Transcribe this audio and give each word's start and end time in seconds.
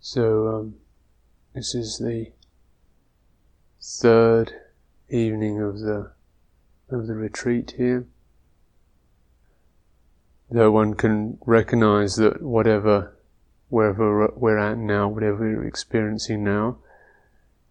So, 0.00 0.48
um, 0.48 0.74
this 1.54 1.74
is 1.74 1.98
the 1.98 2.30
third 3.82 4.52
evening 5.08 5.60
of 5.60 5.80
the 5.80 6.12
of 6.88 7.08
the 7.08 7.14
retreat 7.14 7.74
here. 7.76 8.06
Though 10.50 10.70
one 10.70 10.94
can 10.94 11.38
recognize 11.44 12.14
that 12.16 12.40
whatever, 12.40 13.16
wherever 13.70 14.28
we're 14.36 14.56
at 14.56 14.78
now, 14.78 15.08
whatever 15.08 15.38
we're 15.38 15.66
experiencing 15.66 16.44
now, 16.44 16.78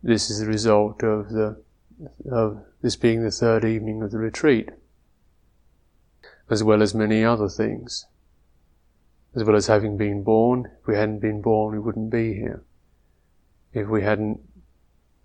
this 0.04 0.30
is 0.30 0.40
the 0.40 0.48
result 0.48 1.04
of 1.04 1.30
the 1.30 1.64
of 2.30 2.66
this 2.82 2.98
being 2.98 3.24
the 3.24 3.32
third 3.32 3.64
evening 3.64 4.04
of 4.04 4.12
the 4.12 4.20
retreat, 4.20 4.70
as 6.50 6.62
well 6.62 6.84
as 6.84 6.94
many 6.94 7.24
other 7.24 7.48
things 7.48 8.06
as 9.36 9.44
well 9.44 9.56
as 9.56 9.68
having 9.68 9.98
been 9.98 10.24
born. 10.24 10.70
If 10.82 10.88
we 10.88 10.96
hadn't 10.96 11.20
been 11.20 11.42
born, 11.42 11.74
we 11.74 11.80
wouldn't 11.80 12.10
be 12.10 12.34
here. 12.34 12.64
If 13.74 13.88
we 13.88 14.02
hadn't 14.02 14.40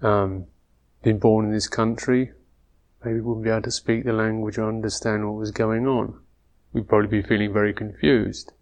um, 0.02 0.46
been 1.02 1.18
born 1.18 1.46
in 1.46 1.52
this 1.52 1.68
country, 1.68 2.32
maybe 3.04 3.16
we 3.16 3.20
wouldn't 3.22 3.44
be 3.44 3.50
able 3.50 3.62
to 3.62 3.70
speak 3.70 4.04
the 4.04 4.12
language 4.12 4.58
or 4.58 4.68
understand 4.68 5.27
what 5.27 5.38
was 5.38 5.50
going 5.50 5.86
on. 5.86 6.18
We'd 6.72 6.88
probably 6.88 7.22
be 7.22 7.27
feeling 7.27 7.52
very 7.52 7.72
confused. 7.72 8.52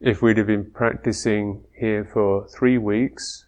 If 0.00 0.22
we'd 0.22 0.38
have 0.38 0.46
been 0.46 0.70
practicing 0.70 1.64
here 1.78 2.08
for 2.10 2.48
three 2.48 2.78
weeks, 2.78 3.44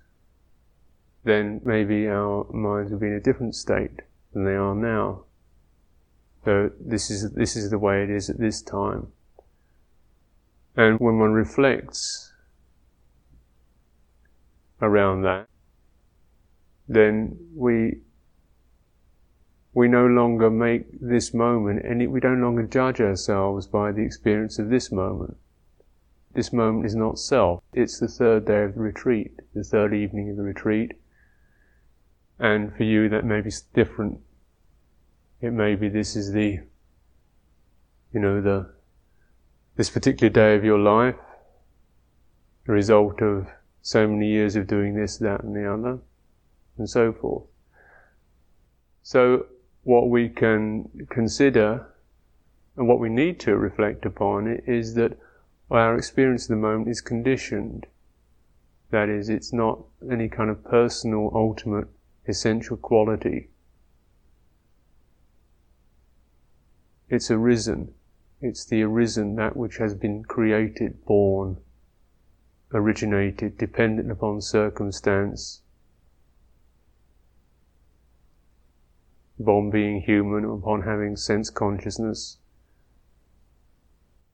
then 1.24 1.60
maybe 1.64 2.08
our 2.08 2.46
minds 2.52 2.90
would 2.90 3.00
be 3.00 3.06
in 3.06 3.14
a 3.14 3.20
different 3.20 3.54
state 3.54 4.02
than 4.32 4.44
they 4.44 4.54
are 4.54 4.74
now. 4.74 5.24
So 6.44 6.70
this 6.80 7.10
is 7.10 7.32
this 7.32 7.54
is 7.54 7.70
the 7.70 7.78
way 7.78 8.02
it 8.02 8.10
is 8.10 8.28
at 8.28 8.38
this 8.38 8.60
time. 8.60 9.12
And 10.76 10.98
when 10.98 11.18
one 11.18 11.32
reflects 11.32 12.32
around 14.80 15.22
that, 15.22 15.46
then 16.88 17.38
we 17.54 18.00
we 19.74 19.88
no 19.88 20.06
longer 20.06 20.50
make 20.50 21.00
this 21.00 21.32
moment 21.32 21.82
and 21.84 22.12
we 22.12 22.20
no 22.20 22.34
longer 22.34 22.64
judge 22.64 23.00
ourselves 23.00 23.66
by 23.66 23.90
the 23.90 24.02
experience 24.02 24.58
of 24.58 24.68
this 24.68 24.92
moment. 24.92 25.36
This 26.34 26.52
moment 26.52 26.86
is 26.86 26.94
not 26.94 27.18
self. 27.18 27.62
It's 27.72 27.98
the 27.98 28.08
third 28.08 28.46
day 28.46 28.64
of 28.64 28.74
the 28.74 28.80
retreat, 28.80 29.32
the 29.54 29.64
third 29.64 29.94
evening 29.94 30.30
of 30.30 30.36
the 30.36 30.42
retreat. 30.42 30.92
And 32.38 32.74
for 32.76 32.84
you, 32.84 33.08
that 33.08 33.24
may 33.24 33.40
be 33.40 33.50
different. 33.74 34.20
It 35.40 35.52
may 35.52 35.74
be 35.74 35.88
this 35.88 36.16
is 36.16 36.32
the, 36.32 36.60
you 38.12 38.20
know, 38.20 38.40
the 38.40 38.72
this 39.76 39.90
particular 39.90 40.30
day 40.30 40.54
of 40.54 40.64
your 40.64 40.78
life, 40.78 41.16
the 42.66 42.72
result 42.72 43.22
of 43.22 43.48
so 43.80 44.06
many 44.06 44.28
years 44.28 44.54
of 44.54 44.66
doing 44.66 44.94
this, 44.94 45.16
that, 45.18 45.42
and 45.42 45.56
the 45.56 45.72
other, 45.72 45.98
and 46.78 46.88
so 46.88 47.12
forth. 47.12 47.44
So, 49.02 49.46
what 49.82 50.10
we 50.10 50.28
can 50.28 51.06
consider 51.10 51.86
and 52.76 52.86
what 52.86 53.00
we 53.00 53.08
need 53.08 53.40
to 53.40 53.56
reflect 53.56 54.06
upon 54.06 54.60
is 54.66 54.94
that 54.94 55.18
our 55.70 55.96
experience 55.96 56.44
of 56.44 56.50
the 56.50 56.56
moment 56.56 56.88
is 56.88 57.00
conditioned. 57.00 57.86
That 58.90 59.08
is, 59.08 59.28
it's 59.28 59.52
not 59.52 59.82
any 60.10 60.28
kind 60.28 60.50
of 60.50 60.64
personal, 60.64 61.32
ultimate, 61.34 61.88
essential 62.28 62.76
quality. 62.76 63.48
It's 67.08 67.30
arisen 67.30 67.94
it's 68.42 68.64
the 68.64 68.82
arisen, 68.82 69.36
that 69.36 69.56
which 69.56 69.76
has 69.76 69.94
been 69.94 70.24
created, 70.24 71.04
born, 71.04 71.58
originated, 72.74 73.56
dependent 73.56 74.10
upon 74.10 74.40
circumstance, 74.40 75.62
upon 79.38 79.70
being 79.70 80.00
human, 80.00 80.44
upon 80.44 80.82
having 80.82 81.14
sense 81.16 81.50
consciousness, 81.50 82.38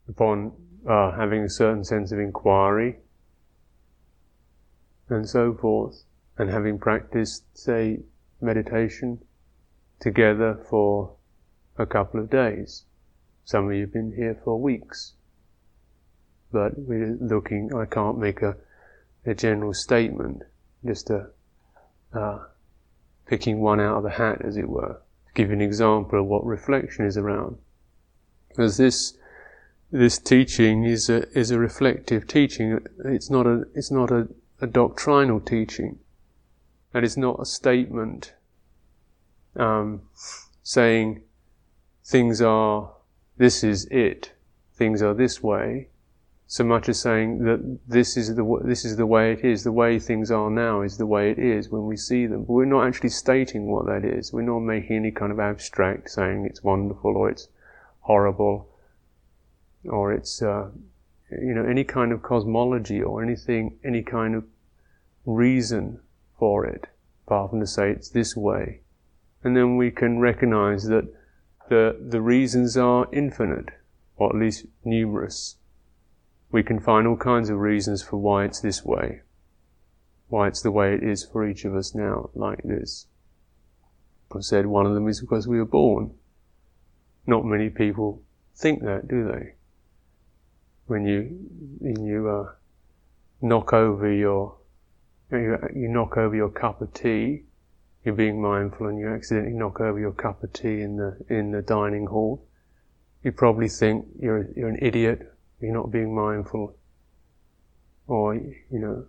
upon 0.09 0.53
uh, 0.89 1.13
having 1.13 1.43
a 1.43 1.51
certain 1.51 1.85
sense 1.85 2.11
of 2.11 2.19
inquiry, 2.19 2.97
and 5.11 5.29
so 5.29 5.53
forth, 5.53 6.05
and 6.39 6.49
having 6.49 6.79
practiced, 6.79 7.45
say, 7.53 8.01
meditation 8.41 9.19
together 10.01 10.59
for 10.71 11.15
a 11.77 11.85
couple 11.85 12.21
of 12.21 12.31
days. 12.31 12.85
Some 13.49 13.69
of 13.69 13.73
you 13.73 13.81
have 13.81 13.95
been 13.95 14.13
here 14.13 14.39
for 14.45 14.61
weeks. 14.61 15.15
But 16.53 16.73
we're 16.77 17.17
looking, 17.19 17.75
I 17.75 17.87
can't 17.87 18.19
make 18.19 18.43
a, 18.43 18.59
a 19.25 19.35
general 19.35 19.73
statement, 19.73 20.43
just 20.85 21.09
a, 21.09 21.31
uh, 22.13 22.41
picking 23.25 23.61
one 23.61 23.81
out 23.81 23.97
of 23.97 24.03
the 24.03 24.11
hat, 24.11 24.43
as 24.45 24.59
it 24.59 24.69
were, 24.69 25.01
to 25.29 25.33
give 25.35 25.49
you 25.49 25.55
an 25.55 25.63
example 25.63 26.21
of 26.21 26.27
what 26.27 26.45
reflection 26.45 27.07
is 27.07 27.17
around. 27.17 27.57
Because 28.51 28.77
this, 28.77 29.17
this 29.91 30.19
teaching 30.19 30.85
is 30.85 31.09
a, 31.09 31.27
is 31.31 31.51
a 31.51 31.59
reflective 31.59 32.27
teaching. 32.27 32.79
It's 33.03 33.31
not 33.31 33.47
a, 33.47 33.63
it's 33.75 33.91
not 33.91 34.11
a, 34.11 34.29
a 34.61 34.67
doctrinal 34.67 35.41
teaching. 35.41 36.01
And 36.93 37.03
it's 37.03 37.17
not 37.17 37.41
a 37.41 37.47
statement, 37.47 38.35
um, 39.57 40.03
saying 40.63 41.23
things 42.05 42.43
are 42.43 42.91
this 43.39 43.65
is 43.65 43.87
it, 43.87 44.33
things 44.75 45.01
are 45.01 45.15
this 45.15 45.43
way, 45.43 45.89
so 46.51 46.65
much 46.65 46.89
as 46.89 46.99
saying 46.99 47.45
that 47.45 47.79
this 47.87 48.17
is 48.17 48.35
the 48.35 48.61
this 48.65 48.85
is 48.85 48.97
the 48.97 49.07
way 49.07 49.33
it 49.33 49.45
is. 49.45 49.65
The 49.65 49.73
way 49.73 49.99
things 49.99 50.31
are 50.31 50.51
now 50.51 50.81
is 50.81 50.97
the 50.97 51.07
way 51.07 51.31
it 51.31 51.39
is 51.39 51.69
when 51.69 51.87
we 51.87 51.97
see 51.97 52.27
them. 52.27 52.45
But 52.45 52.53
we're 52.53 52.65
not 52.65 52.87
actually 52.87 53.11
stating 53.11 53.67
what 53.67 53.85
that 53.87 54.03
is. 54.03 54.33
We're 54.33 54.43
not 54.43 54.61
making 54.61 54.97
any 54.97 55.11
kind 55.11 55.31
of 55.31 55.39
abstract 55.39 56.11
saying 56.11 56.47
it's 56.47 56.65
wonderful 56.65 57.17
or 57.17 57.29
it's 57.29 57.49
horrible 58.01 58.69
or 59.85 60.13
it's 60.13 60.41
uh, 60.41 60.71
you 61.31 61.55
know 61.55 61.65
any 61.65 61.85
kind 61.85 62.13
of 62.13 62.23
cosmology 62.23 63.03
or 63.03 63.23
anything, 63.23 63.79
any 63.85 64.03
kind 64.03 64.35
of 64.35 64.45
reason 65.27 66.01
for 66.39 66.65
it, 66.65 66.87
apart 67.27 67.51
from 67.51 67.61
to 67.61 67.67
say 67.67 67.91
it's 67.91 68.09
this 68.09 68.35
way. 68.35 68.81
And 69.45 69.55
then 69.55 69.77
we 69.77 69.91
can 69.91 70.19
recognize 70.19 70.85
that 70.85 71.13
the, 71.69 71.97
the 72.01 72.21
reasons 72.21 72.77
are 72.77 73.09
infinite, 73.13 73.71
or 74.17 74.31
at 74.31 74.41
least 74.41 74.67
numerous. 74.85 75.57
We 76.51 76.63
can 76.63 76.81
find 76.81 77.07
all 77.07 77.17
kinds 77.17 77.51
of 77.51 77.59
reasons 77.59 78.03
for 78.03 78.17
why 78.17 78.45
it's 78.45 78.61
this 78.61 78.85
way, 78.85 79.21
why 80.29 80.49
it's 80.49 80.63
the 80.63 80.71
way 80.71 80.95
it 80.95 81.03
is 81.03 81.25
for 81.25 81.47
each 81.47 81.65
of 81.65 81.75
us 81.75 81.95
now, 81.95 82.31
like 82.35 82.63
this. 82.63 83.07
I 84.35 84.41
said 84.41 84.67
one 84.67 84.87
of 84.87 84.95
them 84.95 85.09
is 85.09 85.21
because 85.21 85.49
we 85.49 85.59
were 85.59 85.65
born. 85.65 86.15
Not 87.27 87.45
many 87.45 87.71
people 87.71 88.23
think 88.57 88.83
that, 88.83 89.09
do 89.09 89.27
they? 89.27 89.55
When 90.87 91.07
you, 91.07 91.39
when 91.79 92.05
you 92.05 92.29
uh, 92.29 92.53
knock 93.41 93.73
over 93.73 94.11
your, 94.11 94.57
you, 95.31 95.59
you 95.75 95.89
knock 95.89 96.17
over 96.17 96.35
your 96.35 96.51
cup 96.51 96.81
of 96.81 96.93
tea, 96.93 97.45
you're 98.09 98.17
being 98.17 98.41
mindful 98.41 98.87
and 98.87 98.99
you 98.99 99.07
accidentally 99.07 99.53
knock 99.53 99.83
over 99.83 100.01
your 100.01 100.13
cup 100.13 100.43
of 100.43 100.51
tea 100.55 100.81
in 100.81 100.97
the 100.97 101.15
in 101.29 101.51
the 101.51 101.61
dining 101.61 102.07
hall, 102.07 102.43
you 103.23 103.31
probably 103.31 103.69
think 103.69 104.07
you're 104.19 104.49
you're 104.57 104.71
an 104.71 104.79
idiot. 104.81 105.31
You're 105.61 105.75
not 105.75 105.91
being 105.91 106.15
mindful, 106.15 106.75
or 108.07 108.35
you 108.35 108.55
know, 108.71 109.05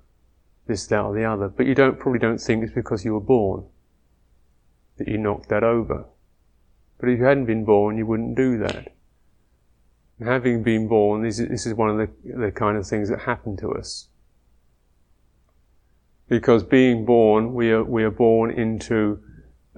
this, 0.68 0.86
that, 0.88 1.00
or 1.00 1.16
the 1.16 1.24
other. 1.24 1.48
But 1.48 1.66
you 1.66 1.76
don't 1.76 1.98
probably 1.98 2.20
don't 2.20 2.40
think 2.40 2.62
it's 2.62 2.74
because 2.74 3.06
you 3.06 3.14
were 3.14 3.22
born 3.22 3.68
that 4.98 5.08
you 5.08 5.18
knocked 5.18 5.48
that 5.48 5.64
over. 5.64 6.06
But 7.00 7.08
if 7.08 7.20
you 7.20 7.24
hadn't 7.24 7.46
been 7.46 7.64
born, 7.64 7.98
you 7.98 8.06
wouldn't 8.06 8.36
do 8.36 8.58
that. 8.58 8.92
And 10.20 10.28
having 10.28 10.62
been 10.62 10.90
born, 10.90 11.24
this 11.24 11.40
is, 11.40 11.48
this 11.48 11.66
is 11.66 11.74
one 11.74 11.90
of 11.90 11.98
the, 11.98 12.34
the 12.36 12.52
kind 12.52 12.78
of 12.78 12.86
things 12.86 13.08
that 13.08 13.20
happen 13.20 13.56
to 13.58 13.72
us 13.72 14.09
because 16.30 16.64
being 16.64 17.06
born, 17.06 17.56
we 17.56 17.72
are, 17.72 17.84
we 17.84 18.04
are 18.04 18.12
born 18.12 18.52
into 18.52 19.20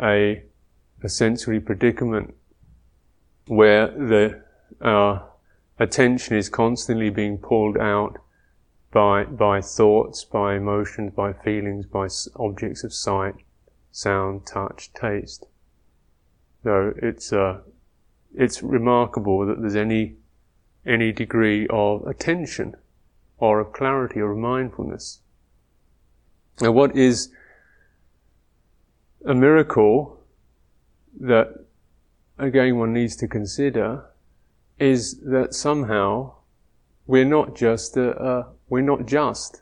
a, 0.01 0.43
a 1.01 1.09
sensory 1.09 1.61
predicament 1.61 2.35
where 3.47 3.87
the 3.87 4.43
uh, 4.81 5.19
attention 5.79 6.35
is 6.35 6.49
constantly 6.49 7.09
being 7.09 7.37
pulled 7.37 7.77
out 7.77 8.17
by, 8.91 9.23
by 9.23 9.61
thoughts, 9.61 10.25
by 10.25 10.55
emotions, 10.55 11.13
by 11.15 11.31
feelings, 11.31 11.85
by 11.85 12.07
objects 12.35 12.83
of 12.83 12.93
sight, 12.93 13.35
sound, 13.93 14.45
touch, 14.45 14.91
taste. 14.93 15.45
So 16.63 16.93
it's, 17.01 17.31
uh, 17.31 17.61
it's 18.35 18.61
remarkable 18.61 19.45
that 19.47 19.61
there's 19.61 19.77
any, 19.77 20.17
any 20.85 21.13
degree 21.13 21.65
of 21.69 22.05
attention 22.05 22.75
or 23.37 23.61
of 23.61 23.71
clarity 23.71 24.19
or 24.19 24.33
of 24.33 24.37
mindfulness 24.37 25.21
now, 26.59 26.71
what 26.71 26.95
is 26.95 27.29
a 29.25 29.33
miracle 29.33 30.19
that, 31.19 31.65
again, 32.37 32.77
one 32.77 32.93
needs 32.93 33.15
to 33.17 33.27
consider 33.27 34.05
is 34.79 35.19
that 35.21 35.53
somehow 35.53 36.33
we're 37.05 37.25
not 37.25 37.55
just 37.55 37.97
uh, 37.97 38.43
we're 38.69 38.81
not 38.81 39.05
just 39.05 39.61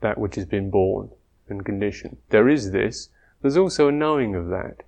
that 0.00 0.18
which 0.18 0.34
has 0.34 0.46
been 0.46 0.70
born 0.70 1.10
and 1.48 1.64
conditioned. 1.64 2.16
There 2.30 2.48
is 2.48 2.72
this. 2.72 3.08
There's 3.40 3.56
also 3.56 3.88
a 3.88 3.92
knowing 3.92 4.34
of 4.34 4.48
that. 4.48 4.82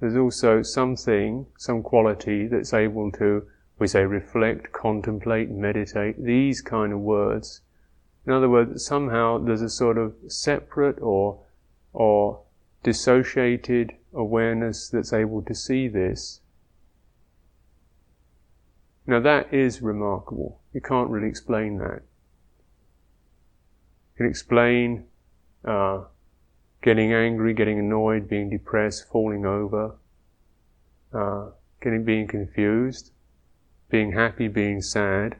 There's 0.00 0.16
also 0.16 0.62
something, 0.62 1.46
some 1.58 1.82
quality 1.82 2.46
that's 2.46 2.72
able 2.72 3.10
to, 3.12 3.46
we 3.78 3.88
say, 3.88 4.04
reflect, 4.04 4.72
contemplate, 4.72 5.50
meditate. 5.50 6.22
These 6.22 6.60
kind 6.62 6.92
of 6.92 7.00
words. 7.00 7.62
In 8.28 8.34
other 8.34 8.48
words, 8.48 8.84
somehow 8.84 9.38
there's 9.38 9.62
a 9.62 9.70
sort 9.70 9.96
of 9.96 10.14
separate 10.28 11.00
or 11.00 11.40
or 11.92 12.42
dissociated 12.82 13.94
awareness 14.12 14.88
that's 14.88 15.12
able 15.12 15.40
to 15.42 15.54
see 15.54 15.88
this 15.88 16.40
now 19.06 19.18
that 19.20 19.54
is 19.54 19.80
remarkable. 19.80 20.60
You 20.74 20.82
can't 20.82 21.08
really 21.08 21.28
explain 21.28 21.78
that. 21.78 22.02
You 24.12 24.18
can 24.18 24.26
explain 24.26 25.06
uh, 25.64 26.04
getting 26.82 27.14
angry, 27.14 27.54
getting 27.54 27.78
annoyed, 27.78 28.28
being 28.28 28.50
depressed, 28.50 29.08
falling 29.10 29.46
over, 29.46 29.96
uh, 31.14 31.46
getting 31.80 32.04
being 32.04 32.28
confused, 32.28 33.12
being 33.88 34.12
happy, 34.12 34.48
being 34.48 34.82
sad. 34.82 35.36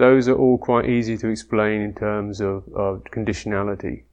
Those 0.00 0.28
are 0.28 0.34
all 0.34 0.58
quite 0.58 0.88
easy 0.88 1.16
to 1.18 1.28
explain 1.28 1.80
in 1.80 1.94
terms 1.94 2.40
of, 2.40 2.66
of 2.74 3.04
conditionality. 3.04 4.04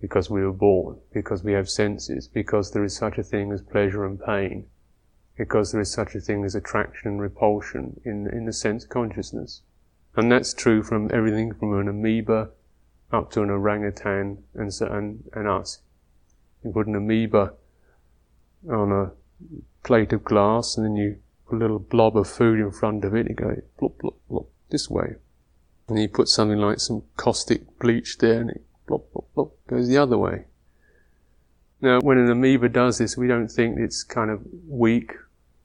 Because 0.00 0.30
we 0.30 0.42
were 0.42 0.52
born, 0.52 0.98
because 1.12 1.44
we 1.44 1.52
have 1.52 1.68
senses, 1.68 2.28
because 2.28 2.70
there 2.70 2.84
is 2.84 2.96
such 2.96 3.18
a 3.18 3.22
thing 3.22 3.52
as 3.52 3.62
pleasure 3.62 4.04
and 4.06 4.18
pain 4.20 4.66
because 5.38 5.70
there 5.70 5.80
is 5.80 5.92
such 5.92 6.16
a 6.16 6.20
thing 6.20 6.44
as 6.44 6.56
attraction 6.56 7.08
and 7.08 7.20
repulsion 7.20 8.00
in, 8.04 8.28
in 8.32 8.44
the 8.44 8.52
sense 8.52 8.84
consciousness. 8.84 9.62
And 10.16 10.30
that's 10.32 10.52
true 10.52 10.82
from 10.82 11.08
everything 11.14 11.54
from 11.54 11.78
an 11.78 11.88
amoeba 11.88 12.50
up 13.12 13.30
to 13.30 13.42
an 13.42 13.50
orangutan 13.50 14.38
and, 14.54 14.72
and, 14.80 15.24
and 15.32 15.48
us. 15.48 15.78
You 16.64 16.72
put 16.72 16.88
an 16.88 16.96
amoeba 16.96 17.54
on 18.68 18.90
a 18.90 19.12
plate 19.84 20.12
of 20.12 20.24
glass 20.24 20.76
and 20.76 20.84
then 20.84 20.96
you 20.96 21.18
put 21.48 21.56
a 21.56 21.58
little 21.58 21.78
blob 21.78 22.16
of 22.16 22.28
food 22.28 22.58
in 22.58 22.72
front 22.72 23.04
of 23.04 23.14
it, 23.14 23.28
you 23.28 23.34
go 23.36 23.54
blop, 23.80 23.92
blop, 24.02 24.14
blop, 24.28 24.46
this 24.70 24.88
way. 24.90 25.16
And 25.88 25.98
you 25.98 26.08
put 26.08 26.28
something 26.28 26.58
like 26.58 26.80
some 26.80 27.02
caustic 27.16 27.78
bleach 27.78 28.18
there 28.18 28.40
and 28.40 28.50
it 28.50 28.62
blop, 28.86 29.04
blop, 29.14 29.24
blop, 29.36 29.50
goes 29.68 29.88
the 29.88 29.98
other 29.98 30.18
way. 30.18 30.44
Now, 31.80 32.00
when 32.00 32.18
an 32.18 32.30
amoeba 32.30 32.68
does 32.68 32.98
this, 32.98 33.16
we 33.16 33.28
don't 33.28 33.48
think 33.48 33.78
it's 33.78 34.02
kind 34.02 34.30
of 34.30 34.42
weak 34.66 35.12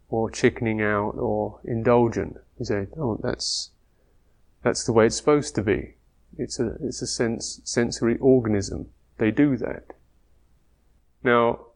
or 0.10 0.30
chickening 0.30 0.82
out 0.82 1.16
or 1.18 1.60
indulgent. 1.64 2.38
You 2.60 2.66
say, 2.66 2.88
oh, 2.98 3.20
that's, 3.22 3.72
that's 4.62 4.84
the 4.86 4.94
way 4.94 5.08
it's 5.08 5.18
supposed 5.18 5.56
to 5.56 5.64
be. 5.64 5.96
It's 6.38 6.60
a, 6.60 6.76
it's 6.82 7.02
a 7.02 7.08
sense, 7.08 7.62
sensory 7.64 8.18
organism. 8.20 8.90
They 9.18 9.32
do 9.32 9.58
that. 9.58 9.94
Now, 11.24 11.68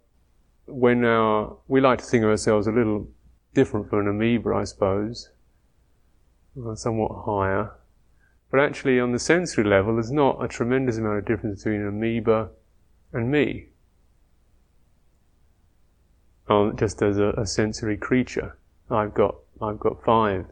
when 0.67 1.03
our, 1.03 1.57
we 1.67 1.81
like 1.81 1.99
to 1.99 2.05
think 2.05 2.23
of 2.23 2.29
ourselves 2.29 2.67
a 2.67 2.71
little 2.71 3.07
different 3.53 3.89
from 3.89 4.01
an 4.01 4.07
amoeba, 4.07 4.53
I 4.53 4.65
suppose, 4.65 5.29
somewhat 6.75 7.25
higher. 7.25 7.71
But 8.49 8.61
actually, 8.61 8.99
on 8.99 9.11
the 9.11 9.19
sensory 9.19 9.63
level, 9.63 9.95
there's 9.95 10.11
not 10.11 10.43
a 10.43 10.47
tremendous 10.47 10.97
amount 10.97 11.19
of 11.19 11.25
difference 11.25 11.63
between 11.63 11.81
an 11.81 11.87
amoeba 11.87 12.49
and 13.13 13.31
me 13.31 13.67
just 16.77 17.01
as 17.01 17.17
a, 17.17 17.29
a 17.37 17.45
sensory 17.45 17.97
creature. 17.97 18.57
I've 18.89 19.13
got 19.13 19.35
I've 19.61 19.79
got 19.79 20.03
five 20.03 20.45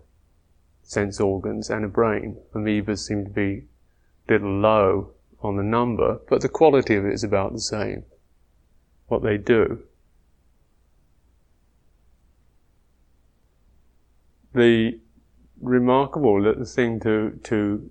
sense 0.84 1.20
organs 1.20 1.70
and 1.70 1.86
a 1.86 1.88
brain. 1.88 2.38
Amoebas 2.54 3.00
seem 3.00 3.24
to 3.26 3.30
be 3.30 3.64
a 4.28 4.34
little 4.34 4.60
low 4.60 5.12
on 5.42 5.58
the 5.58 5.64
number, 5.64 6.20
but 6.30 6.42
the 6.42 6.50
quality 6.50 6.96
of 6.96 7.06
it 7.06 7.14
is 7.14 7.24
about 7.24 7.54
the 7.54 7.60
same. 7.60 8.04
What 9.08 9.24
they 9.24 9.38
do. 9.38 9.84
The 14.54 15.00
remarkable 15.62 16.42
that 16.44 16.60
the 16.60 16.66
thing 16.66 17.00
to 17.02 17.40
to 17.44 17.90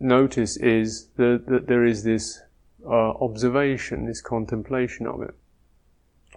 notice 0.00 0.56
is 0.56 1.08
that, 1.16 1.44
that 1.46 1.66
there 1.66 1.84
is 1.84 2.04
this 2.04 2.40
uh, 2.84 3.10
observation, 3.20 4.06
this 4.06 4.20
contemplation 4.20 5.06
of 5.06 5.22
it 5.22 5.34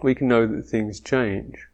we 0.02 0.14
can 0.14 0.28
know 0.28 0.46
that 0.46 0.62
things 0.62 1.00
change. 1.00 1.68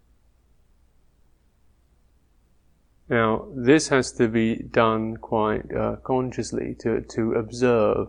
Now, 3.08 3.46
this 3.55 3.88
has 3.88 4.11
to 4.12 4.26
be 4.26 4.56
done 4.56 5.17
quite 5.19 5.73
uh, 5.73 5.96
consciously 6.02 6.75
to, 6.81 7.02
to 7.02 7.34
observe 7.34 8.08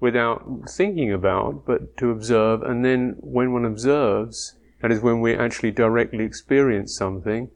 without 0.00 0.68
thinking 0.68 1.12
about, 1.12 1.64
but 1.64 1.96
to 1.98 2.10
observe. 2.10 2.62
And 2.62 2.84
then 2.84 3.16
when 3.20 3.52
one 3.52 3.64
observes, 3.64 4.56
that 4.82 4.90
is 4.90 5.00
when 5.00 5.20
we 5.20 5.36
actually 5.36 5.70
directly 5.70 6.24
experience 6.24 6.96
something 6.96 7.50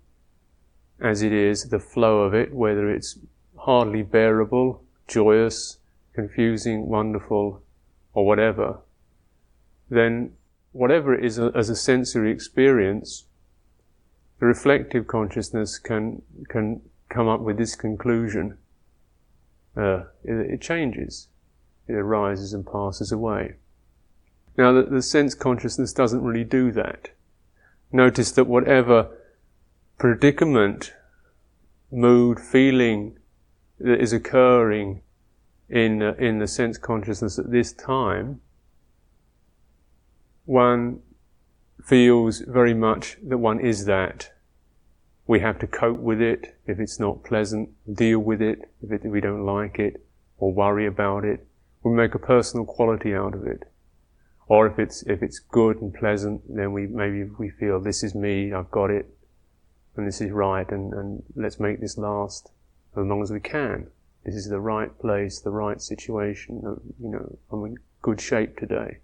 as 1.03 1.23
it 1.23 1.33
is, 1.33 1.69
the 1.69 1.79
flow 1.79 2.23
of 2.23 2.33
it, 2.33 2.55
whether 2.55 2.89
it's 2.91 3.19
hardly 3.57 4.03
bearable, 4.03 4.85
joyous, 5.09 5.79
confusing, 6.15 6.87
wonderful, 6.87 7.63
or 8.15 8.27
whatever, 8.27 8.79
then 9.91 10.33
whatever 10.73 11.15
it 11.15 11.25
is 11.25 11.39
as 11.39 11.69
a 11.69 11.77
sensory 11.77 12.31
experience, 12.31 13.25
the 14.39 14.47
reflective 14.47 15.07
consciousness 15.07 15.79
can 15.79 16.23
can 16.49 16.81
come 17.09 17.29
up 17.29 17.41
with 17.41 17.59
this 17.59 17.77
conclusion. 17.77 18.59
Uh, 19.77 20.05
it, 20.25 20.53
it, 20.53 20.61
changes, 20.61 21.29
it 21.89 21.95
arises 21.95 22.53
and 22.53 22.67
passes 22.67 23.11
away. 23.11 23.55
Now, 24.59 24.73
the, 24.73 24.83
the 24.83 25.01
sense 25.01 25.35
consciousness 25.35 25.95
doesn't 25.95 26.23
really 26.23 26.45
do 26.45 26.71
that. 26.73 27.11
Notice 27.91 28.33
that 28.33 28.45
whatever 28.45 29.09
predicament, 30.03 30.95
mood, 31.93 32.41
feeling 32.41 33.17
that 33.79 34.01
is 34.01 34.13
occurring 34.13 35.01
in 35.69 36.03
uh, 36.03 36.13
in 36.19 36.41
the 36.41 36.49
sense 36.49 36.77
consciousness 36.77 37.39
at 37.39 37.53
this 37.53 37.73
time 37.73 38.41
one 40.45 40.99
feels 41.85 42.41
very 42.41 42.75
much 42.75 43.17
that 43.23 43.39
one 43.39 43.61
is 43.61 43.85
that. 43.85 44.33
We 45.29 45.39
have 45.39 45.61
to 45.61 45.69
cope 45.69 46.01
with 46.01 46.21
it 46.21 46.59
if 46.67 46.81
it's 46.81 46.99
not 46.99 47.23
pleasant, 47.23 47.71
deal 47.95 48.19
with 48.19 48.43
it 48.43 48.59
if 48.83 48.91
it, 48.91 49.05
we 49.05 49.21
don't 49.21 49.47
like 49.47 49.79
it, 49.79 50.05
or 50.37 50.53
worry 50.53 50.85
about 50.85 51.25
it. 51.25 51.47
We 51.85 51.93
make 51.93 52.17
a 52.17 52.19
personal 52.19 52.67
quality 52.67 53.15
out 53.15 53.37
of 53.37 53.47
it. 53.47 53.63
Or 54.49 54.67
if 54.67 54.81
it's, 54.81 55.05
if 55.05 55.23
it's 55.23 55.39
good 55.39 55.81
and 55.81 55.95
pleasant, 55.95 56.43
then 56.49 56.73
we, 56.73 56.89
maybe 56.89 57.23
we 57.39 57.51
feel 57.51 57.79
this 57.79 58.03
is 58.03 58.17
me, 58.17 58.53
I've 58.53 58.73
got 58.73 58.91
it, 58.91 59.07
and 59.97 60.07
this 60.07 60.21
is 60.21 60.31
right, 60.31 60.71
and, 60.71 60.93
and 60.93 61.23
let's 61.37 61.61
make 61.61 61.81
this 61.81 61.99
last 61.99 62.51
as 62.97 63.05
long 63.05 63.23
as 63.23 63.31
we 63.31 63.41
can. 63.41 63.89
This 64.25 64.35
is 64.35 64.49
the 64.49 64.61
right 64.61 64.97
place, 64.99 65.41
the 65.41 65.51
right 65.51 65.81
situation, 65.81 66.63
uh, 66.65 66.75
you 67.01 67.09
know, 67.11 67.39
I'm 67.51 67.65
in 67.65 67.79
good 68.03 68.21
shape 68.21 68.59
today. 68.59 68.99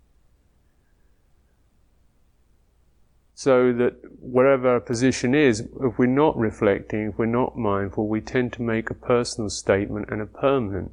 So 3.34 3.72
that 3.74 3.94
wherever 4.20 4.68
our 4.68 4.80
position 4.80 5.32
is, 5.32 5.60
if 5.60 5.96
we're 5.96 6.06
not 6.06 6.36
reflecting, 6.36 7.10
if 7.10 7.18
we're 7.18 7.26
not 7.26 7.56
mindful, 7.56 8.08
we 8.08 8.20
tend 8.20 8.52
to 8.54 8.62
make 8.62 8.90
a 8.90 8.94
personal 8.94 9.48
statement 9.48 10.08
and 10.10 10.20
a 10.20 10.26
permanent. 10.26 10.90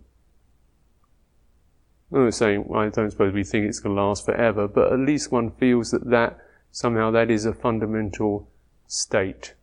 I'm 2.14 2.25
not 2.25 2.36
saying, 2.36 2.70
I 2.74 2.90
don't 2.90 3.10
suppose 3.10 3.34
we 3.34 3.44
think 3.44 3.66
it's 3.66 3.80
going 3.80 3.96
to 3.96 4.02
last 4.02 4.25
forever, 4.25 4.68
but 4.68 4.94
at 4.94 5.00
least 5.00 5.32
one 5.32 5.52
feels 5.52 5.90
that 5.90 6.08
that, 6.12 6.38
somehow 6.72 7.10
that 7.12 7.32
is 7.32 7.46
a 7.46 7.54
fundamental 7.54 8.48
state. 8.88 9.55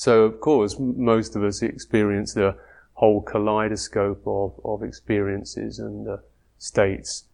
So 0.00 0.22
of 0.22 0.40
course, 0.40 0.76
most 0.78 1.36
of 1.36 1.44
us 1.44 1.62
experience 1.62 2.34
the 2.34 2.56
whole 2.94 3.22
kaleidoscope 3.22 4.22
of, 4.26 4.60
of 4.64 4.82
experiences 4.82 5.78
and 5.78 6.08
uh, 6.08 6.16
states 6.58 7.24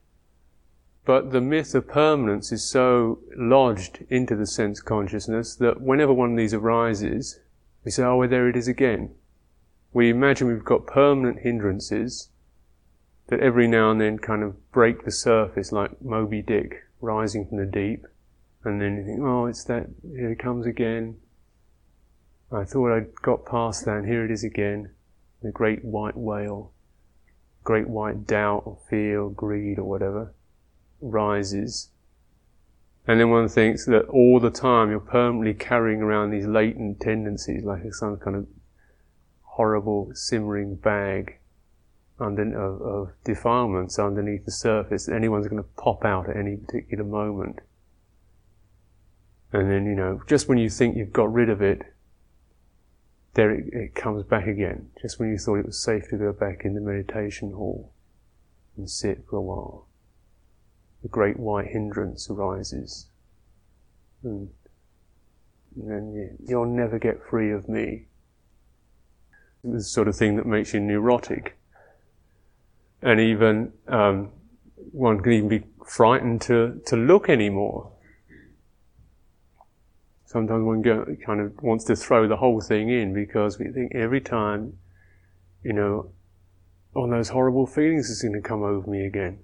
but 1.07 1.31
the 1.31 1.41
myth 1.41 1.73
of 1.77 1.87
permanence 1.87 2.51
is 2.51 2.69
so 2.69 3.21
lodged 3.37 4.05
into 4.11 4.35
the 4.35 4.45
sense 4.45 4.81
consciousness 4.81 5.55
that 5.55 5.81
whenever 5.81 6.13
one 6.13 6.33
of 6.33 6.37
these 6.37 6.53
arises, 6.53 7.39
we 7.85 7.93
say, 7.93 8.03
oh, 8.03 8.17
well, 8.17 8.29
there 8.29 8.49
it 8.49 8.57
is 8.57 8.67
again. 8.67 9.15
We 9.93 10.11
imagine 10.11 10.49
we've 10.49 10.65
got 10.65 10.89
permanent 10.89 11.43
hindrances 11.43 12.31
that 13.29 13.39
every 13.39 13.69
now 13.69 13.93
and 13.93 14.01
then 14.01 14.19
kind 14.19 14.43
of 14.43 14.73
break 14.73 15.05
the 15.05 15.13
surface 15.13 15.71
like 15.71 16.03
Moby 16.03 16.43
Dick 16.43 16.83
rising 17.01 17.47
from 17.47 17.59
the 17.59 17.67
deep. 17.67 18.05
And 18.65 18.81
then 18.81 18.97
you 18.97 19.05
think, 19.05 19.21
oh, 19.21 19.47
it's 19.47 19.63
that, 19.65 19.87
here 20.03 20.33
it 20.33 20.41
comes 20.41 20.67
again. 20.67 21.19
I 22.57 22.65
thought 22.65 22.93
I'd 22.93 23.15
got 23.23 23.45
past 23.45 23.85
that 23.85 23.99
and 23.99 24.07
here 24.07 24.25
it 24.25 24.31
is 24.31 24.45
again. 24.45 24.91
The 25.43 25.51
great 25.53 25.85
white 25.85 26.17
whale, 26.17 26.73
great 27.65 27.89
white 27.89 28.27
doubt 28.27 28.63
or 28.65 28.79
fear 28.89 29.21
or 29.21 29.31
greed 29.31 29.79
or 29.79 29.85
whatever 29.85 30.33
rises. 31.01 31.91
And 33.07 33.21
then 33.21 33.31
one 33.31 33.49
thinks 33.49 33.87
that 33.87 34.07
all 34.07 34.41
the 34.41 34.51
time 34.51 34.91
you're 34.91 35.01
permanently 35.01 35.55
carrying 35.55 36.03
around 36.03 36.31
these 36.31 36.47
latent 36.47 37.01
tendencies, 37.01 37.63
like 37.63 37.95
some 37.95 38.17
kind 38.17 38.37
of 38.37 38.47
horrible 39.43 40.11
simmering 40.15 40.75
bag 40.77 41.39
of, 42.19 42.39
of 42.83 43.13
defilements 43.25 43.99
underneath 43.99 44.45
the 44.45 44.51
surface. 44.51 45.07
That 45.07 45.15
anyone's 45.15 45.47
going 45.47 45.63
to 45.63 45.69
pop 45.77 46.05
out 46.05 46.29
at 46.29 46.37
any 46.37 46.57
particular 46.57 47.05
moment. 47.05 47.61
And 49.53 49.71
then, 49.71 49.87
you 49.87 49.95
know, 49.95 50.23
just 50.27 50.49
when 50.49 50.59
you 50.59 50.69
think 50.69 50.97
you've 50.97 51.13
got 51.13 51.33
rid 51.33 51.49
of 51.49 51.63
it, 51.63 51.83
there 53.37 53.51
it, 53.51 53.73
it 53.73 53.95
comes 53.95 54.25
back 54.25 54.47
again. 54.47 54.91
Just 55.01 55.19
when 55.19 55.31
you 55.31 55.39
thought 55.39 55.61
it 55.61 55.67
was 55.67 55.83
safe 55.83 56.09
to 56.11 56.17
go 56.17 56.33
back 56.33 56.63
in 56.65 56.75
the 56.75 56.81
meditation 56.81 57.53
hall 57.53 57.93
and 58.77 58.91
sit 58.91 59.25
for 59.31 59.37
a 59.37 59.41
while 59.41 59.87
the 61.07 61.09
great 61.09 61.39
white 61.39 61.69
hindrance 61.69 62.29
arises. 62.29 63.07
And 64.25 64.51
then 65.77 66.37
you'll 66.45 66.67
never 66.67 66.99
get 66.99 67.23
free 67.31 67.53
of 67.53 67.69
me. 67.69 68.07
The 69.63 69.83
sort 69.83 70.09
of 70.09 70.17
thing 70.17 70.35
that 70.35 70.47
makes 70.47 70.75
you 70.75 70.81
neurotic. 70.81 71.57
And 73.03 73.21
even, 73.21 73.73
um, 73.87 74.31
one 74.91 75.21
can 75.21 75.33
even 75.33 75.49
be 75.49 75.63
frightened 75.87 76.41
to, 76.43 76.81
to 76.87 76.97
look 76.97 77.29
anymore. 77.29 77.93
Sometimes 80.27 80.65
one 80.65 80.83
kind 81.25 81.41
of 81.41 81.63
wants 81.63 81.85
to 81.85 81.95
throw 81.95 82.27
the 82.27 82.37
whole 82.37 82.61
thing 82.61 82.91
in 82.91 83.15
because 83.15 83.61
we 83.61 83.69
think 83.69 83.95
every 83.95 84.21
time, 84.21 84.77
you 85.63 85.73
know, 85.73 86.11
oh, 86.97 87.09
those 87.09 87.29
horrible 87.29 87.65
feelings 87.65 88.11
is 88.11 88.23
going 88.23 88.35
to 88.35 88.41
come 88.41 88.65
over 88.65 88.91
me 88.91 89.07
again. 89.07 89.39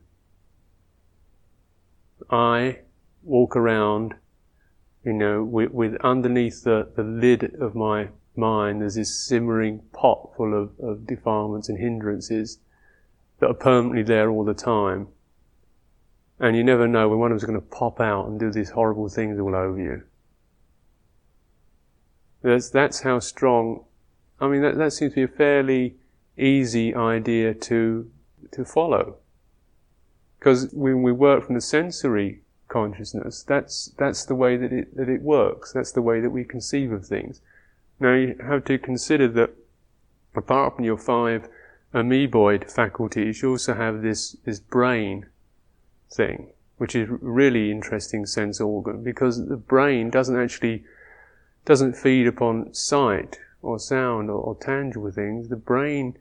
I 2.29 2.81
walk 3.23 3.55
around, 3.55 4.15
you 5.05 5.13
know, 5.13 5.45
with, 5.45 5.71
with 5.71 5.95
underneath 6.03 6.65
the, 6.65 6.91
the 6.97 7.05
lid 7.05 7.55
of 7.61 7.77
my 7.77 8.09
mind, 8.35 8.81
there's 8.81 8.97
this 8.97 9.25
simmering 9.25 9.83
pot 9.93 10.33
full 10.37 10.53
of, 10.53 10.73
of 10.81 11.07
defilements 11.07 11.69
and 11.69 11.79
hindrances 11.79 12.59
that 13.39 13.47
are 13.47 13.55
permanently 13.55 14.03
there 14.03 14.31
all 14.31 14.45
the 14.45 14.53
time. 14.53 15.07
And 16.41 16.57
you 16.57 16.65
never 16.65 16.89
know 16.89 17.09
when 17.09 17.21
one 17.21 17.31
of 17.31 17.39
them's 17.39 17.49
going 17.49 17.61
to 17.61 17.67
pop 17.67 18.01
out 18.01 18.27
and 18.27 18.41
do 18.41 18.51
these 18.51 18.71
horrible 18.71 19.09
things 19.09 19.39
all 19.39 19.55
over 19.55 19.79
you. 19.79 20.03
That's, 22.43 22.71
that's 22.71 23.01
how 23.01 23.21
strong, 23.21 23.85
I 24.41 24.49
mean, 24.49 24.63
that, 24.63 24.77
that 24.77 24.93
seems 24.93 25.13
to 25.13 25.17
be 25.17 25.23
a 25.23 25.29
fairly 25.29 25.97
easy 26.37 26.95
idea 26.95 27.55
to, 27.55 28.11
to 28.53 28.65
follow. 28.65 29.17
Because 30.39 30.71
when 30.73 31.03
we 31.03 31.13
work 31.13 31.47
from 31.47 31.55
the 31.55 31.61
sensory 31.61 32.43
consciousness, 32.69 33.45
that's, 33.45 33.93
that's 33.97 34.25
the 34.25 34.35
way 34.35 34.57
that 34.57 34.73
it, 34.73 34.97
that 34.97 35.09
it 35.09 35.23
works. 35.23 35.73
That's 35.73 35.93
the 35.93 36.03
way 36.03 36.21
that 36.21 36.31
we 36.31 36.43
conceive 36.43 36.91
of 36.91 37.07
things. 37.07 37.41
Now 38.01 38.15
you 38.15 38.37
have 38.45 38.65
to 38.65 38.79
consider 38.79 39.29
that 39.29 39.51
apart 40.35 40.77
from 40.77 40.85
your 40.85 40.99
five 40.99 41.49
amoeboid 41.95 42.71
faculties, 42.71 43.43
you 43.43 43.51
also 43.51 43.75
have 43.75 44.03
this, 44.03 44.33
this 44.45 44.59
brain 44.59 45.27
thing, 46.11 46.49
which 46.79 46.97
is 46.97 47.09
really 47.09 47.71
interesting 47.71 48.27
sense 48.27 48.61
organ 48.61 49.03
because 49.03 49.47
the 49.47 49.57
brain 49.57 50.11
doesn't 50.11 50.39
actually, 50.39 50.85
doesn't 51.65 51.97
feed 51.97 52.27
upon 52.27 52.75
sight 52.75 53.39
or 53.63 53.79
sound 53.79 54.29
or, 54.29 54.39
or 54.39 54.55
tangible 54.57 55.11
things. 55.11 55.49
The 55.49 55.57
brain 55.57 56.17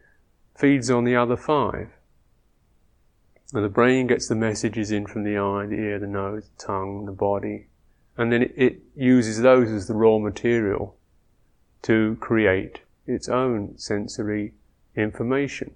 feeds 0.55 0.89
on 0.89 1.03
the 1.03 1.15
other 1.15 1.37
five. 1.37 1.89
And 3.53 3.65
the 3.65 3.69
brain 3.69 4.07
gets 4.07 4.27
the 4.27 4.35
messages 4.35 4.91
in 4.91 5.07
from 5.07 5.23
the 5.23 5.37
eye, 5.37 5.65
the 5.65 5.75
ear, 5.75 5.99
the 5.99 6.07
nose, 6.07 6.49
the 6.49 6.65
tongue, 6.65 7.05
the 7.05 7.11
body. 7.11 7.67
And 8.17 8.31
then 8.31 8.43
it, 8.43 8.53
it 8.55 8.79
uses 8.95 9.41
those 9.41 9.69
as 9.69 9.87
the 9.87 9.95
raw 9.95 10.19
material 10.19 10.95
to 11.83 12.17
create 12.19 12.81
its 13.07 13.27
own 13.27 13.77
sensory 13.77 14.53
information. 14.95 15.75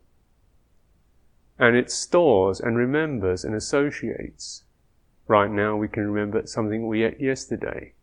And 1.57 1.75
it 1.75 1.89
stores 1.89 2.59
and 2.59 2.77
remembers 2.77 3.43
and 3.43 3.55
associates. 3.55 4.63
Right 5.27 5.49
now 5.49 5.75
we 5.75 5.87
can 5.87 6.09
remember 6.11 6.45
something 6.45 6.87
we 6.87 7.03
ate 7.03 7.19
yesterday. 7.19 7.93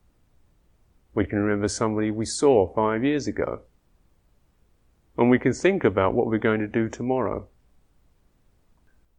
We 1.15 1.27
can 1.27 1.39
remember 1.39 1.69
somebody 1.69 2.11
we 2.11 2.25
saw 2.25 2.73
five 2.75 3.05
years 3.05 3.27
ago. 3.27 3.61
And 5.19 5.29
we 5.29 5.39
can 5.39 5.53
think 5.53 5.85
about 5.85 6.15
what 6.15 6.27
we're 6.27 6.39
going 6.39 6.61
to 6.61 6.67
do 6.67 6.89
tomorrow. 6.89 7.49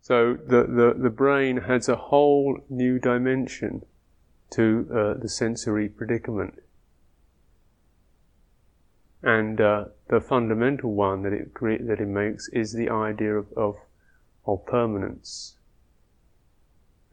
So 0.02 0.34
the, 0.34 0.64
the, 0.64 0.96
the 0.98 1.10
brain 1.10 1.58
has 1.58 1.88
a 1.88 1.96
whole 1.96 2.60
new 2.70 3.00
dimension 3.00 3.84
to 4.52 4.88
uh, 4.94 5.14
the 5.22 5.30
sensory 5.30 5.88
predicament. 5.88 6.56
And 9.22 9.62
uh, 9.62 9.86
the 10.10 10.20
fundamental 10.20 10.94
one 10.94 11.24
that 11.24 11.32
it 11.32 11.54
cre- 11.54 11.82
that 11.88 12.02
it 12.02 12.08
makes 12.08 12.50
is 12.50 12.74
the 12.74 12.90
idea 12.90 13.38
of, 13.38 13.48
of, 13.56 13.76
of 14.46 14.66
permanence. 14.66 15.56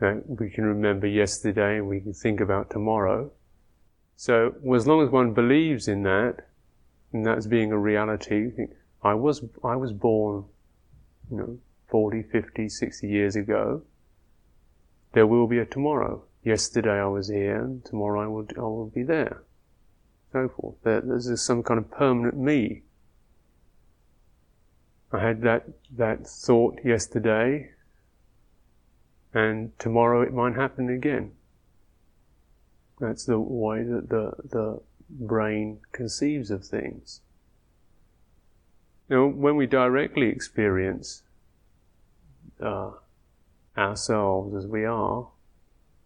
That 0.01 0.25
we 0.27 0.51
can 0.51 0.65
remember 0.65 1.07
yesterday 1.07 1.77
and 1.77 1.87
we 1.87 2.01
can 2.01 2.13
think 2.13 2.41
about 2.41 2.71
tomorrow. 2.71 3.31
So 4.21 4.55
as 4.75 4.87
long 4.87 5.03
as 5.03 5.09
one 5.09 5.33
believes 5.33 5.89
in 5.89 6.03
that, 6.03 6.47
and 7.11 7.25
that's 7.25 7.47
being 7.47 7.73
a 7.73 7.79
reality, 7.79 8.51
I 9.03 9.15
was 9.15 9.43
I 9.65 9.77
was 9.77 9.95
born, 9.95 10.45
you 11.31 11.37
know, 11.39 11.59
40, 11.89 12.25
50, 12.25 12.69
60 12.69 13.09
years 13.09 13.35
ago, 13.35 13.81
there 15.15 15.27
will 15.27 15.47
be 15.47 15.57
a 15.57 15.65
tomorrow. 15.65 16.23
Yesterday 16.45 17.01
I 17.01 17.07
was 17.07 17.29
here, 17.29 17.65
and 17.65 17.83
tomorrow 17.83 18.21
I 18.21 18.27
will, 18.27 18.47
I 18.59 18.61
will 18.61 18.91
be 18.95 19.03
there. 19.03 19.43
So 20.33 20.51
forth. 20.51 20.75
There, 20.83 21.01
there's 21.01 21.41
some 21.41 21.63
kind 21.63 21.79
of 21.79 21.91
permanent 21.91 22.37
me. 22.37 22.83
I 25.11 25.21
had 25.21 25.41
that, 25.41 25.65
that 25.97 26.27
thought 26.27 26.79
yesterday, 26.85 27.71
and 29.33 29.73
tomorrow 29.79 30.21
it 30.21 30.35
might 30.35 30.57
happen 30.57 30.91
again. 30.91 31.33
That's 33.01 33.25
the 33.25 33.41
way 33.41 33.83
that 33.83 34.11
the, 34.11 34.33
the 34.49 34.81
brain 35.09 35.81
conceives 35.91 36.51
of 36.51 36.65
things. 36.65 37.23
Now, 39.09 39.27
when 39.27 39.57
we 39.57 39.67
directly 39.67 40.29
experience 40.29 41.23
uh, 42.63 42.93
ourselves 43.77 44.55
as 44.55 44.67
we 44.67 44.85
are, 44.85 45.29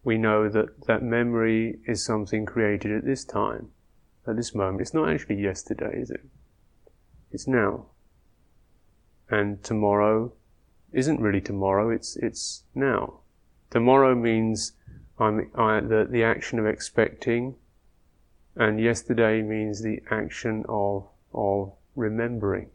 we 0.03 0.17
know 0.17 0.47
that 0.49 0.85
that 0.87 1.03
memory 1.03 1.79
is 1.85 2.03
something 2.03 2.45
created 2.45 2.91
at 2.91 3.05
this 3.05 3.25
time, 3.25 3.69
at 4.25 4.37
this 4.37 4.55
moment. 4.55 4.81
It's 4.81 4.93
not 4.93 5.09
actually 5.09 5.41
yesterday, 5.41 5.99
is 5.99 6.09
it? 6.09 6.21
It's 7.31 7.47
now. 7.47 7.87
And 9.29 9.61
tomorrow 9.63 10.31
isn't 10.93 11.19
really 11.19 11.41
tomorrow, 11.41 11.89
it's, 11.89 12.15
it's 12.15 12.63
now. 12.73 13.19
Tomorrow 13.69 14.15
means 14.15 14.71
I, 15.17 15.27
uh, 15.27 15.81
the, 15.81 16.07
the 16.09 16.23
action 16.23 16.59
of 16.59 16.65
expecting, 16.65 17.55
and 18.55 18.79
yesterday 18.79 19.41
means 19.41 19.81
the 19.81 20.01
action 20.11 20.65
of, 20.67 21.07
of 21.33 21.73
remembering 21.95 22.69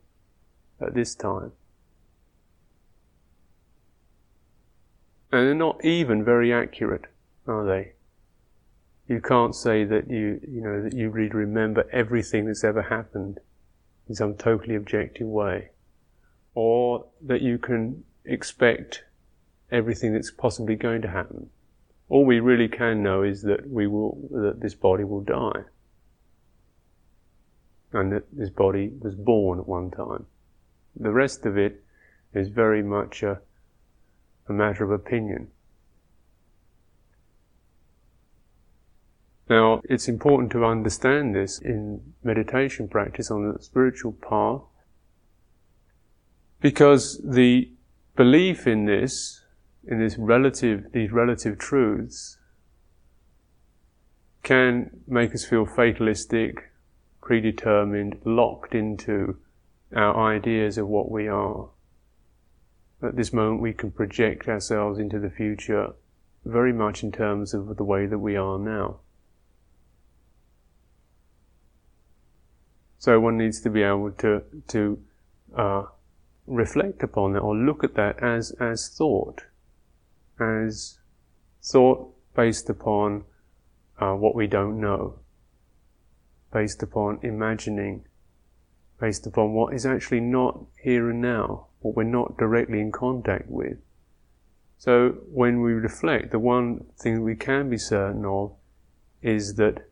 at 0.80 0.94
this 0.94 1.14
time. 1.14 1.52
And 5.32 5.46
they're 5.46 5.54
not 5.54 5.84
even 5.84 6.24
very 6.24 6.52
accurate, 6.52 7.04
are 7.46 7.64
they? 7.64 7.92
You 9.06 9.20
can't 9.20 9.54
say 9.54 9.84
that 9.84 10.10
you, 10.10 10.40
you 10.48 10.60
know, 10.60 10.82
that 10.82 10.94
you 10.94 11.10
really 11.10 11.30
remember 11.30 11.88
everything 11.92 12.46
that's 12.46 12.64
ever 12.64 12.82
happened 12.82 13.38
in 14.08 14.14
some 14.14 14.34
totally 14.34 14.74
objective 14.74 15.26
way. 15.26 15.70
Or 16.54 17.06
that 17.22 17.42
you 17.42 17.58
can 17.58 18.04
expect 18.24 19.04
everything 19.70 20.12
that's 20.12 20.30
possibly 20.30 20.74
going 20.74 21.02
to 21.02 21.08
happen. 21.08 21.50
All 22.10 22.24
we 22.24 22.40
really 22.40 22.68
can 22.68 23.02
know 23.02 23.22
is 23.22 23.40
that 23.42 23.70
we 23.70 23.86
will, 23.86 24.18
that 24.32 24.60
this 24.60 24.74
body 24.74 25.04
will 25.04 25.22
die. 25.22 25.62
And 27.92 28.12
that 28.12 28.24
this 28.32 28.50
body 28.50 28.90
was 29.00 29.14
born 29.14 29.60
at 29.60 29.68
one 29.68 29.90
time. 29.90 30.26
The 30.96 31.12
rest 31.12 31.46
of 31.46 31.56
it 31.56 31.82
is 32.34 32.48
very 32.48 32.82
much 32.82 33.22
a, 33.22 33.40
a 34.48 34.52
matter 34.52 34.84
of 34.84 34.90
opinion. 34.90 35.48
Now, 39.48 39.80
it's 39.84 40.08
important 40.08 40.50
to 40.52 40.64
understand 40.64 41.34
this 41.34 41.58
in 41.58 42.14
meditation 42.22 42.88
practice 42.88 43.30
on 43.30 43.52
the 43.52 43.62
spiritual 43.62 44.12
path 44.12 44.62
because 46.60 47.20
the 47.24 47.70
belief 48.16 48.66
in 48.66 48.84
this, 48.84 49.39
in 49.86 49.98
this 49.98 50.16
relative, 50.18 50.92
these 50.92 51.10
relative 51.10 51.58
truths, 51.58 52.38
can 54.42 54.90
make 55.06 55.34
us 55.34 55.44
feel 55.44 55.66
fatalistic, 55.66 56.70
predetermined, 57.22 58.20
locked 58.24 58.74
into 58.74 59.36
our 59.94 60.32
ideas 60.34 60.78
of 60.78 60.88
what 60.88 61.10
we 61.10 61.28
are. 61.28 61.68
At 63.02 63.16
this 63.16 63.32
moment, 63.32 63.62
we 63.62 63.72
can 63.72 63.90
project 63.90 64.48
ourselves 64.48 64.98
into 64.98 65.18
the 65.18 65.30
future 65.30 65.94
very 66.44 66.72
much 66.72 67.02
in 67.02 67.12
terms 67.12 67.54
of 67.54 67.76
the 67.76 67.84
way 67.84 68.06
that 68.06 68.18
we 68.18 68.36
are 68.36 68.58
now. 68.58 69.00
So 72.98 73.18
one 73.18 73.38
needs 73.38 73.60
to 73.62 73.70
be 73.70 73.82
able 73.82 74.10
to 74.12 74.42
to 74.68 75.02
uh, 75.56 75.84
reflect 76.46 77.02
upon 77.02 77.32
that 77.32 77.40
or 77.40 77.56
look 77.56 77.82
at 77.82 77.94
that 77.94 78.22
as 78.22 78.50
as 78.60 78.88
thought, 78.88 79.44
as 80.40 80.98
thought 81.62 82.14
based 82.34 82.70
upon 82.70 83.24
uh, 83.98 84.14
what 84.14 84.34
we 84.34 84.46
don't 84.46 84.80
know, 84.80 85.18
based 86.52 86.82
upon 86.82 87.18
imagining, 87.22 88.06
based 89.00 89.26
upon 89.26 89.52
what 89.52 89.74
is 89.74 89.84
actually 89.84 90.20
not 90.20 90.58
here 90.82 91.10
and 91.10 91.20
now, 91.20 91.66
what 91.80 91.94
we're 91.94 92.04
not 92.04 92.38
directly 92.38 92.80
in 92.80 92.92
contact 92.92 93.48
with. 93.48 93.78
So 94.78 95.18
when 95.30 95.60
we 95.60 95.72
reflect, 95.72 96.30
the 96.30 96.38
one 96.38 96.86
thing 96.98 97.22
we 97.22 97.36
can 97.36 97.68
be 97.68 97.76
certain 97.76 98.24
of 98.24 98.54
is 99.22 99.56
that 99.56 99.90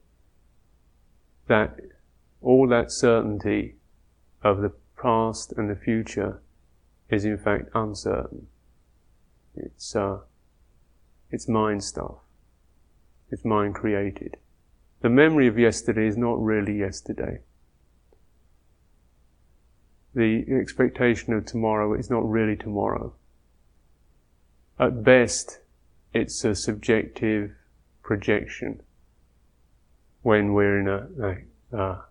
that 1.48 1.78
all 2.40 2.66
that 2.68 2.90
certainty 2.90 3.76
of 4.42 4.60
the 4.60 4.72
past 5.00 5.52
and 5.56 5.68
the 5.68 5.76
future 5.76 6.40
is 7.10 7.24
in 7.24 7.38
fact 7.38 7.68
uncertain. 7.74 8.46
It's 9.54 9.96
uh, 9.96 10.20
it's 11.30 11.48
mind 11.48 11.84
stuff. 11.84 12.16
It's 13.30 13.44
mind 13.44 13.74
created. 13.74 14.36
The 15.00 15.10
memory 15.10 15.46
of 15.46 15.58
yesterday 15.58 16.06
is 16.06 16.16
not 16.16 16.42
really 16.42 16.78
yesterday. 16.78 17.40
The 20.14 20.44
expectation 20.50 21.34
of 21.34 21.44
tomorrow 21.44 21.94
is 21.94 22.10
not 22.10 22.28
really 22.28 22.56
tomorrow. 22.56 23.12
At 24.78 25.04
best, 25.04 25.60
it's 26.14 26.44
a 26.44 26.54
subjective 26.54 27.52
projection 28.02 28.82
when 30.22 30.54
we're 30.54 30.80
in 30.80 30.88
a, 30.88 31.76
uh, 31.76 32.02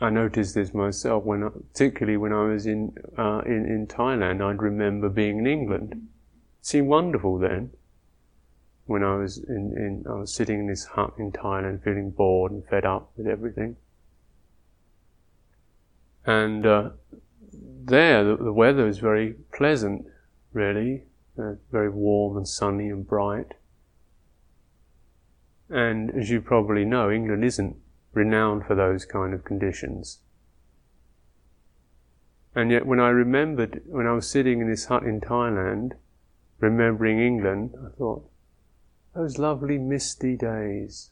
I 0.00 0.10
noticed 0.10 0.54
this 0.54 0.74
myself 0.74 1.24
when, 1.24 1.44
I, 1.44 1.48
particularly 1.72 2.16
when 2.16 2.32
I 2.32 2.44
was 2.44 2.66
in, 2.66 2.94
uh, 3.16 3.42
in 3.46 3.66
in 3.66 3.86
Thailand. 3.86 4.42
I'd 4.42 4.62
remember 4.62 5.08
being 5.08 5.38
in 5.38 5.46
England. 5.46 5.92
It 5.92 6.66
seemed 6.66 6.88
wonderful 6.88 7.38
then 7.38 7.70
when 8.88 9.04
I 9.04 9.16
was 9.16 9.36
in, 9.36 9.74
in 9.76 10.04
I 10.08 10.14
was 10.14 10.34
sitting 10.34 10.60
in 10.60 10.66
this 10.66 10.86
hut 10.86 11.12
in 11.18 11.30
Thailand, 11.30 11.84
feeling 11.84 12.10
bored 12.10 12.50
and 12.50 12.66
fed 12.66 12.86
up 12.86 13.12
with 13.18 13.26
everything. 13.26 13.76
And 16.24 16.64
uh, 16.64 16.90
there, 17.52 18.24
the, 18.24 18.36
the, 18.36 18.52
weather 18.52 18.86
was 18.86 18.98
very 18.98 19.34
pleasant, 19.52 20.06
really, 20.54 21.02
uh, 21.38 21.56
very 21.70 21.90
warm 21.90 22.38
and 22.38 22.48
sunny 22.48 22.88
and 22.88 23.06
bright. 23.06 23.52
And 25.68 26.10
as 26.10 26.30
you 26.30 26.40
probably 26.40 26.86
know, 26.86 27.10
England 27.10 27.44
isn't 27.44 27.76
renowned 28.14 28.64
for 28.64 28.74
those 28.74 29.04
kind 29.04 29.34
of 29.34 29.44
conditions. 29.44 30.20
And 32.54 32.70
yet, 32.70 32.86
when 32.86 33.00
I 33.00 33.10
remembered, 33.10 33.82
when 33.84 34.06
I 34.06 34.12
was 34.12 34.28
sitting 34.30 34.62
in 34.62 34.70
this 34.70 34.86
hut 34.86 35.02
in 35.02 35.20
Thailand, 35.20 35.92
remembering 36.58 37.20
England, 37.20 37.74
I 37.76 37.90
thought, 37.90 38.30
those 39.14 39.38
lovely 39.38 39.78
misty 39.78 40.36
days. 40.36 41.10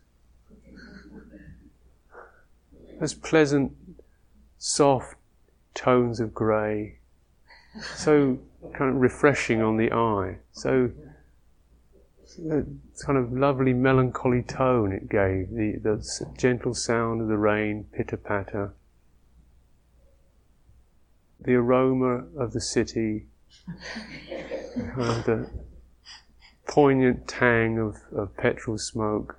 Those 3.00 3.14
pleasant, 3.14 3.72
soft 4.58 5.16
tones 5.74 6.20
of 6.20 6.32
grey. 6.32 6.98
So 7.96 8.38
kind 8.74 8.94
of 8.94 9.00
refreshing 9.00 9.62
on 9.62 9.76
the 9.76 9.92
eye. 9.92 10.38
So 10.52 10.90
uh, 12.50 12.62
kind 13.04 13.18
of 13.18 13.32
lovely 13.32 13.72
melancholy 13.72 14.42
tone 14.42 14.92
it 14.92 15.08
gave, 15.08 15.50
the, 15.50 15.78
the 15.82 16.26
gentle 16.36 16.74
sound 16.74 17.20
of 17.20 17.28
the 17.28 17.38
rain, 17.38 17.86
pitter 17.92 18.16
patter, 18.16 18.74
the 21.40 21.54
aroma 21.54 22.24
of 22.36 22.52
the 22.52 22.60
city, 22.60 23.26
and 24.76 25.24
the 25.24 25.50
poignant 26.66 27.26
tang 27.28 27.78
of, 27.78 27.96
of 28.14 28.36
petrol 28.36 28.78
smoke. 28.78 29.38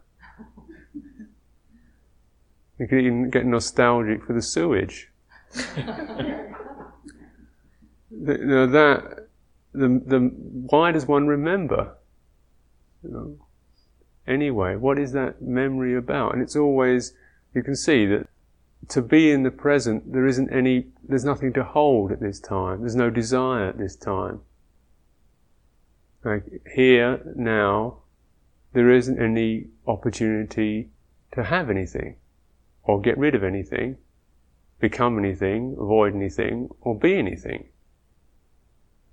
You 2.80 2.88
can 2.88 3.00
even 3.00 3.30
get 3.30 3.46
nostalgic 3.46 4.24
for 4.24 4.34
the 4.34 4.42
sewage. 4.42 5.10
the, 5.54 6.46
you 8.12 8.46
know, 8.46 8.68
that 8.68 9.28
the, 9.74 9.88
the 10.06 10.20
why 10.70 10.92
does 10.92 11.08
one 11.08 11.28
remember? 11.28 11.96
You 13.04 13.10
know, 13.10 13.36
anyway, 14.28 14.76
what 14.76 15.00
is 15.00 15.12
that 15.14 15.42
memory 15.42 15.96
about? 15.96 16.34
And 16.34 16.42
it's 16.42 16.56
always 16.56 17.14
you 17.54 17.64
can 17.64 17.76
see 17.76 18.06
that 18.06 18.28
to 18.90 19.02
be 19.02 19.32
in 19.32 19.44
the 19.44 19.52
present, 19.52 20.14
there 20.14 20.28
isn't 20.28 20.52
any, 20.52 20.88
there's 21.08 21.26
nothing 21.26 21.54
to 21.54 21.64
hold 21.64 22.12
at 22.12 22.20
this 22.20 22.40
time. 22.40 22.82
There's 22.82 22.96
no 22.96 23.10
desire 23.10 23.68
at 23.68 23.78
this 23.78 23.96
time. 23.96 24.42
Like 26.24 26.62
here, 26.74 27.22
now, 27.36 28.00
there 28.74 28.92
isn't 28.92 29.20
any 29.20 29.68
opportunity 29.86 30.90
to 31.32 31.44
have 31.44 31.70
anything, 31.70 32.18
or 32.84 33.02
get 33.02 33.18
rid 33.18 33.36
of 33.36 33.44
anything, 33.44 33.98
become 34.80 35.18
anything, 35.18 35.76
avoid 35.80 36.14
anything, 36.14 36.70
or 36.82 36.98
be 36.98 37.18
anything. 37.18 37.70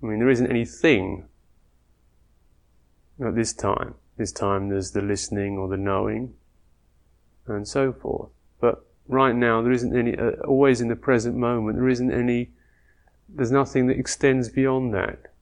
I 0.01 0.07
mean, 0.07 0.19
there 0.19 0.29
isn't 0.29 0.49
anything 0.49 1.25
at 3.23 3.35
this 3.35 3.53
time. 3.53 3.95
This 4.17 4.31
time 4.31 4.69
there's 4.69 4.91
the 4.91 5.01
listening 5.01 5.57
or 5.57 5.67
the 5.67 5.77
knowing, 5.77 6.33
and 7.47 7.67
so 7.67 7.91
forth. 7.91 8.29
But 8.59 8.85
right 9.07 9.35
now, 9.35 9.61
there 9.61 9.71
isn't 9.71 9.95
any, 9.95 10.17
uh, 10.17 10.31
always 10.47 10.81
in 10.81 10.87
the 10.87 10.95
present 10.95 11.35
moment, 11.35 11.77
there 11.77 11.89
isn't 11.89 12.11
any, 12.11 12.51
there's 13.29 13.51
nothing 13.51 13.87
that 13.87 13.99
extends 13.99 14.49
beyond 14.49 14.93
that. 14.93 15.33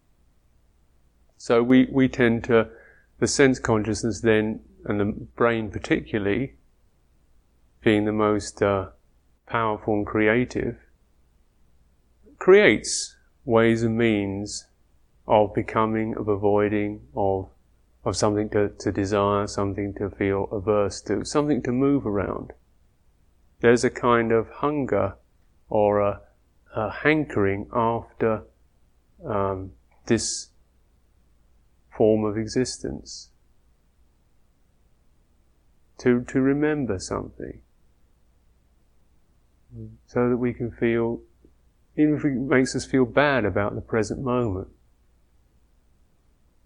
So 1.43 1.62
we, 1.62 1.89
we 1.91 2.08
tend 2.08 2.45
to, 2.45 2.69
the 3.19 3.27
sense 3.27 3.60
consciousness 3.60 4.21
then, 4.21 4.62
and 4.86 4.97
the 4.97 5.12
brain 5.36 5.71
particularly, 5.71 6.53
being 7.84 8.06
the 8.06 8.13
most 8.13 8.63
uh, 8.63 8.91
powerful 9.45 9.93
and 9.93 10.08
creative, 10.08 10.77
creates 12.39 13.17
ways 13.43 13.84
and 13.84 13.97
means 13.97 14.67
of 15.27 15.53
becoming, 15.53 16.15
of 16.15 16.29
avoiding, 16.29 17.01
of 17.13 17.49
of 18.06 18.15
something 18.15 18.49
to, 18.51 18.69
to 18.79 18.93
desire, 18.93 19.45
something 19.45 19.93
to 19.95 20.10
feel 20.12 20.47
averse 20.49 21.01
to, 21.01 21.25
something 21.25 21.62
to 21.63 21.73
move 21.73 22.08
around. 22.08 22.53
There's 23.60 23.84
a 23.84 23.89
kind 23.89 24.32
of 24.32 24.47
hunger 24.49 25.15
or 25.67 25.99
a, 25.99 26.21
a 26.73 26.89
hankering 26.89 27.67
after 27.73 28.43
um, 29.25 29.71
this 30.06 30.47
form 31.97 32.23
of 32.23 32.38
existence. 32.38 33.29
To, 35.99 36.21
to 36.21 36.41
remember 36.41 36.99
something. 36.99 37.62
So 40.08 40.29
that 40.29 40.38
we 40.38 40.53
can 40.53 40.71
feel, 40.71 41.21
even 41.97 42.17
if 42.17 42.25
it 42.25 42.34
makes 42.34 42.75
us 42.75 42.86
feel 42.86 43.06
bad 43.06 43.45
about 43.45 43.75
the 43.75 43.82
present 43.82 44.21
moment, 44.21 44.67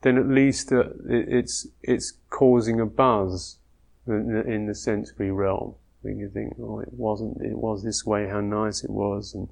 then 0.02 0.18
at 0.18 0.28
least 0.28 0.72
uh, 0.72 0.84
it's, 1.08 1.68
it's 1.82 2.14
causing 2.30 2.80
a 2.80 2.86
buzz 2.86 3.58
in 4.06 4.34
the, 4.34 4.42
in 4.42 4.66
the 4.68 4.76
sensory 4.76 5.32
realm. 5.32 5.76
We 6.04 6.12
can 6.12 6.30
think, 6.32 6.54
oh, 6.60 6.80
it 6.80 6.94
wasn't, 6.94 7.42
it 7.42 7.58
was 7.58 7.84
this 7.84 8.06
way, 8.06 8.28
how 8.28 8.42
nice 8.42 8.84
it 8.84 8.90
was, 8.90 9.34
and, 9.34 9.50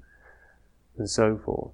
and 0.96 1.08
so 1.08 1.36
forth. 1.36 1.72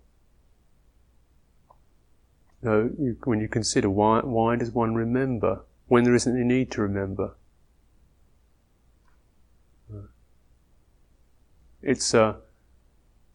So 2.62 2.90
you, 2.98 3.16
when 3.24 3.40
you 3.40 3.48
consider 3.48 3.90
why, 3.90 4.20
why 4.20 4.56
does 4.56 4.70
one 4.70 4.94
remember 4.94 5.62
when 5.88 6.04
there 6.04 6.14
isn't 6.14 6.40
a 6.40 6.44
need 6.44 6.70
to 6.72 6.82
remember? 6.82 7.32
It's 11.82 12.14
uh, 12.14 12.36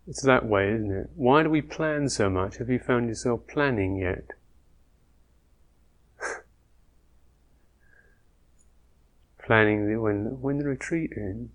it's 0.08 0.22
that 0.22 0.46
way, 0.46 0.72
isn't 0.72 0.92
it? 0.92 1.10
Why 1.16 1.44
do 1.44 1.50
we 1.50 1.62
plan 1.62 2.08
so 2.08 2.30
much? 2.30 2.58
Have 2.58 2.70
you 2.70 2.80
found 2.80 3.10
yourself 3.10 3.46
planning 3.46 3.98
yet? 3.98 4.32
planning 9.46 9.90
the, 9.90 9.98
when 9.98 10.40
when 10.42 10.60
the 10.60 10.64
retreat 10.64 11.12
ends. 11.18 11.52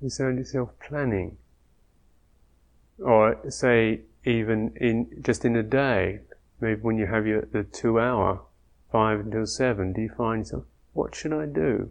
You 0.00 0.10
found 0.10 0.38
yourself 0.38 0.78
planning, 0.78 1.38
or 2.98 3.38
say 3.50 4.02
even 4.28 4.72
in 4.76 5.22
just 5.22 5.44
in 5.44 5.56
a 5.56 5.62
day, 5.62 6.20
maybe 6.60 6.80
when 6.80 6.98
you 6.98 7.06
have 7.06 7.26
your 7.26 7.42
the 7.42 7.64
two 7.64 7.98
hour, 7.98 8.42
five 8.92 9.20
until 9.20 9.46
seven, 9.46 9.92
do 9.92 10.02
you 10.02 10.10
find 10.10 10.40
yourself, 10.40 10.64
what 10.92 11.14
should 11.14 11.32
I 11.32 11.46
do 11.46 11.90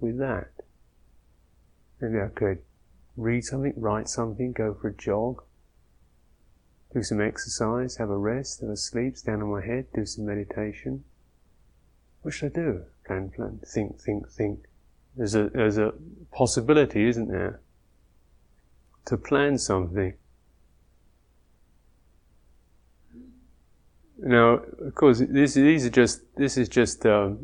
with 0.00 0.18
that? 0.18 0.50
Maybe 2.00 2.20
I 2.20 2.28
could 2.28 2.58
read 3.16 3.44
something, 3.44 3.74
write 3.76 4.08
something, 4.08 4.52
go 4.52 4.74
for 4.74 4.88
a 4.88 4.94
jog, 4.94 5.42
do 6.94 7.02
some 7.02 7.20
exercise, 7.20 7.96
have 7.96 8.10
a 8.10 8.16
rest, 8.16 8.60
have 8.60 8.70
a 8.70 8.76
sleep, 8.76 9.16
stand 9.16 9.42
on 9.42 9.50
my 9.50 9.64
head, 9.64 9.86
do 9.92 10.06
some 10.06 10.26
meditation. 10.26 11.04
What 12.22 12.34
should 12.34 12.52
I 12.52 12.60
do? 12.60 12.82
Plan, 13.06 13.30
plan, 13.30 13.60
think, 13.66 14.00
think, 14.00 14.30
think. 14.30 14.66
There's 15.16 15.34
a, 15.34 15.48
there's 15.48 15.78
a 15.78 15.92
possibility, 16.30 17.08
isn't 17.08 17.28
there, 17.28 17.60
to 19.06 19.16
plan 19.16 19.58
something. 19.58 20.14
Now, 24.24 24.60
of 24.78 24.94
course, 24.94 25.20
this, 25.28 25.54
these 25.54 25.84
are 25.84 25.90
just, 25.90 26.22
this 26.36 26.56
is 26.56 26.68
just 26.68 27.04
a 27.04 27.36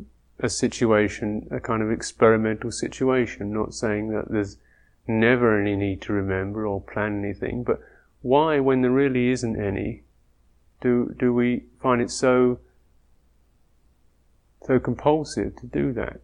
situation, 0.47 1.45
a 1.51 1.59
kind 1.59 1.83
of 1.83 1.91
experimental 1.91 2.71
situation, 2.71 3.53
not 3.53 3.73
saying 3.73 4.09
that 4.11 4.29
there's 4.29 4.57
never 5.05 5.59
any 5.59 5.75
need 5.75 6.01
to 6.03 6.13
remember 6.13 6.65
or 6.65 6.79
plan 6.79 7.21
anything, 7.21 7.63
but 7.63 7.81
why, 8.21 8.61
when 8.61 8.81
there 8.81 8.91
really 8.91 9.29
isn't 9.29 9.61
any, 9.61 10.03
do, 10.79 11.13
do 11.19 11.33
we 11.33 11.65
find 11.81 12.01
it 12.01 12.09
so, 12.09 12.59
so 14.65 14.79
compulsive 14.79 15.57
to 15.57 15.67
do 15.67 15.91
that? 15.91 16.21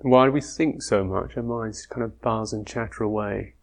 Why 0.00 0.26
do 0.26 0.32
we 0.32 0.42
think 0.42 0.82
so 0.82 1.02
much? 1.02 1.36
Our 1.36 1.42
minds 1.42 1.86
kind 1.86 2.02
of 2.02 2.20
buzz 2.20 2.52
and 2.52 2.66
chatter 2.66 3.04
away. 3.04 3.54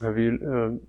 Have 0.00 0.18
you 0.18 0.38
um, 0.46 0.80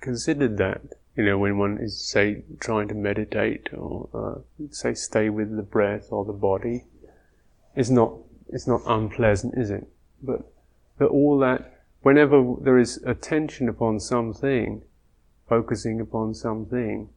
considered 0.00 0.56
that? 0.58 0.80
You 1.16 1.24
know, 1.24 1.38
when 1.38 1.58
one 1.58 1.78
is, 1.78 2.08
say, 2.08 2.42
trying 2.60 2.88
to 2.88 2.94
meditate 2.94 3.68
or, 3.72 4.08
uh, 4.14 4.66
say, 4.70 4.94
stay 4.94 5.28
with 5.28 5.54
the 5.54 5.62
breath 5.62 6.08
or 6.10 6.24
the 6.24 6.32
body, 6.32 6.84
it's 7.76 7.90
not, 7.90 8.14
it's 8.48 8.66
not 8.66 8.80
unpleasant, 8.86 9.54
is 9.56 9.70
it? 9.70 9.86
But, 10.22 10.40
but 10.98 11.08
all 11.10 11.38
that, 11.40 11.82
whenever 12.02 12.54
there 12.60 12.78
is 12.78 13.02
attention 13.04 13.68
upon 13.68 14.00
something, 14.00 14.82
focusing 15.48 16.00
upon 16.00 16.34
something, 16.34 17.10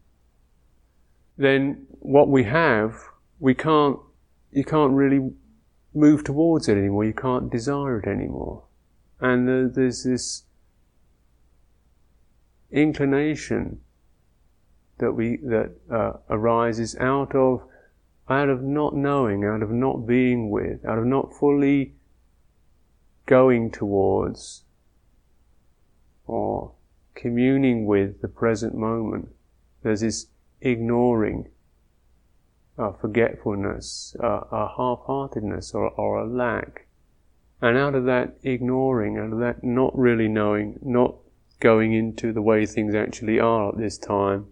then 1.38 1.88
what 2.00 2.28
we 2.28 2.44
have, 2.44 2.96
we 3.40 3.54
can't, 3.54 4.00
you 4.52 4.64
can't 4.64 4.94
really 4.94 5.32
move 5.94 6.24
towards 6.24 6.68
it 6.68 6.78
anymore. 6.78 7.06
You 7.06 7.14
can't 7.14 7.52
desire 7.52 8.00
it 8.00 8.08
anymore. 8.08 8.64
And 9.20 9.74
there's 9.74 10.04
this 10.04 10.44
inclination 12.72 13.80
that 14.98 15.14
we 15.14 15.38
that 15.38 15.72
uh, 15.92 16.14
arises 16.30 16.96
out 16.98 17.36
of 17.36 17.64
out 18.30 18.50
of 18.50 18.62
not 18.62 18.96
knowing, 18.96 19.46
out 19.46 19.64
of 19.64 19.72
not 19.72 20.06
being 20.06 20.50
with, 20.50 20.86
out 20.86 20.98
of 20.98 21.06
not 21.06 21.34
fully 21.34 21.94
going 23.26 23.72
towards 23.72 24.64
or 26.26 26.74
communing 27.16 27.86
with 27.86 28.22
the 28.22 28.28
present 28.28 28.76
moment. 28.76 29.30
There's 29.82 30.02
this 30.02 30.28
ignoring, 30.62 31.48
uh, 32.78 32.92
forgetfulness, 32.92 34.16
uh, 34.22 34.42
a 34.52 34.68
half-heartedness, 34.76 35.74
or, 35.74 35.90
or 35.92 36.20
a 36.20 36.28
lack. 36.28 36.88
And 37.62 37.78
out 37.78 37.96
of 37.96 38.06
that 38.06 38.38
ignoring, 38.44 39.18
out 39.18 39.32
of 39.32 39.40
that 39.40 39.64
not 39.64 39.98
really 39.98 40.28
knowing, 40.28 40.80
not 40.84 41.16
going 41.60 41.93
into 41.93 42.32
the 42.32 42.41
way 42.41 42.65
things 42.65 42.93
actually 42.93 43.39
are 43.39 43.70
at 43.70 43.78
this 43.78 43.98
time, 43.98 44.48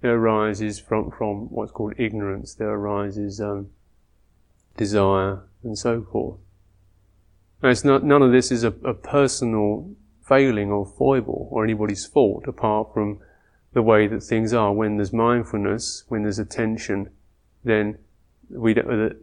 there 0.00 0.16
arises 0.16 0.78
from, 0.78 1.10
from 1.10 1.48
what's 1.50 1.72
called 1.72 1.94
ignorance, 1.96 2.54
there 2.54 2.70
arises 2.70 3.40
um, 3.40 3.68
desire 4.76 5.42
and 5.62 5.78
so 5.78 6.02
forth. 6.02 6.38
Now, 7.62 7.70
it's 7.70 7.84
not, 7.84 8.02
none 8.04 8.22
of 8.22 8.32
this 8.32 8.50
is 8.50 8.64
a, 8.64 8.74
a 8.84 8.94
personal 8.94 9.94
failing 10.22 10.70
or 10.72 10.84
foible 10.86 11.48
or 11.50 11.64
anybody's 11.64 12.06
fault 12.06 12.44
apart 12.46 12.92
from 12.92 13.20
the 13.72 13.82
way 13.82 14.06
that 14.06 14.22
things 14.22 14.52
are. 14.52 14.72
When 14.72 14.96
there's 14.96 15.12
mindfulness, 15.12 16.04
when 16.08 16.22
there's 16.22 16.38
attention, 16.38 17.10
then 17.64 17.98
we 18.50 18.74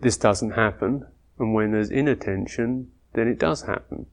this 0.02 0.18
doesn't 0.18 0.52
happen. 0.52 1.06
And 1.38 1.54
when 1.54 1.72
there's 1.72 1.90
inattention, 1.90 2.92
then 3.14 3.28
it 3.28 3.40
does 3.40 3.64
happen. 3.64 4.08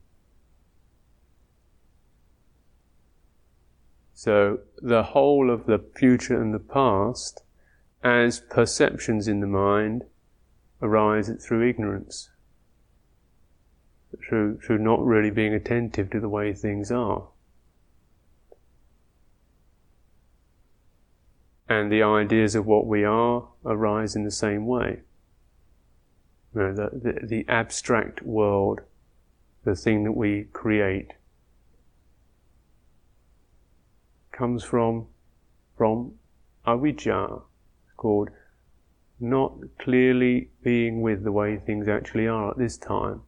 So 4.17 4.61
the 4.81 5.03
whole 5.03 5.51
of 5.51 5.67
the 5.67 5.77
future 5.77 6.41
and 6.41 6.51
the 6.51 6.57
past, 6.57 7.43
as 8.03 8.39
perceptions 8.39 9.27
in 9.27 9.41
the 9.41 9.45
mind, 9.45 10.05
arise 10.81 11.29
through 11.39 11.69
ignorance, 11.69 12.31
through, 14.27 14.59
through 14.61 14.79
not 14.79 15.05
really 15.05 15.29
being 15.29 15.53
attentive 15.53 16.09
to 16.09 16.19
the 16.19 16.29
way 16.29 16.51
things 16.51 16.91
are. 16.91 17.27
And 21.69 21.91
the 21.91 22.01
ideas 22.01 22.55
of 22.55 22.65
what 22.65 22.87
we 22.87 23.03
are 23.03 23.47
arise 23.63 24.15
in 24.15 24.23
the 24.23 24.31
same 24.31 24.65
way. 24.65 25.01
You 26.55 26.61
know, 26.61 26.73
the, 26.73 26.89
the, 26.91 27.27
the 27.27 27.45
abstract 27.47 28.23
world, 28.23 28.81
the 29.63 29.75
thing 29.75 30.05
that 30.05 30.13
we 30.13 30.45
create, 30.53 31.13
comes 34.37 34.63
from 34.63 35.07
from 35.77 36.13
avijja, 36.65 37.41
called 37.95 38.29
not 39.19 39.53
clearly 39.79 40.49
being 40.63 41.01
with 41.01 41.23
the 41.23 41.31
way 41.31 41.57
things 41.57 41.87
actually 41.87 42.27
are 42.27 42.51
at 42.51 42.57
this 42.57 42.77
time. 42.77 43.21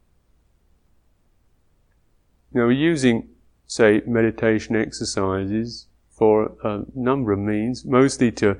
Now 2.52 2.66
we're 2.66 2.72
using, 2.72 3.28
say, 3.66 4.02
meditation 4.06 4.76
exercises 4.76 5.86
for 6.10 6.56
a 6.64 6.82
number 6.94 7.32
of 7.32 7.38
means, 7.38 7.84
mostly 7.84 8.30
to 8.32 8.56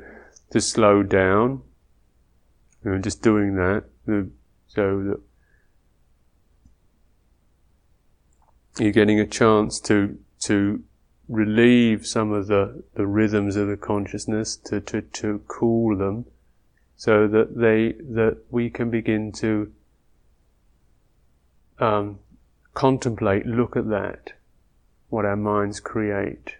to 0.50 0.60
slow 0.60 1.02
down. 1.02 1.62
You 2.84 2.92
know, 2.92 2.98
just 2.98 3.22
doing 3.22 3.56
that, 3.56 3.84
so 4.68 5.02
that 5.04 5.20
you're 8.78 8.92
getting 8.92 9.20
a 9.20 9.26
chance 9.26 9.78
to 9.80 10.18
to 10.40 10.82
relieve 11.30 12.04
some 12.04 12.32
of 12.32 12.48
the, 12.48 12.82
the 12.94 13.06
rhythms 13.06 13.54
of 13.54 13.68
the 13.68 13.76
consciousness, 13.76 14.56
to, 14.56 14.80
to, 14.80 15.00
to 15.00 15.40
cool 15.46 15.96
them, 15.96 16.26
so 16.96 17.28
that 17.28 17.56
they 17.56 17.92
that 18.12 18.36
we 18.50 18.68
can 18.68 18.90
begin 18.90 19.30
to 19.32 19.72
um, 21.78 22.18
contemplate, 22.74 23.46
look 23.46 23.76
at 23.76 23.88
that, 23.88 24.32
what 25.08 25.24
our 25.24 25.36
minds 25.36 25.78
create, 25.78 26.56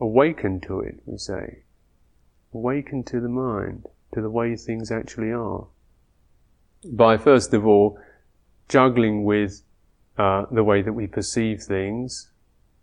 awaken 0.00 0.60
to 0.60 0.80
it. 0.80 1.00
We 1.06 1.16
say, 1.16 1.62
awaken 2.52 3.04
to 3.04 3.20
the 3.20 3.28
mind, 3.28 3.86
to 4.12 4.20
the 4.20 4.28
way 4.28 4.56
things 4.56 4.90
actually 4.90 5.30
are. 5.30 5.68
By 6.84 7.16
first 7.16 7.54
of 7.54 7.64
all 7.64 7.96
juggling 8.68 9.24
with 9.24 9.62
uh, 10.18 10.46
the 10.50 10.64
way 10.64 10.82
that 10.82 10.92
we 10.92 11.06
perceive 11.06 11.62
things, 11.62 12.30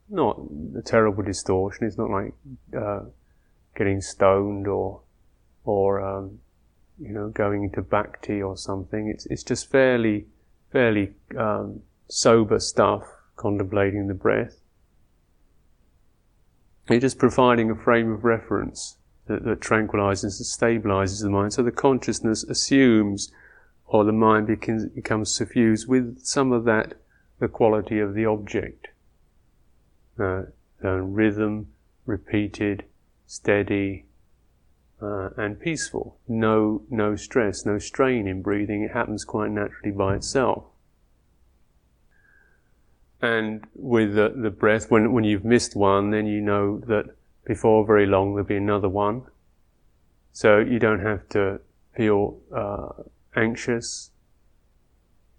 not 0.09 0.39
a 0.77 0.81
terrible 0.81 1.23
distortion. 1.23 1.85
It's 1.85 1.97
not 1.97 2.09
like 2.09 2.33
uh, 2.77 3.01
getting 3.75 4.01
stoned 4.01 4.67
or 4.67 5.01
or 5.63 6.01
um, 6.01 6.39
you 6.99 7.13
know 7.13 7.29
going 7.29 7.63
into 7.63 7.81
bhakti 7.81 8.41
or 8.41 8.57
something. 8.57 9.09
It's 9.09 9.25
it's 9.27 9.43
just 9.43 9.69
fairly 9.69 10.25
fairly 10.71 11.13
um, 11.37 11.81
sober 12.09 12.59
stuff, 12.59 13.03
contemplating 13.35 14.07
the 14.07 14.13
breath. 14.13 14.59
It's 16.89 17.01
just 17.01 17.19
providing 17.19 17.69
a 17.69 17.75
frame 17.75 18.11
of 18.11 18.23
reference 18.23 18.97
that, 19.27 19.43
that 19.43 19.59
tranquilizes 19.59 20.39
and 20.39 20.85
stabilizes 20.85 21.21
the 21.21 21.29
mind. 21.29 21.51
So 21.51 21.61
the 21.61 21.71
consciousness 21.71 22.43
assumes, 22.43 23.29
or 23.87 24.05
the 24.05 24.13
mind 24.13 24.47
becomes, 24.47 24.85
becomes 24.85 25.35
suffused 25.35 25.89
with 25.89 26.19
some 26.23 26.53
of 26.53 26.63
that, 26.63 26.93
the 27.39 27.49
quality 27.49 27.99
of 27.99 28.13
the 28.13 28.25
object 28.25 28.87
uh, 30.19 30.43
rhythm, 30.81 31.67
repeated, 32.05 32.85
steady, 33.25 34.05
uh, 35.01 35.29
and 35.37 35.59
peaceful. 35.59 36.17
No, 36.27 36.81
no 36.89 37.15
stress, 37.15 37.65
no 37.65 37.77
strain 37.77 38.27
in 38.27 38.41
breathing. 38.41 38.83
It 38.83 38.91
happens 38.91 39.23
quite 39.25 39.51
naturally 39.51 39.91
by 39.91 40.15
itself. 40.15 40.65
And 43.21 43.65
with 43.73 44.15
the, 44.15 44.33
the 44.35 44.51
breath, 44.51 44.91
when, 44.91 45.11
when 45.11 45.23
you've 45.23 45.45
missed 45.45 45.75
one, 45.75 46.11
then 46.11 46.27
you 46.27 46.41
know 46.41 46.79
that 46.87 47.15
before 47.45 47.85
very 47.85 48.05
long 48.05 48.33
there'll 48.33 48.47
be 48.47 48.57
another 48.57 48.89
one. 48.89 49.23
So 50.33 50.59
you 50.59 50.77
don't 50.77 50.99
have 50.99 51.27
to 51.29 51.59
feel 51.95 52.37
uh, 52.55 52.89
anxious, 53.35 54.11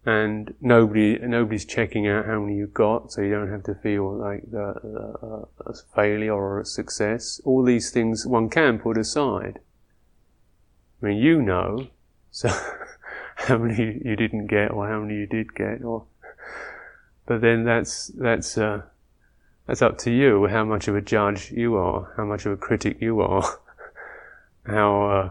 and 0.09 0.55
nobody 0.63 1.19
nobody's 1.19 1.67
checking 1.67 2.09
out 2.09 2.25
how 2.25 2.41
many 2.41 2.57
you've 2.57 2.73
got, 2.73 3.13
so 3.13 3.21
you 3.21 3.31
don't 3.31 3.51
have 3.51 3.65
to 3.65 3.75
feel 3.75 4.11
like 4.11 4.51
the, 4.51 4.69
uh, 5.23 5.71
a 5.71 5.75
failure 5.95 6.33
or 6.33 6.61
a 6.61 6.65
success. 6.65 7.43
All 7.45 7.63
these 7.63 7.91
things 7.91 8.27
one 8.27 8.49
can 8.49 8.79
put 8.79 8.97
aside. 8.97 9.61
I 11.03 11.07
mean, 11.07 11.19
you 11.19 11.43
know, 11.43 11.89
so 12.31 12.49
how 13.37 13.59
many 13.59 14.01
you 14.03 14.17
didn't 14.17 14.47
get 14.47 14.71
or 14.71 14.89
how 14.89 15.01
many 15.01 15.15
you 15.17 15.27
did 15.27 15.55
get, 15.55 15.85
or 15.85 16.07
but 17.27 17.43
then 17.43 17.65
that's 17.65 18.07
that's 18.07 18.57
uh, 18.57 18.85
that's 19.67 19.83
up 19.83 19.99
to 19.99 20.11
you 20.11 20.47
how 20.47 20.65
much 20.65 20.89
of 20.89 20.97
a 20.97 21.03
judge 21.03 21.53
you 21.53 21.77
are, 21.77 22.15
how 22.17 22.25
much 22.25 22.47
of 22.47 22.53
a 22.53 22.57
critic 22.57 22.97
you 23.03 23.21
are, 23.21 23.45
how 24.67 25.03
uh, 25.03 25.31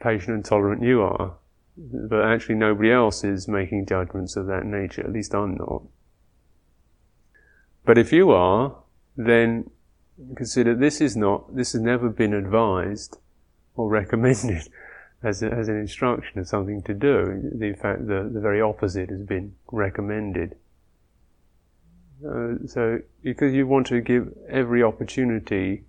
patient 0.00 0.36
and 0.36 0.44
tolerant 0.44 0.84
you 0.84 1.02
are 1.02 1.34
but 1.76 2.24
actually 2.24 2.54
nobody 2.54 2.90
else 2.90 3.24
is 3.24 3.48
making 3.48 3.86
judgments 3.86 4.36
of 4.36 4.46
that 4.46 4.64
nature, 4.64 5.02
at 5.02 5.12
least 5.12 5.34
I'm 5.34 5.54
not. 5.54 5.82
But 7.84 7.98
if 7.98 8.12
you 8.12 8.30
are, 8.30 8.76
then 9.16 9.70
consider 10.36 10.74
this 10.74 11.00
is 11.00 11.16
not, 11.16 11.54
this 11.54 11.72
has 11.72 11.80
never 11.80 12.08
been 12.08 12.32
advised 12.32 13.18
or 13.74 13.88
recommended 14.00 14.68
as, 15.22 15.42
a, 15.42 15.50
as 15.50 15.68
an 15.68 15.78
instruction 15.78 16.38
of 16.38 16.46
something 16.46 16.82
to 16.82 16.94
do. 16.94 17.50
In 17.60 17.74
fact, 17.74 18.06
the, 18.06 18.30
the 18.32 18.40
very 18.40 18.60
opposite 18.60 19.10
has 19.10 19.22
been 19.22 19.54
recommended. 19.72 20.56
Uh, 22.24 22.54
so, 22.66 23.00
because 23.22 23.52
you 23.52 23.66
want 23.66 23.86
to 23.88 24.00
give 24.00 24.32
every 24.48 24.82
opportunity 24.82 25.84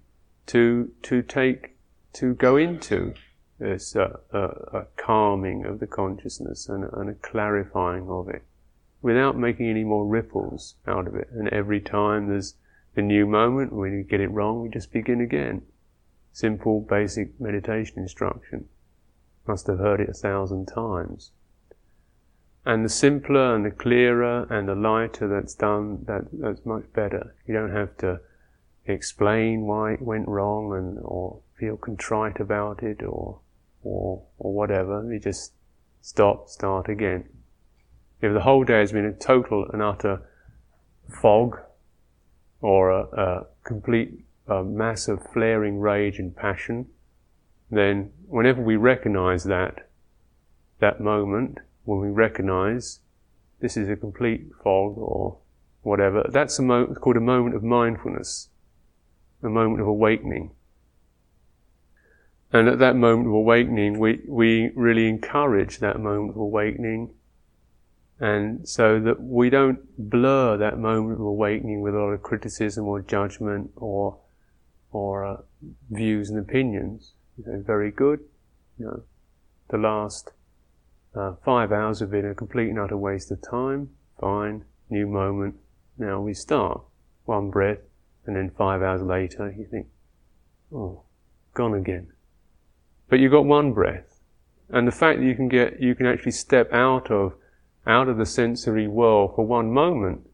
to, 0.48 0.92
to 1.04 1.22
take, 1.22 1.76
to 2.14 2.34
go 2.34 2.58
into 2.58 3.14
a, 3.62 3.78
a, 4.32 4.40
a 4.40 4.88
calming 4.98 5.66
of 5.66 5.80
the 5.80 5.88
consciousness 5.88 6.68
and, 6.68 6.86
and 6.94 7.10
a 7.10 7.14
clarifying 7.14 8.10
of 8.10 8.30
it 8.30 8.44
without 9.02 9.38
making 9.38 9.70
any 9.70 9.84
more 9.84 10.06
ripples 10.06 10.76
out 10.88 11.08
of 11.08 11.16
it. 11.16 11.30
And 11.32 11.48
every 11.50 11.80
time 11.80 12.28
there's 12.28 12.56
a 12.96 13.02
new 13.02 13.26
moment, 13.28 13.72
when 13.72 13.94
you 13.94 14.04
get 14.04 14.20
it 14.20 14.32
wrong, 14.32 14.62
we 14.62 14.70
just 14.70 14.92
begin 14.92 15.22
again. 15.22 15.62
Simple, 16.34 16.82
basic 16.82 17.40
meditation 17.40 18.00
instruction. 18.00 18.68
Must 19.48 19.68
have 19.68 19.78
heard 19.78 20.02
it 20.02 20.10
a 20.10 20.14
thousand 20.14 20.66
times. 20.66 21.32
And 22.66 22.84
the 22.84 22.90
simpler 22.90 23.56
and 23.56 23.64
the 23.64 23.72
clearer 23.72 24.48
and 24.50 24.68
the 24.68 24.76
lighter 24.76 25.28
that's 25.28 25.54
done, 25.54 26.04
that, 26.08 26.26
that's 26.34 26.66
much 26.66 26.92
better. 26.94 27.36
You 27.46 27.54
don't 27.54 27.72
have 27.72 27.96
to 27.98 28.22
explain 28.88 29.62
why 29.62 29.94
it 29.94 30.02
went 30.02 30.28
wrong 30.28 30.74
and, 30.74 30.98
or 31.04 31.42
feel 31.60 31.78
contrite 31.78 32.40
about 32.40 32.82
it 32.82 33.04
or 33.04 33.40
or, 33.86 34.24
or 34.38 34.54
whatever, 34.54 35.08
you 35.12 35.20
just 35.20 35.54
stop, 36.02 36.50
start 36.50 36.90
again. 36.90 37.30
If 38.22 38.34
the 38.34 38.42
whole 38.42 38.64
day 38.64 38.80
has 38.80 38.92
been 38.92 39.06
a 39.06 39.14
total 39.14 39.68
and 39.72 39.82
utter 39.82 40.22
fog 41.22 41.60
or 42.62 42.90
a, 42.90 43.04
a 43.04 43.46
complete 43.64 44.26
a 44.48 44.64
mass 44.64 45.08
of 45.08 45.26
flaring 45.34 45.80
rage 45.80 46.20
and 46.20 46.36
passion, 46.36 46.88
then 47.72 48.12
whenever 48.28 48.62
we 48.62 48.76
recognize 48.76 49.44
that, 49.46 49.90
that 50.80 51.02
moment, 51.02 51.58
when 51.84 52.00
we 52.00 52.10
recognize 52.10 53.00
this 53.60 53.76
is 53.76 53.90
a 53.90 53.96
complete 53.96 54.48
fog 54.64 54.98
or 54.98 55.38
whatever, 55.82 56.28
that's 56.32 56.60
mo- 56.60 56.94
called 56.94 57.18
a 57.18 57.22
moment 57.22 57.56
of 57.56 57.64
mindfulness, 57.64 58.50
a 59.42 59.50
moment 59.50 59.82
of 59.82 59.88
awakening. 59.88 60.52
And 62.56 62.70
at 62.70 62.80
that 62.80 62.96
moment 62.96 63.28
of 63.28 63.34
awakening, 63.34 64.00
we, 64.00 64.22
we 64.30 64.72
really 64.76 65.10
encourage 65.10 65.80
that 65.80 66.00
moment 66.00 66.30
of 66.30 66.38
awakening. 66.38 67.14
And 68.18 68.66
so 68.66 68.98
that 69.02 69.22
we 69.22 69.50
don't 69.50 69.80
blur 69.98 70.56
that 70.56 70.80
moment 70.80 71.20
of 71.20 71.26
awakening 71.26 71.82
with 71.82 71.94
a 71.94 71.98
lot 71.98 72.12
of 72.12 72.24
criticism 72.24 72.86
or 72.86 73.02
judgment 73.02 73.72
or, 73.76 74.20
or 74.94 75.26
uh, 75.26 75.38
views 75.90 76.30
and 76.30 76.40
opinions. 76.40 77.12
You 77.38 77.44
know, 77.46 77.60
very 77.60 77.92
good. 77.92 78.22
You 78.80 78.86
know, 78.86 79.04
the 79.68 79.78
last 79.78 80.32
uh, 81.14 81.34
five 81.44 81.74
hours 81.74 82.00
have 82.00 82.12
been 82.12 82.26
a 82.26 82.34
complete 82.34 82.70
and 82.70 82.80
utter 82.80 82.96
waste 82.96 83.32
of 83.32 83.42
time. 83.42 83.90
Fine. 84.22 84.64
New 84.90 85.08
moment. 85.08 85.56
Now 85.98 86.22
we 86.22 86.34
start. 86.34 86.84
One 87.26 87.50
breath. 87.50 87.80
And 88.26 88.38
then 88.38 88.50
five 88.50 88.82
hours 88.82 89.02
later, 89.02 89.54
you 89.58 89.66
think, 89.70 89.88
oh, 90.74 91.02
gone 91.54 91.74
again. 91.74 92.15
But 93.10 93.20
you've 93.20 93.32
got 93.32 93.46
one 93.46 93.74
breath. 93.74 94.20
And 94.70 94.88
the 94.88 94.92
fact 94.92 95.20
that 95.20 95.26
you 95.26 95.36
can 95.36 95.48
get, 95.48 95.80
you 95.80 95.96
can 95.96 96.06
actually 96.06 96.32
step 96.32 96.74
out 96.74 97.12
of, 97.12 97.34
out 97.86 98.08
of 98.08 98.18
the 98.18 98.26
sensory 98.26 98.88
world 98.88 99.34
for 99.36 99.46
one 99.46 99.72
moment 99.72 100.28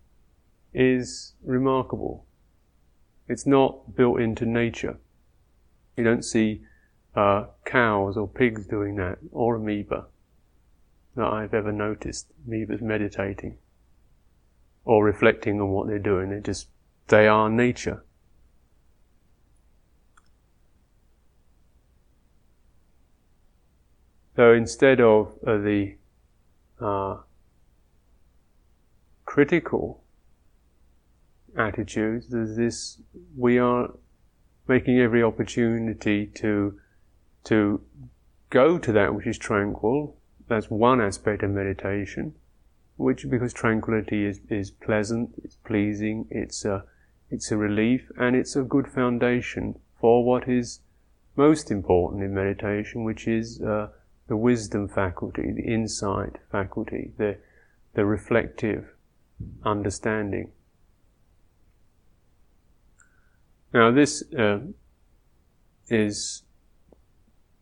is 0.73 1.34
remarkable. 1.43 2.25
It's 3.27 3.45
not 3.45 3.95
built 3.95 4.19
into 4.19 4.45
nature. 4.45 4.97
You 5.97 6.03
don't 6.03 6.23
see 6.23 6.62
uh, 7.15 7.45
cows 7.65 8.15
or 8.15 8.27
pigs 8.27 8.65
doing 8.65 8.95
that, 8.95 9.17
or 9.31 9.55
amoeba 9.55 10.05
that 11.15 11.27
I've 11.27 11.53
ever 11.53 11.71
noticed. 11.71 12.27
Amoebas 12.47 12.81
meditating 12.81 13.57
or 14.86 15.03
reflecting 15.03 15.60
on 15.62 15.69
what 15.69 15.88
they're 15.88 15.99
doing. 15.99 16.29
They 16.29 16.39
just, 16.39 16.67
they 17.07 17.27
are 17.27 17.49
nature. 17.49 18.03
So 24.35 24.53
instead 24.53 25.01
of 25.01 25.33
uh, 25.45 25.57
the 25.57 25.95
uh, 26.79 27.17
critical 29.25 30.03
attitudes, 31.57 32.27
there's 32.29 32.55
this, 32.55 32.97
we 33.35 33.59
are 33.59 33.89
making 34.67 34.99
every 34.99 35.21
opportunity 35.21 36.27
to, 36.27 36.79
to 37.43 37.81
go 38.49 38.77
to 38.77 38.91
that 38.93 39.13
which 39.13 39.27
is 39.27 39.37
tranquil. 39.37 40.15
That's 40.47 40.69
one 40.69 41.01
aspect 41.01 41.43
of 41.43 41.51
meditation, 41.51 42.33
which 42.95 43.29
because 43.29 43.51
tranquility 43.53 44.25
is, 44.25 44.39
is 44.49 44.71
pleasant, 44.71 45.33
it's 45.43 45.55
pleasing, 45.55 46.27
it's 46.29 46.63
a, 46.63 46.85
it's 47.29 47.51
a 47.51 47.57
relief, 47.57 48.09
and 48.17 48.35
it's 48.35 48.55
a 48.55 48.63
good 48.63 48.87
foundation 48.87 49.77
for 49.99 50.23
what 50.23 50.47
is 50.47 50.79
most 51.35 51.69
important 51.69 52.23
in 52.23 52.33
meditation, 52.33 53.03
which 53.03 53.27
is 53.27 53.61
uh, 53.61 53.87
the 54.31 54.37
wisdom 54.37 54.87
faculty, 54.87 55.51
the 55.51 55.63
insight 55.63 56.37
faculty, 56.49 57.11
the, 57.17 57.35
the 57.95 58.05
reflective 58.05 58.93
understanding. 59.65 60.49
Now, 63.73 63.91
this 63.91 64.23
uh, 64.31 64.59
is 65.89 66.43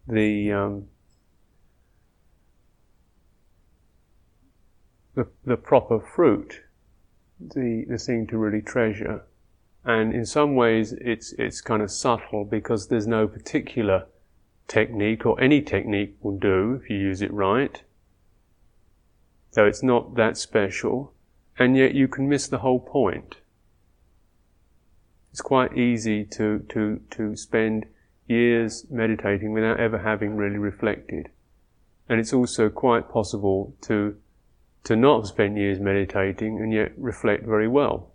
the, 0.07 0.51
um, 0.51 0.85
the 5.15 5.25
the 5.43 5.57
proper 5.57 5.99
fruit, 5.99 6.61
the 7.39 7.83
the 7.89 7.97
thing 7.97 8.27
to 8.27 8.37
really 8.37 8.61
treasure, 8.61 9.23
and 9.83 10.13
in 10.13 10.23
some 10.23 10.55
ways 10.55 10.93
it's 11.01 11.33
it's 11.39 11.61
kind 11.61 11.81
of 11.81 11.89
subtle 11.89 12.45
because 12.45 12.89
there's 12.89 13.07
no 13.07 13.27
particular 13.27 14.05
technique 14.69 15.25
or 15.25 15.41
any 15.41 15.61
technique 15.61 16.15
will 16.21 16.37
do 16.37 16.79
if 16.81 16.89
you 16.89 16.97
use 16.97 17.21
it 17.21 17.33
right. 17.33 17.83
So 19.51 19.65
it's 19.65 19.83
not 19.83 20.15
that 20.15 20.37
special, 20.37 21.11
and 21.57 21.75
yet 21.75 21.93
you 21.93 22.07
can 22.07 22.29
miss 22.29 22.47
the 22.47 22.59
whole 22.59 22.79
point. 22.79 23.37
It's 25.31 25.41
quite 25.41 25.77
easy 25.77 26.23
to, 26.25 26.59
to, 26.69 27.01
to 27.11 27.35
spend 27.35 27.87
years 28.27 28.85
meditating 28.89 29.51
without 29.51 29.79
ever 29.79 29.97
having 29.97 30.37
really 30.37 30.57
reflected. 30.57 31.29
And 32.07 32.19
it's 32.19 32.33
also 32.33 32.69
quite 32.69 33.09
possible 33.09 33.75
to, 33.81 34.15
to 34.83 34.95
not 34.95 35.27
spend 35.27 35.57
years 35.57 35.79
meditating 35.79 36.59
and 36.59 36.71
yet 36.71 36.93
reflect 36.97 37.45
very 37.45 37.67
well. 37.67 38.08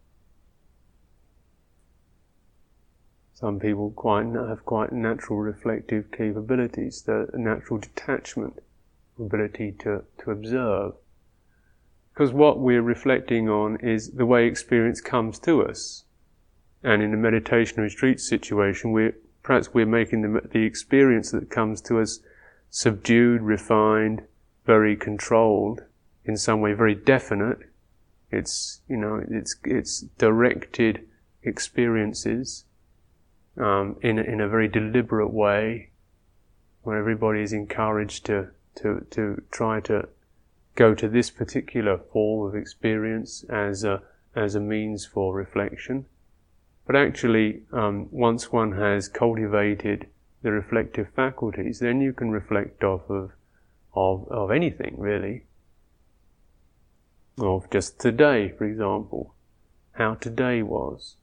Some 3.35 3.59
people 3.59 3.90
quite 3.90 4.27
have 4.27 4.64
quite 4.64 4.92
natural 4.92 5.40
reflective 5.40 6.12
capabilities, 6.12 7.03
the 7.03 7.29
natural 7.35 7.81
detachment, 7.81 8.62
ability 9.18 9.73
to, 9.81 10.05
to 10.18 10.31
observe. 10.31 10.94
Because 12.12 12.33
what 12.33 12.61
we're 12.61 12.81
reflecting 12.81 13.49
on 13.49 13.77
is 13.81 14.12
the 14.12 14.25
way 14.25 14.47
experience 14.47 15.01
comes 15.01 15.40
to 15.40 15.62
us. 15.62 16.05
And 16.85 17.03
in 17.03 17.12
a 17.12 17.16
meditation 17.16 17.83
retreat 17.83 18.20
situation, 18.20 18.92
we're, 18.92 19.16
perhaps 19.42 19.75
we're 19.75 19.85
making 19.85 20.23
the, 20.23 20.49
the 20.49 20.62
experience 20.62 21.33
that 21.33 21.51
comes 21.51 21.81
to 21.83 21.99
us 21.99 22.20
subdued, 22.70 23.42
refined, 23.42 24.23
very 24.64 24.94
controlled, 24.94 25.83
in 26.25 26.37
some 26.37 26.61
way 26.61 26.73
very 26.73 26.94
definite. 26.94 27.59
It's, 28.31 28.81
you 28.88 28.97
know, 28.97 29.25
it's, 29.29 29.57
it's 29.64 30.03
directed 30.18 31.09
experiences 31.42 32.64
um, 33.56 33.96
in, 34.02 34.18
in 34.18 34.40
a 34.40 34.48
very 34.48 34.68
deliberate 34.68 35.32
way, 35.32 35.90
where 36.82 36.98
everybody 36.98 37.42
is 37.42 37.52
encouraged 37.52 38.26
to, 38.26 38.48
to, 38.76 39.06
to 39.10 39.42
try 39.50 39.80
to 39.80 40.08
go 40.74 40.94
to 40.94 41.08
this 41.08 41.30
particular 41.30 41.98
form 41.98 42.48
of 42.48 42.54
experience 42.54 43.44
as 43.48 43.84
a, 43.84 44.02
as 44.34 44.54
a 44.54 44.60
means 44.60 45.06
for 45.06 45.34
reflection. 45.34 46.06
But 46.86 46.96
actually, 46.96 47.62
um, 47.72 48.08
once 48.10 48.52
one 48.52 48.72
has 48.72 49.08
cultivated 49.08 50.08
the 50.42 50.50
reflective 50.50 51.08
faculties, 51.16 51.78
then 51.78 52.00
you 52.00 52.12
can 52.12 52.30
reflect 52.30 52.84
off 52.84 53.08
of, 53.08 53.32
of, 53.94 54.28
of 54.28 54.50
anything 54.50 54.96
really. 54.98 55.44
Of 57.38 57.70
just 57.70 57.98
today, 57.98 58.52
for 58.56 58.64
example, 58.64 59.34
how 59.92 60.14
today 60.14 60.62
was 60.62 61.16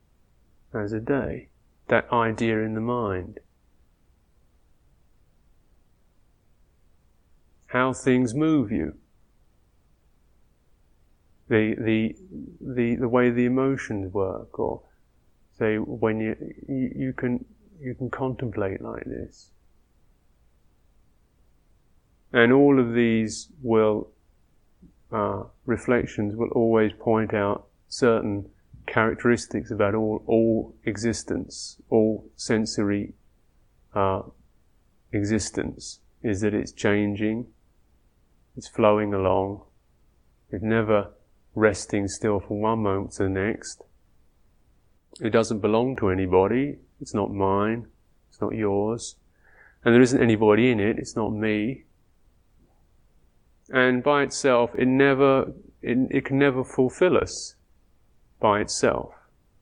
as 0.73 0.91
a 0.91 0.99
day, 0.99 1.49
that 1.91 2.07
idea 2.13 2.57
in 2.59 2.73
the 2.73 2.81
mind. 2.81 3.37
How 7.67 7.91
things 7.91 8.33
move 8.33 8.71
you. 8.71 8.95
The, 11.49 11.75
the, 11.77 12.15
the, 12.61 12.95
the 12.95 13.09
way 13.09 13.29
the 13.29 13.43
emotions 13.43 14.13
work, 14.13 14.57
or 14.57 14.83
say 15.59 15.75
when 15.75 16.21
you, 16.21 16.35
you, 16.69 16.91
you 16.95 17.13
can 17.13 17.43
you 17.81 17.93
can 17.93 18.09
contemplate 18.09 18.81
like 18.81 19.03
this. 19.03 19.51
And 22.31 22.53
all 22.53 22.79
of 22.79 22.93
these 22.93 23.49
will, 23.61 24.11
uh, 25.11 25.43
reflections 25.65 26.37
will 26.37 26.51
always 26.51 26.93
point 26.97 27.33
out 27.33 27.67
certain 27.89 28.49
characteristics 28.85 29.71
about 29.71 29.95
all, 29.95 30.23
all 30.25 30.75
existence, 30.85 31.81
all 31.89 32.29
sensory 32.35 33.13
uh, 33.93 34.21
existence, 35.11 35.99
is 36.23 36.41
that 36.41 36.53
it's 36.53 36.71
changing, 36.71 37.47
it's 38.55 38.67
flowing 38.67 39.13
along, 39.13 39.61
it's 40.49 40.63
never 40.63 41.11
resting 41.55 42.07
still 42.07 42.39
from 42.39 42.61
one 42.61 42.79
moment 42.79 43.13
to 43.13 43.23
the 43.23 43.29
next. 43.29 43.83
It 45.19 45.31
doesn't 45.31 45.59
belong 45.59 45.95
to 45.97 46.09
anybody, 46.09 46.77
it's 47.01 47.13
not 47.13 47.33
mine. 47.33 47.87
It's 48.31 48.39
not 48.39 48.55
yours. 48.55 49.17
And 49.83 49.93
there 49.93 50.01
isn't 50.01 50.21
anybody 50.21 50.71
in 50.71 50.79
it. 50.79 50.97
It's 50.97 51.15
not 51.15 51.33
me. 51.33 51.83
And 53.69 54.03
by 54.03 54.23
itself, 54.23 54.71
it 54.77 54.87
never, 54.87 55.51
it, 55.81 55.97
it 56.11 56.25
can 56.25 56.39
never 56.39 56.63
fulfill 56.63 57.17
us 57.17 57.55
by 58.41 58.59
itself. 58.59 59.13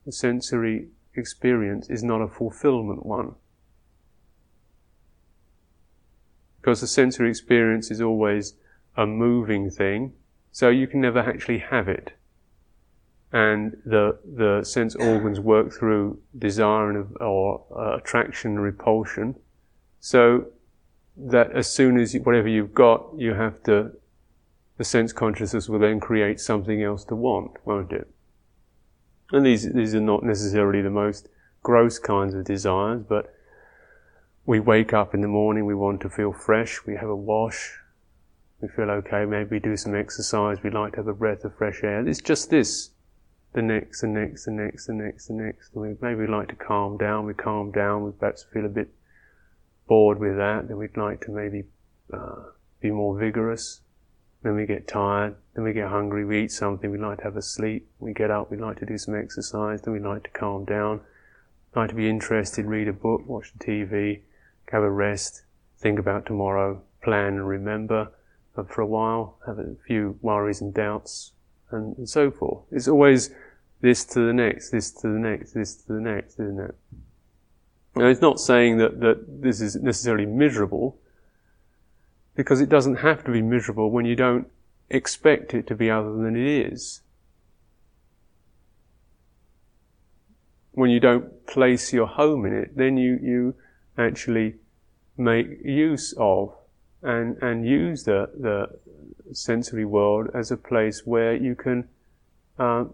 The 0.04 0.12
sensory 0.12 0.88
experience 1.14 1.88
is 1.88 2.02
not 2.02 2.20
a 2.20 2.26
fulfillment 2.26 3.06
one. 3.06 3.36
Because 6.60 6.80
the 6.80 6.88
sensory 6.88 7.30
experience 7.30 7.92
is 7.92 8.00
always 8.00 8.54
a 8.96 9.06
moving 9.06 9.70
thing, 9.70 10.14
so 10.50 10.68
you 10.68 10.88
can 10.88 11.00
never 11.00 11.20
actually 11.20 11.58
have 11.58 11.88
it 11.88 12.14
and 13.32 13.76
the 13.84 14.18
the 14.24 14.64
sense 14.64 14.96
organs 14.96 15.38
work 15.38 15.72
through 15.72 16.18
desire 16.36 16.90
and 16.90 17.16
or 17.20 17.64
uh, 17.76 17.96
attraction 17.96 18.52
and 18.52 18.62
repulsion. 18.62 19.36
So 20.00 20.46
that 21.16 21.52
as 21.52 21.70
soon 21.70 21.98
as 21.98 22.14
you, 22.14 22.20
whatever 22.20 22.48
you've 22.48 22.74
got, 22.74 23.06
you 23.16 23.34
have 23.34 23.62
to 23.64 23.92
the 24.78 24.84
sense 24.84 25.12
consciousness 25.12 25.68
will 25.68 25.78
then 25.78 26.00
create 26.00 26.40
something 26.40 26.82
else 26.82 27.04
to 27.04 27.14
want, 27.14 27.52
won't 27.64 27.92
it? 27.92 28.10
And 29.32 29.46
these 29.46 29.72
these 29.72 29.94
are 29.94 30.00
not 30.00 30.22
necessarily 30.22 30.82
the 30.82 30.90
most 30.90 31.28
gross 31.62 31.98
kinds 31.98 32.34
of 32.34 32.44
desires, 32.44 33.02
but 33.08 33.34
we 34.46 34.60
wake 34.60 34.92
up 34.92 35.14
in 35.14 35.20
the 35.20 35.28
morning, 35.28 35.66
we 35.66 35.74
want 35.74 36.00
to 36.00 36.10
feel 36.10 36.32
fresh, 36.32 36.84
we 36.86 36.96
have 36.96 37.08
a 37.08 37.16
wash, 37.16 37.78
we 38.60 38.68
feel 38.68 38.90
okay, 38.90 39.24
maybe 39.24 39.60
do 39.60 39.76
some 39.76 39.94
exercise, 39.94 40.62
we 40.62 40.70
like 40.70 40.92
to 40.92 40.98
have 40.98 41.06
a 41.06 41.14
breath 41.14 41.44
of 41.44 41.54
fresh 41.56 41.82
air. 41.84 42.06
It's 42.08 42.20
just 42.20 42.50
this 42.50 42.90
the 43.52 43.62
next, 43.62 44.00
the 44.00 44.06
next, 44.06 44.44
the 44.44 44.52
next, 44.52 44.86
the 44.86 44.92
next, 44.92 45.26
the 45.26 45.34
next. 45.34 45.74
We 45.74 45.96
maybe 46.00 46.26
like 46.26 46.48
to 46.48 46.54
calm 46.54 46.96
down. 46.96 47.26
We 47.26 47.34
calm 47.34 47.72
down. 47.72 48.04
We 48.04 48.12
perhaps 48.12 48.44
feel 48.52 48.64
a 48.64 48.68
bit 48.68 48.94
bored 49.88 50.20
with 50.20 50.36
that. 50.36 50.68
Then 50.68 50.76
we'd 50.76 50.96
like 50.96 51.20
to 51.22 51.32
maybe 51.32 51.64
uh, 52.12 52.44
be 52.80 52.90
more 52.90 53.18
vigorous. 53.18 53.80
Then 54.42 54.54
we 54.54 54.66
get 54.66 54.88
tired. 54.88 55.36
Then 55.54 55.64
we 55.64 55.72
get 55.72 55.88
hungry. 55.88 56.24
We 56.24 56.44
eat 56.44 56.52
something. 56.52 56.90
We 56.90 56.98
like 56.98 57.18
to 57.18 57.24
have 57.24 57.36
a 57.36 57.42
sleep. 57.42 57.88
We 57.98 58.12
get 58.12 58.30
up. 58.30 58.50
We 58.50 58.56
like 58.56 58.78
to 58.78 58.86
do 58.86 58.96
some 58.96 59.14
exercise. 59.14 59.82
Then 59.82 59.92
we 59.92 60.00
like 60.00 60.24
to 60.24 60.30
calm 60.30 60.64
down. 60.64 61.00
Like 61.74 61.90
to 61.90 61.94
be 61.94 62.08
interested. 62.08 62.64
Read 62.66 62.88
a 62.88 62.92
book. 62.92 63.26
Watch 63.26 63.52
the 63.56 63.64
TV. 63.64 64.20
Have 64.70 64.82
a 64.82 64.90
rest. 64.90 65.42
Think 65.78 65.98
about 65.98 66.26
tomorrow. 66.26 66.82
Plan 67.02 67.34
and 67.34 67.48
remember. 67.48 68.08
for 68.68 68.82
a 68.82 68.86
while, 68.86 69.38
have 69.46 69.58
a 69.58 69.74
few 69.86 70.18
worries 70.20 70.60
and 70.60 70.74
doubts 70.74 71.32
and, 71.70 71.96
and 71.96 72.08
so 72.08 72.30
forth. 72.30 72.64
It's 72.70 72.88
always 72.88 73.30
this 73.80 74.04
to 74.06 74.20
the 74.20 74.32
next, 74.32 74.70
this 74.70 74.90
to 74.92 75.08
the 75.08 75.18
next, 75.18 75.52
this 75.52 75.76
to 75.76 75.92
the 75.94 76.00
next, 76.00 76.34
isn't 76.34 76.60
it? 76.60 76.74
Now, 77.96 78.06
it's 78.06 78.20
not 78.20 78.38
saying 78.38 78.78
that, 78.78 79.00
that 79.00 79.42
this 79.42 79.60
is 79.60 79.76
necessarily 79.76 80.26
miserable, 80.26 80.98
because 82.34 82.60
it 82.60 82.68
doesn't 82.68 82.96
have 82.96 83.24
to 83.24 83.32
be 83.32 83.42
miserable 83.42 83.90
when 83.90 84.04
you 84.04 84.16
don't 84.16 84.46
expect 84.88 85.54
it 85.54 85.66
to 85.66 85.74
be 85.74 85.90
other 85.90 86.12
than 86.12 86.36
it 86.36 86.72
is. 86.72 87.02
When 90.72 90.90
you 90.90 91.00
don't 91.00 91.46
place 91.46 91.92
your 91.92 92.06
home 92.06 92.46
in 92.46 92.54
it, 92.54 92.76
then 92.76 92.96
you, 92.96 93.18
you 93.22 93.54
actually 93.98 94.54
make 95.16 95.48
use 95.64 96.14
of 96.16 96.54
and, 97.02 97.36
and 97.42 97.66
use 97.66 98.04
the, 98.04 98.30
the, 98.38 98.78
sensory 99.32 99.84
world 99.84 100.28
as 100.34 100.50
a 100.50 100.56
place 100.56 101.06
where 101.06 101.36
you 101.36 101.54
can 101.54 101.88
uh, 102.58 102.84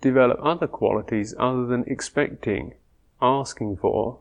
develop 0.00 0.38
other 0.42 0.66
qualities 0.66 1.34
other 1.38 1.66
than 1.66 1.84
expecting, 1.86 2.72
asking 3.20 3.76
for. 3.76 4.20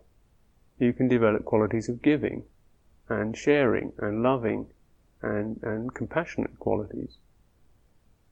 You 0.79 0.91
can 0.91 1.07
develop 1.07 1.45
qualities 1.45 1.87
of 1.87 2.01
giving 2.01 2.43
and 3.09 3.35
sharing 3.35 3.91
and 3.97 4.23
loving 4.23 4.67
and, 5.21 5.59
and 5.63 5.93
compassionate 5.93 6.59
qualities. 6.59 7.17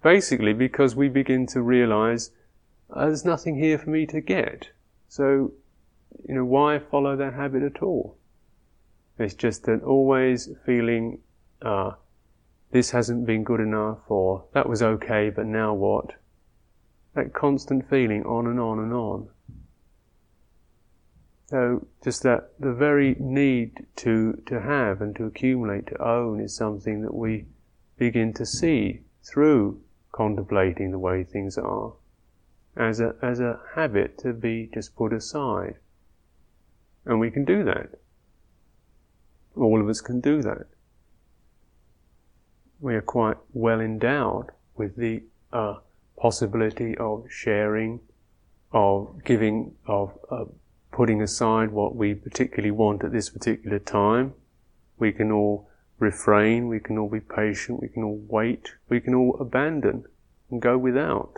Basically, 0.03 0.53
because 0.53 0.95
we 0.95 1.09
begin 1.09 1.47
to 1.47 1.61
realize 1.61 2.31
uh, 2.93 3.07
there's 3.07 3.25
nothing 3.25 3.57
here 3.57 3.77
for 3.77 3.89
me 3.89 4.05
to 4.05 4.21
get. 4.21 4.69
So, 5.09 5.51
you 6.27 6.35
know, 6.35 6.45
why 6.45 6.79
follow 6.79 7.15
that 7.15 7.33
habit 7.33 7.63
at 7.63 7.81
all? 7.81 8.17
It's 9.19 9.33
just 9.33 9.67
an 9.67 9.81
always 9.81 10.49
feeling 10.65 11.19
uh, 11.61 11.93
this 12.71 12.91
hasn't 12.91 13.25
been 13.25 13.43
good 13.43 13.59
enough, 13.59 13.99
or 14.09 14.45
that 14.53 14.69
was 14.69 14.81
okay, 14.81 15.29
but 15.29 15.45
now 15.45 15.73
what? 15.73 16.13
That 17.15 17.33
constant 17.33 17.89
feeling 17.89 18.23
on 18.25 18.45
and 18.45 18.59
on 18.59 18.79
and 18.79 18.93
on. 18.93 19.29
So 21.47 21.87
just 22.03 22.23
that 22.23 22.51
the 22.59 22.73
very 22.73 23.15
need 23.19 23.85
to, 23.97 24.41
to 24.45 24.61
have 24.61 25.01
and 25.01 25.15
to 25.15 25.25
accumulate, 25.25 25.87
to 25.87 26.01
own 26.01 26.39
is 26.39 26.55
something 26.55 27.01
that 27.01 27.13
we 27.13 27.45
begin 27.97 28.33
to 28.33 28.45
see 28.45 29.01
through 29.23 29.81
contemplating 30.11 30.91
the 30.91 30.99
way 30.99 31.23
things 31.23 31.57
are 31.57 31.93
as 32.75 32.99
a, 32.99 33.15
as 33.21 33.39
a 33.39 33.59
habit 33.75 34.17
to 34.19 34.33
be 34.33 34.69
just 34.73 34.95
put 34.95 35.13
aside. 35.13 35.75
And 37.05 37.19
we 37.19 37.31
can 37.31 37.45
do 37.45 37.63
that. 37.63 37.89
All 39.55 39.81
of 39.81 39.87
us 39.89 40.01
can 40.01 40.19
do 40.19 40.41
that 40.41 40.67
we 42.79 42.95
are 42.95 43.01
quite 43.01 43.37
well 43.53 43.81
endowed 43.81 44.51
with 44.75 44.95
the 44.95 45.23
uh, 45.51 45.75
possibility 46.17 46.95
of 46.97 47.25
sharing, 47.29 47.99
of 48.71 49.23
giving, 49.23 49.73
of 49.87 50.17
uh, 50.29 50.45
putting 50.97 51.21
aside 51.21 51.69
what 51.69 51.95
we 51.95 52.15
particularly 52.15 52.71
want 52.71 53.03
at 53.03 53.11
this 53.11 53.29
particular 53.29 53.77
time. 53.77 54.33
We 54.97 55.11
can 55.11 55.31
all 55.31 55.69
refrain, 55.99 56.69
we 56.69 56.79
can 56.79 56.97
all 56.97 57.07
be 57.07 57.19
patient, 57.19 57.79
we 57.79 57.87
can 57.87 58.01
all 58.01 58.19
wait, 58.27 58.73
we 58.89 58.99
can 58.99 59.13
all 59.13 59.37
abandon 59.39 60.05
and 60.49 60.59
go 60.59 60.75
without. 60.75 61.35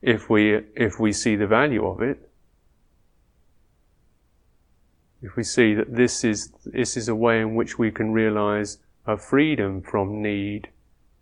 If 0.00 0.30
we, 0.30 0.54
if 0.74 0.98
we 0.98 1.12
see 1.12 1.36
the 1.36 1.46
value 1.46 1.86
of 1.86 2.00
it, 2.00 2.30
if 5.20 5.36
we 5.36 5.44
see 5.44 5.74
that 5.74 5.94
this 5.94 6.24
is, 6.24 6.50
this 6.64 6.96
is 6.96 7.08
a 7.08 7.14
way 7.14 7.42
in 7.42 7.54
which 7.54 7.78
we 7.78 7.90
can 7.90 8.10
realize 8.10 8.78
a 9.06 9.18
freedom 9.18 9.82
from 9.82 10.22
need 10.22 10.70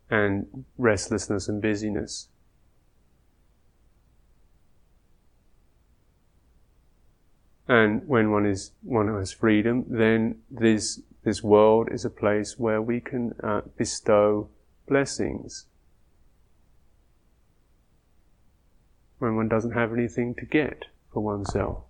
and 0.09 0.65
restlessness 0.79 1.49
and 1.49 1.61
busyness. 1.61 2.29
And 7.69 8.09
when 8.09 8.31
one 8.31 8.47
is 8.47 8.73
one 8.83 9.09
has 9.09 9.31
freedom, 9.31 9.85
then 9.89 10.41
this 10.51 11.03
this 11.23 11.43
world 11.43 11.89
is 11.93 12.05
a 12.07 12.11
place 12.11 12.59
where 12.59 12.81
we 12.81 13.01
can 13.01 13.35
uh, 13.43 13.61
bestow 13.77 14.49
blessings. 14.87 15.67
When 19.19 19.37
one 19.37 19.49
doesn't 19.49 19.73
have 19.73 19.93
anything 19.93 20.35
to 20.37 20.47
get 20.47 20.87
for 21.13 21.21
oneself. 21.21 21.88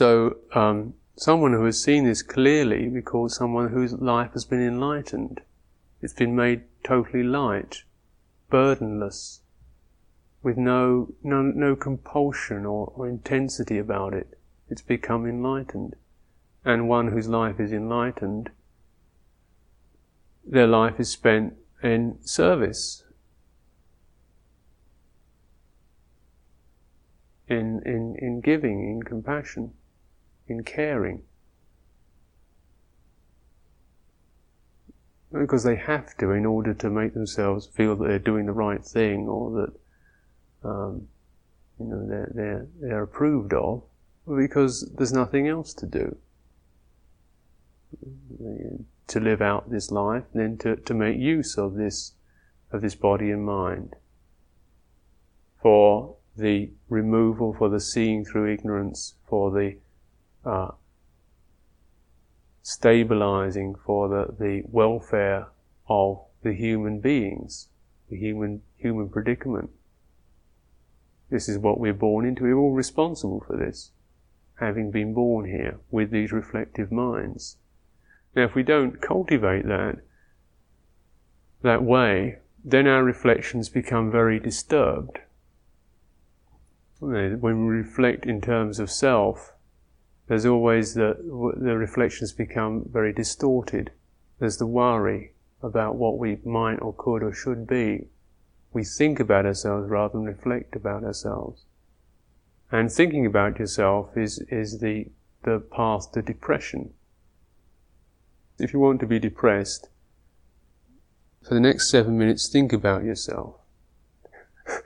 So, 0.00 0.38
um, 0.54 0.94
someone 1.14 1.52
who 1.52 1.66
has 1.66 1.84
seen 1.84 2.06
this 2.06 2.22
clearly, 2.22 2.88
we 2.88 3.02
call 3.02 3.28
someone 3.28 3.68
whose 3.68 3.92
life 3.92 4.32
has 4.32 4.46
been 4.46 4.66
enlightened. 4.66 5.42
It's 6.00 6.14
been 6.14 6.34
made 6.34 6.62
totally 6.82 7.22
light, 7.22 7.82
burdenless, 8.48 9.42
with 10.42 10.56
no, 10.56 11.12
no, 11.22 11.42
no 11.42 11.76
compulsion 11.76 12.64
or, 12.64 12.94
or 12.96 13.10
intensity 13.10 13.76
about 13.76 14.14
it. 14.14 14.38
It's 14.70 14.80
become 14.80 15.26
enlightened. 15.26 15.96
And 16.64 16.88
one 16.88 17.08
whose 17.08 17.28
life 17.28 17.60
is 17.60 17.70
enlightened, 17.70 18.48
their 20.46 20.66
life 20.66 20.98
is 20.98 21.10
spent 21.10 21.58
in 21.82 22.16
service, 22.22 23.04
in, 27.48 27.82
in, 27.84 28.16
in 28.18 28.40
giving, 28.40 28.88
in 28.88 29.02
compassion, 29.02 29.74
in 30.50 30.64
caring. 30.64 31.22
Because 35.32 35.62
they 35.62 35.76
have 35.76 36.16
to 36.18 36.32
in 36.32 36.44
order 36.44 36.74
to 36.74 36.90
make 36.90 37.14
themselves 37.14 37.66
feel 37.66 37.94
that 37.96 38.08
they're 38.08 38.18
doing 38.18 38.46
the 38.46 38.52
right 38.52 38.84
thing 38.84 39.28
or 39.28 39.50
that 39.62 40.68
um, 40.68 41.06
you 41.78 41.86
know 41.86 42.06
they're, 42.06 42.32
they're, 42.34 42.66
they're 42.80 43.02
approved 43.04 43.54
of, 43.54 43.84
because 44.26 44.90
there's 44.96 45.12
nothing 45.12 45.46
else 45.46 45.72
to 45.74 45.86
do. 45.86 46.16
To 49.08 49.20
live 49.20 49.40
out 49.40 49.70
this 49.70 49.90
life, 49.90 50.24
then 50.34 50.58
to, 50.58 50.76
to 50.76 50.94
make 50.94 51.18
use 51.18 51.56
of 51.56 51.74
this 51.74 52.12
of 52.72 52.82
this 52.82 52.94
body 52.94 53.30
and 53.30 53.44
mind 53.44 53.96
for 55.60 56.16
the 56.36 56.70
removal, 56.88 57.52
for 57.52 57.68
the 57.68 57.80
seeing 57.80 58.24
through 58.24 58.52
ignorance, 58.52 59.14
for 59.28 59.50
the 59.50 59.76
uh, 60.44 60.70
stabilizing, 62.62 63.74
for 63.74 64.08
the, 64.08 64.34
the 64.38 64.62
welfare 64.66 65.48
of 65.88 66.20
the 66.42 66.52
human 66.52 67.00
beings, 67.00 67.68
the 68.08 68.16
human 68.16 68.62
human 68.76 69.08
predicament. 69.08 69.70
This 71.30 71.48
is 71.48 71.58
what 71.58 71.78
we're 71.78 71.92
born 71.92 72.26
into. 72.26 72.42
We're 72.42 72.56
all 72.56 72.72
responsible 72.72 73.44
for 73.46 73.56
this, 73.56 73.92
having 74.58 74.90
been 74.90 75.14
born 75.14 75.46
here 75.46 75.78
with 75.90 76.10
these 76.10 76.32
reflective 76.32 76.90
minds. 76.90 77.56
Now, 78.34 78.44
if 78.44 78.54
we 78.54 78.62
don't 78.62 79.00
cultivate 79.00 79.66
that 79.66 79.98
that 81.62 81.82
way, 81.82 82.38
then 82.64 82.86
our 82.86 83.04
reflections 83.04 83.68
become 83.68 84.10
very 84.10 84.38
disturbed 84.38 85.20
when 87.00 87.40
we 87.40 87.52
reflect 87.52 88.26
in 88.26 88.40
terms 88.40 88.78
of 88.78 88.90
self, 88.90 89.52
there's 90.30 90.46
always 90.46 90.94
the, 90.94 91.16
the 91.56 91.76
reflections 91.76 92.30
become 92.30 92.88
very 92.88 93.12
distorted. 93.12 93.90
There's 94.38 94.58
the 94.58 94.66
worry 94.66 95.32
about 95.60 95.96
what 95.96 96.18
we 96.18 96.38
might 96.44 96.76
or 96.76 96.94
could 96.96 97.24
or 97.24 97.32
should 97.32 97.66
be. 97.66 98.06
We 98.72 98.84
think 98.84 99.18
about 99.18 99.44
ourselves 99.44 99.90
rather 99.90 100.12
than 100.12 100.26
reflect 100.26 100.76
about 100.76 101.02
ourselves. 101.02 101.64
And 102.70 102.92
thinking 102.92 103.26
about 103.26 103.58
yourself 103.58 104.16
is, 104.16 104.38
is 104.50 104.78
the, 104.78 105.06
the 105.42 105.58
path 105.58 106.12
to 106.12 106.22
depression. 106.22 106.94
If 108.60 108.72
you 108.72 108.78
want 108.78 109.00
to 109.00 109.06
be 109.08 109.18
depressed, 109.18 109.88
for 111.42 111.54
the 111.54 111.60
next 111.60 111.90
seven 111.90 112.16
minutes, 112.16 112.48
think 112.48 112.72
about 112.72 113.02
yourself. 113.02 113.56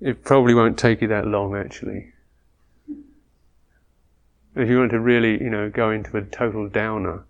It 0.00 0.22
probably 0.22 0.54
won't 0.54 0.78
take 0.78 1.00
you 1.00 1.08
that 1.08 1.26
long, 1.26 1.56
actually. 1.56 2.12
If 4.58 4.68
you 4.68 4.80
want 4.80 4.90
to 4.90 4.98
really, 4.98 5.40
you 5.40 5.50
know, 5.50 5.70
go 5.70 5.92
into 5.92 6.16
a 6.16 6.22
total 6.22 6.68
downer, 6.68 7.24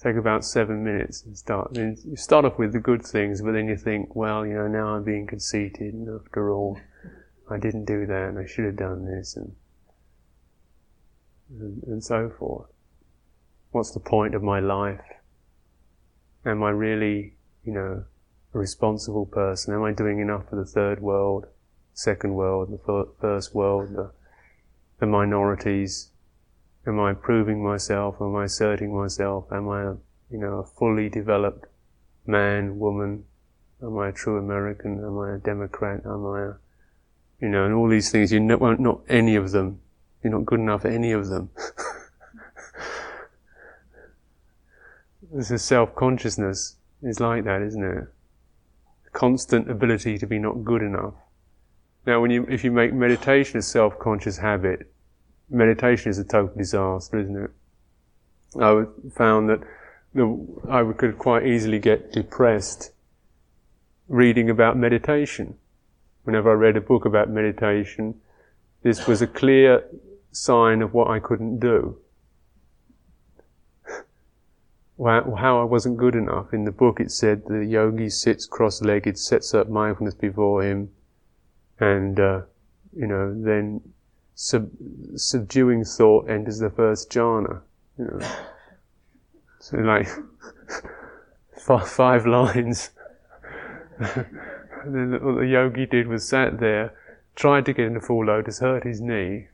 take 0.00 0.14
about 0.14 0.44
seven 0.44 0.84
minutes 0.84 1.24
and 1.24 1.36
start. 1.36 1.72
I 1.74 1.78
mean, 1.78 1.98
you 2.04 2.16
start 2.16 2.44
off 2.44 2.58
with 2.58 2.72
the 2.72 2.78
good 2.78 3.02
things, 3.02 3.42
but 3.42 3.52
then 3.52 3.66
you 3.66 3.76
think, 3.76 4.14
well, 4.14 4.46
you 4.46 4.54
know, 4.54 4.68
now 4.68 4.94
I'm 4.94 5.02
being 5.02 5.26
conceited, 5.26 5.92
and 5.92 6.08
after 6.08 6.52
all, 6.52 6.78
I 7.50 7.58
didn't 7.58 7.86
do 7.86 8.06
that, 8.06 8.28
and 8.28 8.38
I 8.38 8.46
should 8.46 8.66
have 8.66 8.76
done 8.76 9.04
this, 9.04 9.36
and 9.36 9.56
and, 11.50 11.82
and 11.82 12.04
so 12.04 12.30
forth. 12.30 12.68
What's 13.72 13.90
the 13.90 14.00
point 14.00 14.36
of 14.36 14.42
my 14.44 14.60
life? 14.60 15.00
Am 16.46 16.62
I 16.62 16.70
really, 16.70 17.34
you 17.64 17.72
know, 17.72 18.04
a 18.54 18.58
responsible 18.58 19.26
person? 19.26 19.74
Am 19.74 19.82
I 19.82 19.92
doing 19.92 20.20
enough 20.20 20.48
for 20.48 20.56
the 20.56 20.64
third 20.64 21.00
world, 21.00 21.46
second 21.94 22.34
world, 22.34 22.70
the 22.70 23.08
first 23.20 23.54
world, 23.54 23.94
the, 23.94 24.10
the 24.98 25.06
minorities? 25.06 26.10
Am 26.86 27.00
I 27.00 27.14
proving 27.14 27.62
myself? 27.64 28.16
Am 28.20 28.36
I 28.36 28.44
asserting 28.44 28.94
myself? 28.94 29.46
Am 29.50 29.68
I, 29.68 29.82
a, 29.82 29.94
you 30.30 30.38
know, 30.38 30.58
a 30.58 30.64
fully 30.64 31.08
developed 31.08 31.66
man, 32.26 32.78
woman? 32.78 33.24
Am 33.82 33.98
I 33.98 34.08
a 34.08 34.12
true 34.12 34.38
American? 34.38 34.98
Am 35.04 35.18
I 35.18 35.34
a 35.34 35.38
Democrat? 35.38 36.04
Am 36.04 36.26
I 36.26 36.42
a, 36.42 36.52
you 37.40 37.48
know, 37.48 37.64
and 37.64 37.74
all 37.74 37.88
these 37.88 38.10
things, 38.10 38.32
you 38.32 38.40
know, 38.40 38.56
not, 38.56 38.80
not 38.80 39.00
any 39.08 39.36
of 39.36 39.50
them. 39.52 39.80
You're 40.22 40.32
not 40.32 40.46
good 40.46 40.60
enough 40.60 40.82
for 40.82 40.88
any 40.88 41.12
of 41.12 41.28
them. 41.28 41.50
this 45.32 45.50
is 45.50 45.62
self-consciousness 45.62 46.76
is 47.02 47.20
like 47.20 47.44
that, 47.44 47.62
isn't 47.62 47.82
it? 47.82 48.08
constant 49.14 49.70
ability 49.70 50.18
to 50.18 50.26
be 50.26 50.38
not 50.38 50.64
good 50.64 50.82
enough. 50.82 51.14
Now, 52.06 52.20
when 52.20 52.30
you, 52.30 52.46
if 52.50 52.64
you 52.64 52.70
make 52.70 52.92
meditation 52.92 53.58
a 53.58 53.62
self-conscious 53.62 54.38
habit, 54.38 54.92
meditation 55.48 56.10
is 56.10 56.18
a 56.18 56.24
total 56.24 56.54
disaster, 56.56 57.18
isn't 57.18 57.36
it? 57.44 57.50
I 58.60 58.84
found 59.16 59.48
that 59.48 59.60
the, 60.14 60.46
I 60.70 60.84
could 60.92 61.18
quite 61.18 61.46
easily 61.46 61.78
get 61.78 62.12
depressed 62.12 62.92
reading 64.08 64.50
about 64.50 64.76
meditation. 64.76 65.56
Whenever 66.24 66.50
I 66.50 66.54
read 66.54 66.76
a 66.76 66.80
book 66.80 67.04
about 67.04 67.30
meditation, 67.30 68.20
this 68.82 69.06
was 69.06 69.22
a 69.22 69.26
clear 69.26 69.84
sign 70.30 70.82
of 70.82 70.92
what 70.92 71.08
I 71.08 71.20
couldn't 71.20 71.58
do 71.58 71.96
how 74.98 75.60
I 75.60 75.64
wasn't 75.64 75.96
good 75.96 76.14
enough. 76.14 76.52
In 76.52 76.64
the 76.64 76.70
book, 76.70 77.00
it 77.00 77.10
said 77.10 77.46
the 77.46 77.64
yogi 77.64 78.10
sits 78.10 78.46
cross-legged, 78.46 79.18
sets 79.18 79.54
up 79.54 79.68
mindfulness 79.68 80.14
before 80.14 80.62
him, 80.62 80.90
and 81.80 82.18
uh, 82.18 82.40
you 82.96 83.06
know, 83.06 83.34
then 83.42 83.80
sub- 84.34 84.70
subduing 85.16 85.84
thought 85.84 86.28
enters 86.28 86.58
the 86.58 86.70
first 86.70 87.10
jhana. 87.10 87.60
You 87.98 88.04
know, 88.04 88.20
so 89.60 89.78
like 89.78 90.08
five, 91.58 91.88
five 91.88 92.26
lines. 92.26 92.90
then 93.98 95.18
what 95.22 95.36
the 95.36 95.46
yogi 95.46 95.86
did 95.86 96.08
was 96.08 96.26
sat 96.26 96.58
there, 96.58 96.92
tried 97.34 97.64
to 97.66 97.72
get 97.72 97.86
into 97.86 98.00
full 98.00 98.26
lotus, 98.26 98.58
hurt 98.58 98.84
his 98.84 99.00
knee 99.00 99.48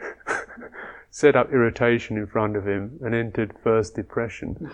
set 1.10 1.36
up 1.36 1.52
irritation 1.52 2.16
in 2.16 2.26
front 2.26 2.56
of 2.56 2.66
him 2.66 2.98
and 3.02 3.14
entered 3.14 3.54
first 3.62 3.94
depression. 3.94 4.70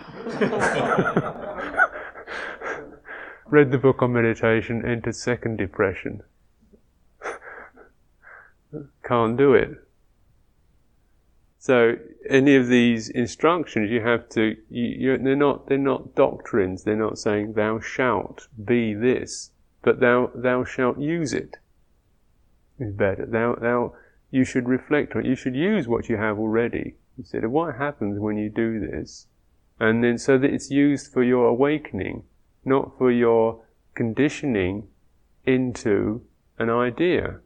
Read 3.47 3.71
the 3.71 3.79
book 3.81 4.01
on 4.01 4.13
meditation, 4.13 4.85
entered 4.85 5.15
second 5.15 5.57
depression. 5.57 6.21
Can't 9.03 9.37
do 9.37 9.53
it. 9.53 9.71
So 11.57 11.97
any 12.29 12.55
of 12.55 12.67
these 12.67 13.09
instructions, 13.09 13.91
you 13.91 14.01
have 14.01 14.29
to. 14.29 14.55
You, 14.69 15.17
they're 15.17 15.35
not. 15.35 15.67
They're 15.67 15.77
not 15.77 16.15
doctrines. 16.15 16.83
They're 16.83 16.95
not 16.95 17.17
saying 17.17 17.53
thou 17.53 17.79
shalt 17.79 18.47
be 18.63 18.93
this, 18.93 19.51
but 19.81 19.99
thou 19.99 20.31
thou 20.33 20.63
shalt 20.63 20.99
use 20.99 21.33
it. 21.33 21.57
Is 22.79 22.93
better. 22.93 23.25
Thou 23.25 23.55
thou 23.55 23.93
you 24.31 24.45
should 24.45 24.69
reflect 24.69 25.15
on 25.15 25.25
it. 25.25 25.27
You 25.27 25.35
should 25.35 25.55
use 25.55 25.87
what 25.87 26.07
you 26.07 26.17
have 26.17 26.39
already. 26.39 26.95
Instead 27.17 27.43
of 27.43 27.51
what 27.51 27.75
happens 27.75 28.19
when 28.19 28.37
you 28.37 28.49
do 28.49 28.79
this. 28.79 29.27
And 29.79 30.03
then 30.03 30.17
so 30.17 30.37
that 30.37 30.53
it's 30.53 30.71
used 30.71 31.11
for 31.11 31.23
your 31.23 31.47
awakening, 31.47 32.23
not 32.63 32.97
for 32.97 33.11
your 33.11 33.65
conditioning 33.95 34.87
into 35.45 36.21
an 36.57 36.69
idea. 36.69 37.39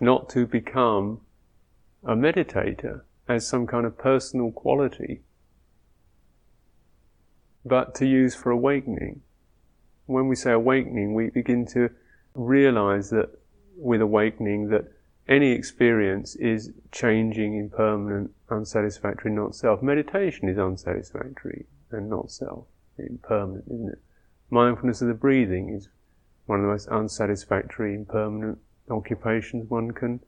Not 0.00 0.28
to 0.30 0.46
become 0.46 1.20
a 2.02 2.14
meditator 2.14 3.02
as 3.28 3.46
some 3.46 3.66
kind 3.66 3.86
of 3.86 3.96
personal 3.96 4.50
quality, 4.50 5.22
but 7.64 7.94
to 7.96 8.06
use 8.06 8.34
for 8.34 8.50
awakening. 8.50 9.22
When 10.06 10.28
we 10.28 10.36
say 10.36 10.52
awakening, 10.52 11.14
we 11.14 11.30
begin 11.30 11.64
to 11.68 11.90
realize 12.34 13.10
that 13.10 13.30
with 13.76 14.00
awakening 14.00 14.68
that 14.68 14.92
any 15.26 15.52
experience 15.52 16.36
is 16.36 16.72
changing, 16.92 17.56
impermanent, 17.56 18.30
unsatisfactory, 18.50 19.32
not 19.32 19.54
self. 19.54 19.82
Meditation 19.82 20.48
is 20.48 20.58
unsatisfactory 20.58 21.66
and 21.90 22.10
not 22.10 22.30
self, 22.30 22.66
impermanent, 22.98 23.64
isn't 23.68 23.88
it? 23.88 24.02
Mindfulness 24.50 25.00
of 25.00 25.08
the 25.08 25.14
breathing 25.14 25.70
is 25.70 25.88
one 26.46 26.60
of 26.60 26.66
the 26.66 26.72
most 26.72 26.88
unsatisfactory, 26.88 27.94
impermanent 27.94 28.58
occupations 28.90 29.68
one 29.70 29.90
can 29.92 30.20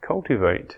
cultivate. 0.00 0.76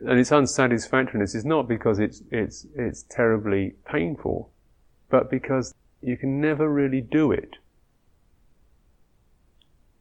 and 0.00 0.18
its 0.18 0.30
unsatisfactoriness 0.30 1.34
is 1.34 1.44
not 1.44 1.68
because 1.68 1.98
it's, 1.98 2.22
it's, 2.30 2.66
it's 2.74 3.04
terribly 3.04 3.74
painful, 3.86 4.50
but 5.08 5.30
because 5.30 5.74
you 6.02 6.16
can 6.16 6.40
never 6.40 6.68
really 6.70 7.00
do 7.00 7.32
it. 7.32 7.56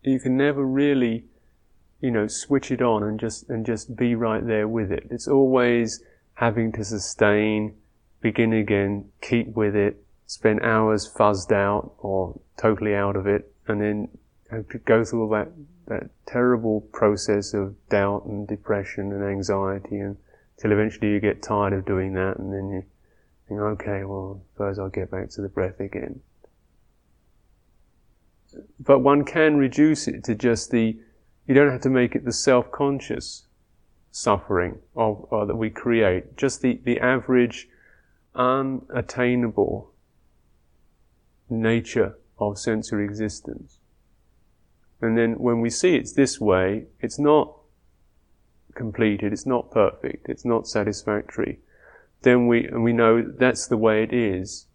You 0.02 0.20
can 0.20 0.36
never 0.36 0.64
really, 0.64 1.26
you 2.02 2.12
know, 2.12 2.28
switch 2.28 2.72
it 2.72 2.82
on 2.82 3.04
and 3.04 3.20
just, 3.20 3.50
and 3.50 3.66
just 3.66 3.96
be 3.96 4.16
right 4.16 4.46
there 4.46 4.68
with 4.68 4.91
it. 4.91 5.08
It's 5.10 5.28
always 5.28 6.04
having 6.34 6.74
to 6.74 6.84
sustain, 6.84 7.76
begin 8.20 8.52
again, 8.52 9.10
keep 9.22 9.48
with 9.48 9.76
it, 9.76 10.04
spend 10.26 10.62
hours 10.62 11.10
fuzzed 11.10 11.52
out 11.54 11.94
or 12.00 12.39
totally 12.58 12.96
out 12.96 13.16
of 13.16 13.28
it, 13.28 13.54
and 13.68 13.80
then 13.80 14.10
go 14.62 15.04
through 15.04 15.24
all 15.24 15.30
that, 15.30 15.51
that 15.88 16.10
terrible 16.26 16.82
process 16.93 17.54
of 17.54 17.76
doubt 17.89 18.26
and 18.26 18.47
depression 18.47 19.12
and 19.12 19.24
anxiety 19.24 19.99
and 19.99 20.18
eventually 20.72 21.12
you 21.12 21.20
get 21.20 21.41
tired 21.41 21.74
of 21.74 21.86
doing 21.86 22.14
that 22.14 22.38
and 22.38 22.54
then 22.54 22.70
you 22.70 22.84
think, 23.47 23.60
okay, 23.60 24.04
well, 24.04 24.41
suppose 24.54 24.80
I'll 24.80 24.89
get 24.89 25.12
back 25.12 25.30
to 25.32 25.41
the 25.41 25.49
breath 25.49 25.80
again. 25.80 26.22
But 28.80 28.99
one 28.99 29.26
can 29.26 29.58
reduce 29.58 30.08
it 30.08 30.24
to 30.26 30.36
just 30.36 30.72
the, 30.72 30.97
you 31.47 31.54
don't 31.54 31.72
have 31.72 31.82
to 31.82 31.89
make 31.89 32.16
it 32.16 32.24
the 32.24 32.32
self-conscious 32.32 33.47
suffering 34.12 34.80
of, 34.95 35.28
uh, 35.32 35.45
that 35.45 35.56
we 35.56 35.70
create, 35.70 36.38
just 36.38 36.62
the, 36.62 36.80
the 36.84 36.99
average 36.99 37.68
unattainable 38.36 39.91
nature 41.49 42.18
of 42.39 42.58
sensory 42.58 43.06
existence. 43.06 43.80
And 45.04 45.18
then 45.18 45.34
when 45.34 45.60
we 45.60 45.70
see 45.70 45.97
it's 45.97 46.14
this 46.14 46.39
way, 46.39 46.86
it's 47.01 47.20
not 47.20 47.58
completed, 48.74 49.34
it's 49.34 49.45
not 49.45 49.70
perfect, 49.70 50.30
it's 50.30 50.45
not 50.45 50.66
satisfactory, 50.66 51.60
then 52.22 52.47
we, 52.47 52.66
and 52.68 52.86
we 52.86 52.93
know 52.93 53.22
that's 53.22 53.68
the 53.68 53.76
way 53.76 54.04
it 54.04 54.14
is, 54.14 54.66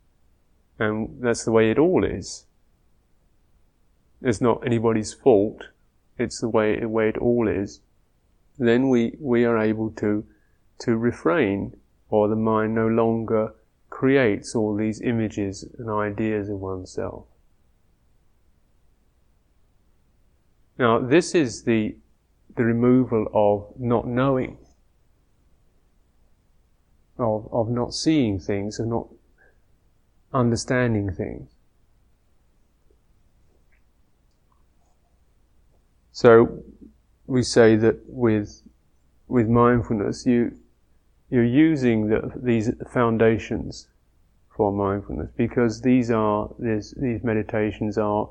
and 0.78 1.16
that's 1.22 1.46
the 1.46 1.50
way 1.50 1.70
it 1.70 1.78
all 1.78 2.04
is. 2.04 2.44
It's 4.20 4.42
not 4.42 4.66
anybody's 4.66 5.14
fault, 5.14 5.62
it's 6.18 6.42
the 6.42 6.48
way, 6.50 6.78
the 6.78 6.90
way 6.90 7.08
it 7.08 7.16
all 7.16 7.48
is. 7.48 7.80
Then 8.58 8.90
we, 8.90 9.16
we 9.18 9.46
are 9.46 9.56
able 9.56 9.92
to, 9.92 10.26
to 10.80 10.94
refrain, 10.98 11.74
or 12.10 12.28
the 12.28 12.36
mind 12.36 12.74
no 12.74 12.86
longer 12.86 13.54
creates 13.88 14.54
all 14.54 14.76
these 14.76 15.00
images 15.00 15.64
and 15.78 15.88
ideas 15.88 16.50
of 16.50 16.60
oneself. 16.60 17.24
Now, 20.78 21.00
this 21.00 21.34
is 21.34 21.64
the, 21.64 21.96
the 22.56 22.64
removal 22.64 23.26
of 23.34 23.78
not 23.80 24.06
knowing, 24.06 24.58
of, 27.18 27.48
of 27.52 27.68
not 27.68 27.94
seeing 27.94 28.38
things, 28.38 28.78
of 28.78 28.86
not 28.86 29.08
understanding 30.32 31.12
things. 31.12 31.50
So, 36.12 36.62
we 37.26 37.42
say 37.42 37.76
that 37.76 38.00
with, 38.06 38.62
with 39.26 39.48
mindfulness, 39.48 40.26
you, 40.26 40.56
you're 41.28 41.44
using 41.44 42.08
the, 42.08 42.32
these 42.36 42.70
foundations 42.92 43.88
for 44.56 44.72
mindfulness 44.72 45.30
because 45.36 45.82
these 45.82 46.10
are, 46.10 46.50
these 46.58 47.22
meditations 47.22 47.98
are 47.98 48.30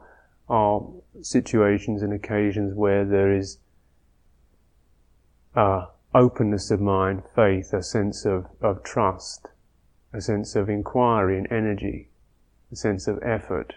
are 0.50 0.82
situations 1.22 2.02
and 2.02 2.14
occasions 2.14 2.74
where 2.74 3.04
there 3.04 3.32
is 3.36 3.58
uh, 5.56 5.88
openness 6.14 6.72
of 6.72 6.80
mind, 6.80 7.24
faith, 7.36 7.74
a 7.74 7.84
sense 7.84 8.26
of, 8.26 8.46
of 8.62 8.84
trust, 8.84 9.48
a 10.14 10.22
sense 10.22 10.56
of 10.56 10.70
inquiry 10.70 11.38
and 11.38 11.52
energy, 11.52 12.10
a 12.72 12.76
sense 12.76 13.08
of 13.08 13.20
effort. 13.24 13.76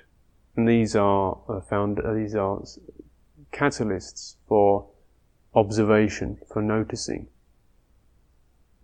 And 0.56 0.68
these 0.68 0.94
are 0.94 1.38
uh, 1.48 1.60
found, 1.60 2.00
uh, 2.00 2.12
these 2.12 2.34
are 2.34 2.62
catalysts 3.52 4.36
for 4.46 4.88
observation, 5.54 6.38
for 6.52 6.62
noticing. 6.62 7.28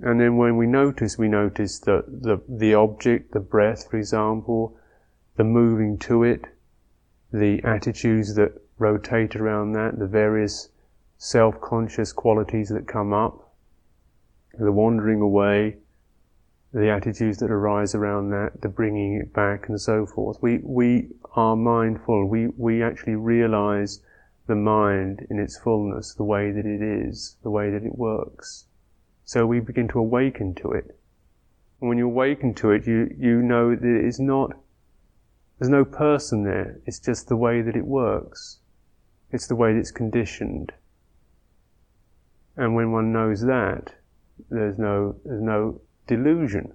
And 0.01 0.21
then 0.21 0.37
when 0.37 0.57
we 0.57 0.67
notice, 0.67 1.17
we 1.17 1.29
notice 1.29 1.79
that 1.81 2.05
the, 2.07 2.41
the 2.49 2.75
object, 2.75 3.33
the 3.33 3.41
breath, 3.41 3.91
for 3.91 3.97
example, 3.97 4.77
the 5.37 5.45
moving 5.45 5.99
to 5.99 6.23
it, 6.23 6.47
the 7.39 7.63
attitudes 7.65 8.35
that 8.35 8.53
rotate 8.79 9.37
around 9.37 9.73
that, 9.73 9.99
the 9.99 10.07
various 10.07 10.69
self-conscious 11.19 12.13
qualities 12.13 12.69
that 12.69 12.87
come 12.87 13.13
up, 13.13 13.55
the 14.59 14.73
wandering 14.73 15.21
away, 15.21 15.77
the 16.73 16.91
attitudes 16.91 17.39
that 17.39 17.51
arise 17.51 17.95
around 17.95 18.31
that, 18.31 18.61
the 18.61 18.69
bringing 18.69 19.15
it 19.15 19.33
back 19.33 19.69
and 19.69 19.81
so 19.81 20.05
forth. 20.05 20.39
We, 20.43 20.61
we 20.63 21.09
are 21.35 21.57
mindful. 21.57 22.29
We, 22.29 22.49
we 22.57 22.83
actually 22.83 23.17
realize 23.17 24.01
the 24.47 24.57
mind 24.57 25.27
in 25.31 25.39
its 25.39 25.59
fullness, 25.59 26.15
the 26.15 26.25
way 26.25 26.51
that 26.53 26.67
it 26.67 26.83
is, 26.83 27.37
the 27.43 27.51
way 27.51 27.71
that 27.71 27.83
it 27.83 27.97
works. 27.97 28.67
So 29.25 29.47
we 29.47 29.61
begin 29.61 29.89
to 29.89 29.99
awaken 29.99 30.55
to 30.57 30.73
it. 30.73 30.99
And 31.81 31.89
when 31.89 31.99
you 31.99 32.07
awaken 32.07 32.55
to 32.55 32.71
it, 32.71 32.87
you, 32.87 33.15
you 33.19 33.43
know 33.43 33.75
that 33.75 33.85
it 33.85 34.05
is 34.05 34.21
not 34.21 34.57
there's 35.59 35.71
no 35.71 35.85
person 35.85 36.45
there. 36.45 36.81
It's 36.85 36.99
just 36.99 37.29
the 37.29 37.37
way 37.37 37.63
that 37.63 37.77
it 37.77 37.87
works. 37.87 38.59
It's 39.31 39.47
the 39.47 39.57
way 39.57 39.73
that 39.73 39.79
it's 39.79 39.91
conditioned. 39.91 40.73
And 42.57 42.75
when 42.75 42.93
one 42.93 43.13
knows 43.13 43.41
that, 43.43 43.95
there's 44.51 44.79
no, 44.79 45.17
there's 45.25 45.43
no 45.43 45.81
delusion. 46.07 46.75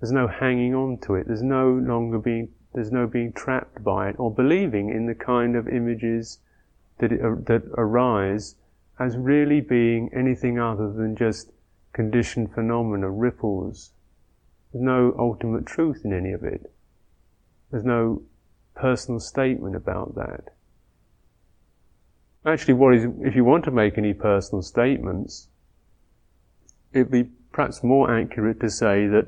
There's 0.00 0.12
no 0.12 0.26
hanging 0.26 0.74
on 0.74 0.98
to 1.02 1.14
it. 1.14 1.26
There's 1.26 1.42
no 1.42 1.70
longer 1.70 2.18
being, 2.18 2.48
there's 2.74 2.92
no 2.92 3.06
being 3.06 3.32
trapped 3.32 3.84
by 3.84 4.10
it 4.10 4.16
or 4.18 4.32
believing 4.32 4.88
in 4.90 5.06
the 5.06 5.14
kind 5.14 5.56
of 5.56 5.68
images 5.68 6.38
that, 6.98 7.12
it, 7.12 7.20
uh, 7.22 7.36
that 7.46 7.62
arise 7.76 8.56
as 8.98 9.16
really 9.16 9.60
being 9.60 10.10
anything 10.14 10.58
other 10.58 10.92
than 10.92 11.16
just 11.16 11.50
conditioned 11.92 12.52
phenomena, 12.52 13.10
ripples. 13.10 13.92
There's 14.72 14.84
no 14.84 15.14
ultimate 15.18 15.66
truth 15.66 16.02
in 16.04 16.12
any 16.12 16.32
of 16.32 16.44
it. 16.44 16.73
There's 17.74 17.84
no 17.84 18.22
personal 18.76 19.18
statement 19.18 19.74
about 19.74 20.14
that. 20.14 20.54
Actually, 22.46 22.74
what 22.74 22.94
is, 22.94 23.04
if 23.22 23.34
you 23.34 23.44
want 23.44 23.64
to 23.64 23.72
make 23.72 23.98
any 23.98 24.14
personal 24.14 24.62
statements, 24.62 25.48
it'd 26.92 27.10
be 27.10 27.30
perhaps 27.50 27.82
more 27.82 28.16
accurate 28.16 28.60
to 28.60 28.70
say 28.70 29.08
that 29.08 29.26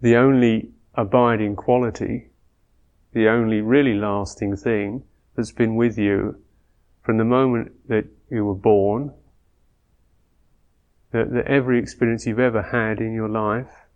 the 0.00 0.16
only 0.16 0.70
abiding 0.96 1.54
quality, 1.54 2.30
the 3.12 3.28
only 3.28 3.60
really 3.60 3.94
lasting 3.94 4.56
thing 4.56 5.04
that's 5.36 5.52
been 5.52 5.76
with 5.76 5.96
you 5.96 6.42
from 7.04 7.18
the 7.18 7.24
moment 7.24 7.70
that 7.86 8.06
you 8.32 8.44
were 8.44 8.56
born, 8.56 9.12
that, 11.12 11.32
that 11.32 11.46
every 11.46 11.78
experience 11.78 12.26
you've 12.26 12.40
ever 12.40 12.62
had 12.62 12.98
in 12.98 13.12
your 13.12 13.28
life, 13.28 13.86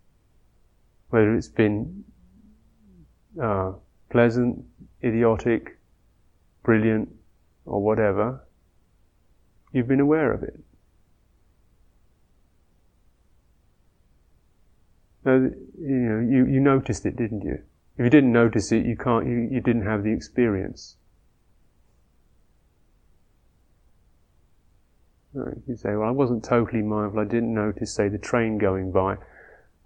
whether 1.09 1.35
it's 1.35 1.49
been 1.49 2.05
uh, 3.41 3.73
pleasant, 4.09 4.63
idiotic, 5.03 5.77
brilliant, 6.63 7.09
or 7.65 7.81
whatever, 7.81 8.45
you've 9.71 9.87
been 9.87 9.99
aware 9.99 10.31
of 10.33 10.43
it. 10.43 10.59
Now, 15.25 15.35
you 15.35 15.95
know, 15.95 16.19
you, 16.19 16.45
you 16.45 16.59
noticed 16.59 17.05
it, 17.05 17.15
didn't 17.15 17.43
you? 17.43 17.59
If 17.97 18.03
you 18.05 18.09
didn't 18.09 18.31
notice 18.31 18.71
it, 18.71 18.85
you 18.85 18.95
can't, 18.95 19.27
you, 19.27 19.49
you 19.51 19.59
didn't 19.59 19.85
have 19.85 20.03
the 20.03 20.11
experience. 20.11 20.95
You 25.33 25.75
say, 25.75 25.95
well, 25.95 26.07
I 26.07 26.11
wasn't 26.11 26.43
totally 26.43 26.81
mindful, 26.81 27.19
I 27.19 27.25
didn't 27.25 27.53
notice, 27.53 27.93
say, 27.93 28.09
the 28.09 28.17
train 28.17 28.57
going 28.57 28.91
by. 28.91 29.17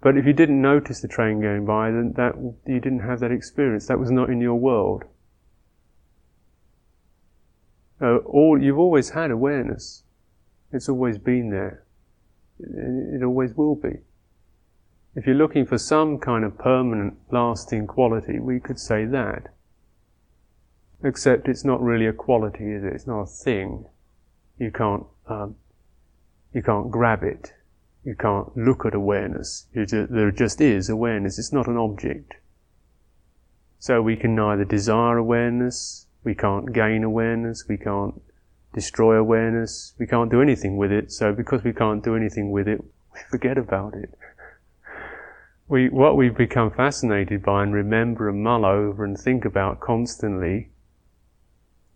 But 0.04 0.18
if 0.18 0.26
you 0.26 0.34
didn't 0.34 0.60
notice 0.60 1.00
the 1.00 1.08
train 1.08 1.40
going 1.40 1.64
by, 1.64 1.90
then 1.90 2.12
that 2.18 2.34
you 2.66 2.78
didn't 2.78 3.08
have 3.08 3.20
that 3.20 3.32
experience. 3.32 3.86
That 3.86 3.98
was 3.98 4.10
not 4.10 4.28
in 4.28 4.38
your 4.38 4.56
world. 4.56 5.04
Uh, 8.02 8.16
all 8.18 8.62
you've 8.62 8.78
always 8.78 9.10
had 9.10 9.30
awareness. 9.30 10.02
It's 10.72 10.90
always 10.90 11.16
been 11.16 11.48
there. 11.48 11.84
It, 12.60 13.22
it 13.22 13.24
always 13.24 13.54
will 13.54 13.76
be. 13.76 14.00
If 15.16 15.26
you're 15.26 15.36
looking 15.36 15.64
for 15.64 15.78
some 15.78 16.18
kind 16.18 16.44
of 16.44 16.58
permanent, 16.58 17.16
lasting 17.30 17.86
quality, 17.86 18.38
we 18.38 18.60
could 18.60 18.78
say 18.78 19.06
that. 19.06 19.54
Except 21.02 21.48
it's 21.48 21.64
not 21.64 21.80
really 21.80 22.06
a 22.06 22.12
quality, 22.12 22.72
is 22.72 22.84
it? 22.84 22.92
It's 22.92 23.06
not 23.06 23.22
a 23.22 23.26
thing. 23.26 23.86
You 24.58 24.70
can't, 24.70 25.06
um, 25.28 25.56
you 26.52 26.62
can't 26.62 26.90
grab 26.90 27.22
it. 27.22 27.54
You 28.04 28.14
can't 28.14 28.56
look 28.56 28.84
at 28.84 28.94
awareness. 28.94 29.66
Just, 29.74 30.12
there 30.12 30.30
just 30.30 30.60
is 30.60 30.88
awareness. 30.88 31.38
It's 31.38 31.52
not 31.52 31.66
an 31.66 31.76
object. 31.76 32.34
So 33.78 34.02
we 34.02 34.16
can 34.16 34.34
neither 34.34 34.64
desire 34.64 35.18
awareness, 35.18 36.06
we 36.22 36.34
can't 36.34 36.72
gain 36.72 37.04
awareness, 37.04 37.64
we 37.68 37.76
can't 37.76 38.20
destroy 38.74 39.16
awareness. 39.16 39.94
We 39.98 40.06
can't 40.06 40.30
do 40.30 40.42
anything 40.42 40.76
with 40.76 40.92
it. 40.92 41.12
So 41.12 41.32
because 41.32 41.64
we 41.64 41.72
can't 41.72 42.04
do 42.04 42.14
anything 42.16 42.50
with 42.50 42.68
it, 42.68 42.82
we 43.14 43.20
forget 43.30 43.56
about 43.56 43.94
it. 43.94 44.12
We, 45.66 45.88
what 45.88 46.16
we 46.16 46.28
become 46.28 46.70
fascinated 46.70 47.42
by 47.42 47.62
and 47.62 47.72
remember 47.72 48.28
and 48.28 48.42
mull 48.42 48.66
over 48.66 49.02
and 49.02 49.16
think 49.16 49.46
about 49.46 49.80
constantly 49.80 50.68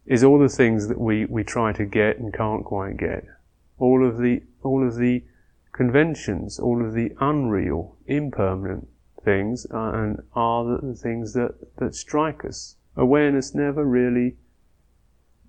is 0.07 0.25
all 0.25 0.39
the 0.39 0.49
things 0.49 0.89
that 0.89 0.99
we, 0.99 1.27
we 1.27 1.45
try 1.45 1.73
to 1.73 1.85
get 1.85 2.19
and 2.19 2.33
can't 2.33 2.65
quite 2.65 2.97
get. 2.97 3.27
All 3.79 4.07
of 4.07 4.17
the, 4.17 4.43
all 4.63 4.87
of 4.87 4.97
the 4.97 5.23
conventions, 5.79 6.59
all 6.59 6.85
of 6.85 6.93
the 6.93 7.12
unreal, 7.20 7.97
impermanent 8.09 8.89
things 9.24 9.64
are, 9.66 10.05
and 10.05 10.20
are 10.35 10.64
the, 10.64 10.93
things 10.93 11.35
that, 11.35 11.55
that 11.76 11.95
strike 11.95 12.45
us. 12.45 12.74
Awareness 12.97 13.55
never 13.55 13.85
really 13.85 14.35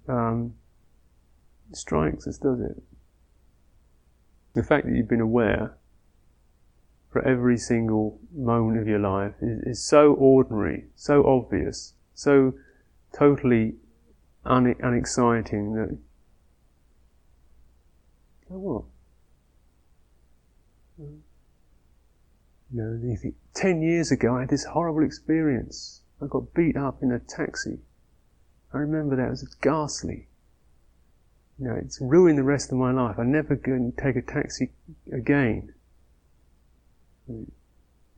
um, 0.07 0.53
strikes 1.73 2.27
us, 2.27 2.37
does 2.37 2.59
it? 2.59 2.79
The 4.53 4.61
fact 4.61 4.85
that 4.85 4.95
you've 4.95 5.07
been 5.07 5.19
aware 5.19 5.75
for 7.11 7.27
every 7.27 7.57
single 7.57 8.19
moment 8.31 8.79
of 8.79 8.87
your 8.87 8.99
life 8.99 9.33
is, 9.41 9.63
is 9.63 9.83
so 9.83 10.13
ordinary, 10.13 10.85
so 10.95 11.25
obvious, 11.25 11.95
so 12.13 12.53
totally 13.17 13.77
un- 14.45 14.75
unexciting 14.79 15.73
that. 15.73 15.97
What? 18.47 18.83
Know, 22.71 22.99
you 23.01 23.17
think, 23.17 23.35
ten 23.53 23.81
years 23.81 24.11
ago 24.11 24.35
I 24.35 24.41
had 24.41 24.49
this 24.49 24.65
horrible 24.65 25.03
experience. 25.03 26.01
I 26.21 26.27
got 26.27 26.53
beat 26.53 26.77
up 26.77 27.01
in 27.01 27.11
a 27.11 27.19
taxi. 27.19 27.79
I 28.73 28.77
remember 28.77 29.15
that, 29.15 29.27
it 29.27 29.29
was 29.29 29.55
ghastly. 29.61 30.27
You 31.57 31.67
know, 31.67 31.75
it's 31.75 31.99
ruined 31.99 32.37
the 32.37 32.43
rest 32.43 32.71
of 32.71 32.77
my 32.77 32.91
life. 32.91 33.17
I 33.17 33.23
never 33.23 33.55
go 33.55 33.91
take 34.01 34.15
a 34.15 34.21
taxi 34.21 34.71
again. 35.11 35.73
You 37.27 37.47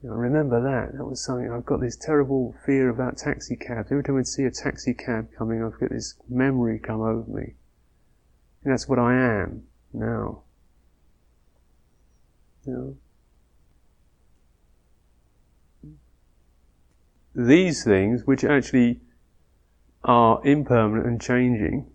know, 0.02 0.12
I 0.12 0.16
remember 0.16 0.60
that. 0.62 0.96
That 0.96 1.04
was 1.04 1.24
something, 1.24 1.50
I've 1.50 1.64
got 1.64 1.80
this 1.80 1.96
terrible 1.96 2.54
fear 2.66 2.88
about 2.88 3.16
taxi 3.16 3.56
cabs. 3.56 3.90
Every 3.90 4.04
time 4.04 4.18
I 4.18 4.22
see 4.22 4.44
a 4.44 4.50
taxi 4.50 4.94
cab 4.94 5.28
coming, 5.36 5.62
I've 5.64 5.78
got 5.78 5.90
this 5.90 6.14
memory 6.28 6.78
come 6.78 7.00
over 7.00 7.30
me. 7.30 7.54
And 8.64 8.72
that's 8.72 8.88
what 8.88 8.98
I 8.98 9.14
am 9.14 9.64
now. 9.92 10.42
You 12.66 12.72
know? 12.72 12.96
These 17.34 17.84
things, 17.84 18.26
which 18.26 18.44
actually 18.44 19.00
are 20.04 20.44
impermanent 20.44 21.06
and 21.06 21.20
changing, 21.20 21.90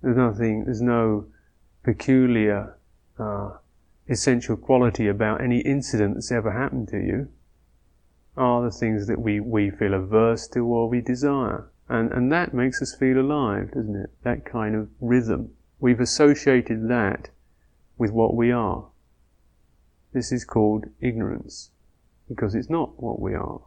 there's 0.00 0.16
nothing, 0.16 0.64
there's 0.64 0.80
no 0.80 1.26
peculiar 1.82 2.78
uh, 3.18 3.50
essential 4.08 4.56
quality 4.56 5.08
about 5.08 5.42
any 5.42 5.60
incident 5.60 6.14
that's 6.14 6.32
ever 6.32 6.52
happened 6.52 6.88
to 6.88 6.98
you, 6.98 7.28
are 8.36 8.62
the 8.62 8.70
things 8.70 9.06
that 9.06 9.20
we, 9.20 9.40
we 9.40 9.70
feel 9.70 9.92
averse 9.92 10.48
to 10.48 10.64
or 10.64 10.88
we 10.88 11.00
desire. 11.00 11.68
And, 11.88 12.10
and 12.12 12.32
that 12.32 12.54
makes 12.54 12.80
us 12.80 12.94
feel 12.94 13.20
alive, 13.20 13.72
doesn't 13.72 13.96
it? 13.96 14.10
That 14.22 14.46
kind 14.46 14.74
of 14.74 14.88
rhythm. 15.00 15.50
We've 15.80 16.00
associated 16.00 16.88
that 16.88 17.28
with 17.98 18.10
what 18.10 18.34
we 18.34 18.50
are. 18.50 18.86
This 20.14 20.32
is 20.32 20.44
called 20.44 20.86
ignorance, 21.00 21.70
because 22.28 22.54
it's 22.54 22.70
not 22.70 23.02
what 23.02 23.20
we 23.20 23.34
are. 23.34 23.60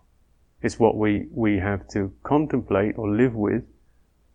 It's 0.65 0.79
what 0.79 0.97
we, 0.97 1.27
we 1.29 1.59
have 1.59 1.87
to 1.89 2.11
contemplate 2.23 2.97
or 2.97 3.07
live 3.07 3.35
with, 3.35 3.65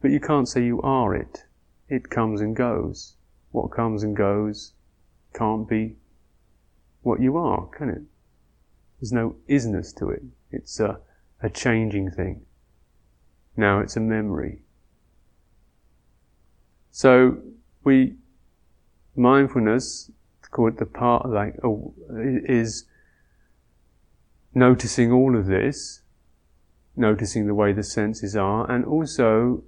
but 0.00 0.12
you 0.12 0.20
can't 0.20 0.48
say 0.48 0.64
you 0.64 0.80
are 0.80 1.12
it. 1.12 1.42
It 1.88 2.08
comes 2.08 2.40
and 2.40 2.54
goes. 2.54 3.16
What 3.50 3.72
comes 3.72 4.04
and 4.04 4.16
goes 4.16 4.74
can't 5.34 5.68
be 5.68 5.96
what 7.02 7.20
you 7.20 7.36
are, 7.36 7.66
can 7.66 7.88
it? 7.88 8.02
There's 9.00 9.10
no 9.10 9.34
isness 9.48 9.92
to 9.96 10.10
it. 10.10 10.22
It's 10.52 10.78
a, 10.78 11.00
a 11.42 11.50
changing 11.50 12.12
thing. 12.12 12.42
Now 13.56 13.80
it's 13.80 13.96
a 13.96 14.00
memory. 14.00 14.62
So 16.92 17.38
we, 17.82 18.14
mindfulness 19.16 20.12
called 20.52 20.78
the 20.78 20.86
part 20.86 21.28
like 21.28 21.56
oh, 21.64 21.92
is 22.08 22.84
noticing 24.54 25.10
all 25.10 25.36
of 25.36 25.46
this, 25.46 26.02
noticing 27.00 27.46
the 27.46 27.54
way 27.54 27.72
the 27.72 27.82
senses 27.82 28.36
are, 28.36 28.70
and 28.70 28.84
also 28.84 29.64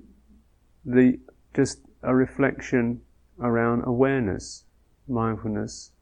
the 0.84 1.18
just 1.54 1.80
a 2.02 2.14
reflection 2.14 3.00
around 3.40 3.82
awareness, 3.84 4.64
mindfulness, 5.08 5.92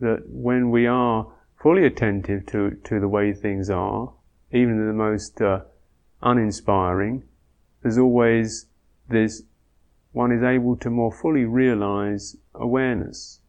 that 0.00 0.22
when 0.26 0.70
we 0.70 0.86
are 0.86 1.32
fully 1.60 1.86
attentive 1.86 2.44
to, 2.46 2.70
to 2.84 3.00
the 3.00 3.08
way 3.08 3.32
things 3.32 3.70
are, 3.70 4.12
even 4.52 4.86
the 4.86 4.92
most 4.92 5.40
uh, 5.40 5.60
uninspiring, 6.22 7.24
there's 7.82 7.98
always 7.98 8.66
this 9.08 9.42
one 10.12 10.30
is 10.30 10.42
able 10.42 10.76
to 10.76 10.90
more 10.90 11.12
fully 11.12 11.44
realize 11.44 12.36
awareness. 12.54 13.40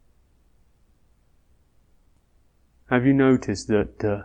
Have 2.89 3.05
you 3.05 3.13
noticed 3.13 3.67
that 3.67 4.03
uh, 4.03 4.23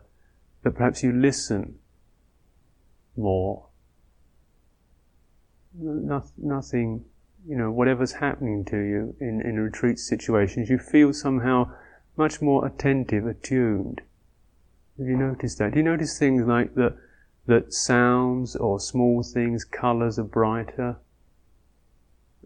that 0.63 0.73
perhaps 0.73 1.03
you 1.03 1.13
listen 1.13 1.79
more? 3.19 3.67
No, 5.75 6.25
nothing, 6.39 7.05
you 7.47 7.57
know, 7.57 7.71
whatever's 7.71 8.13
happening 8.13 8.65
to 8.67 8.77
you 8.77 9.15
in, 9.21 9.43
in 9.43 9.61
retreat 9.61 9.99
situations, 9.99 10.71
you 10.71 10.79
feel 10.79 11.13
somehow 11.13 11.73
much 12.17 12.41
more 12.41 12.67
attentive, 12.67 13.27
attuned. 13.27 14.01
Have 14.99 15.07
you 15.07 15.17
noticed 15.17 15.59
that? 15.59 15.73
Do 15.73 15.79
you 15.79 15.85
notice 15.85 16.19
things 16.19 16.45
like 16.47 16.75
that, 16.75 16.97
that 17.47 17.73
sounds 17.73 18.57
or 18.57 18.81
small 18.81 19.23
things, 19.23 19.65
colours 19.65 20.19
are 20.19 20.25
brighter, 20.25 20.97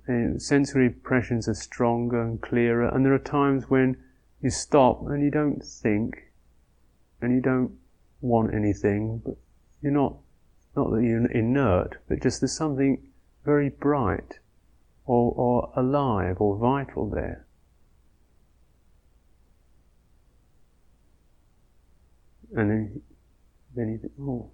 and 0.07 0.43
sensory 0.43 0.87
impressions 0.87 1.49
are 1.49 1.55
stronger 1.55 2.21
and 2.21 2.41
clearer, 2.41 2.89
and 2.89 3.07
there 3.07 3.15
are 3.15 3.19
times 3.19 3.71
when 3.71 3.97
you 4.43 4.51
stop 4.51 5.07
and 5.07 5.23
you 5.23 5.31
don't 5.31 5.65
think 5.65 6.33
and 7.21 7.33
you 7.33 7.41
don't 7.41 7.73
want 8.21 8.53
anything, 8.53 9.23
but 9.25 9.37
you're 9.81 9.93
not, 9.93 10.17
not 10.77 10.91
that 10.91 11.03
you're 11.03 11.27
inert, 11.27 11.99
but 12.09 12.23
just 12.23 12.41
there's 12.41 12.57
something 12.57 13.09
very 13.45 13.69
bright 13.69 14.39
or, 15.05 15.33
or 15.37 15.73
alive 15.77 16.37
or 16.41 16.57
vital 16.57 17.09
there. 17.09 17.47
And 22.55 22.71
then, 22.71 23.03
then 23.75 23.89
you 23.93 23.99
think, 23.99 24.13
oh. 24.21 24.51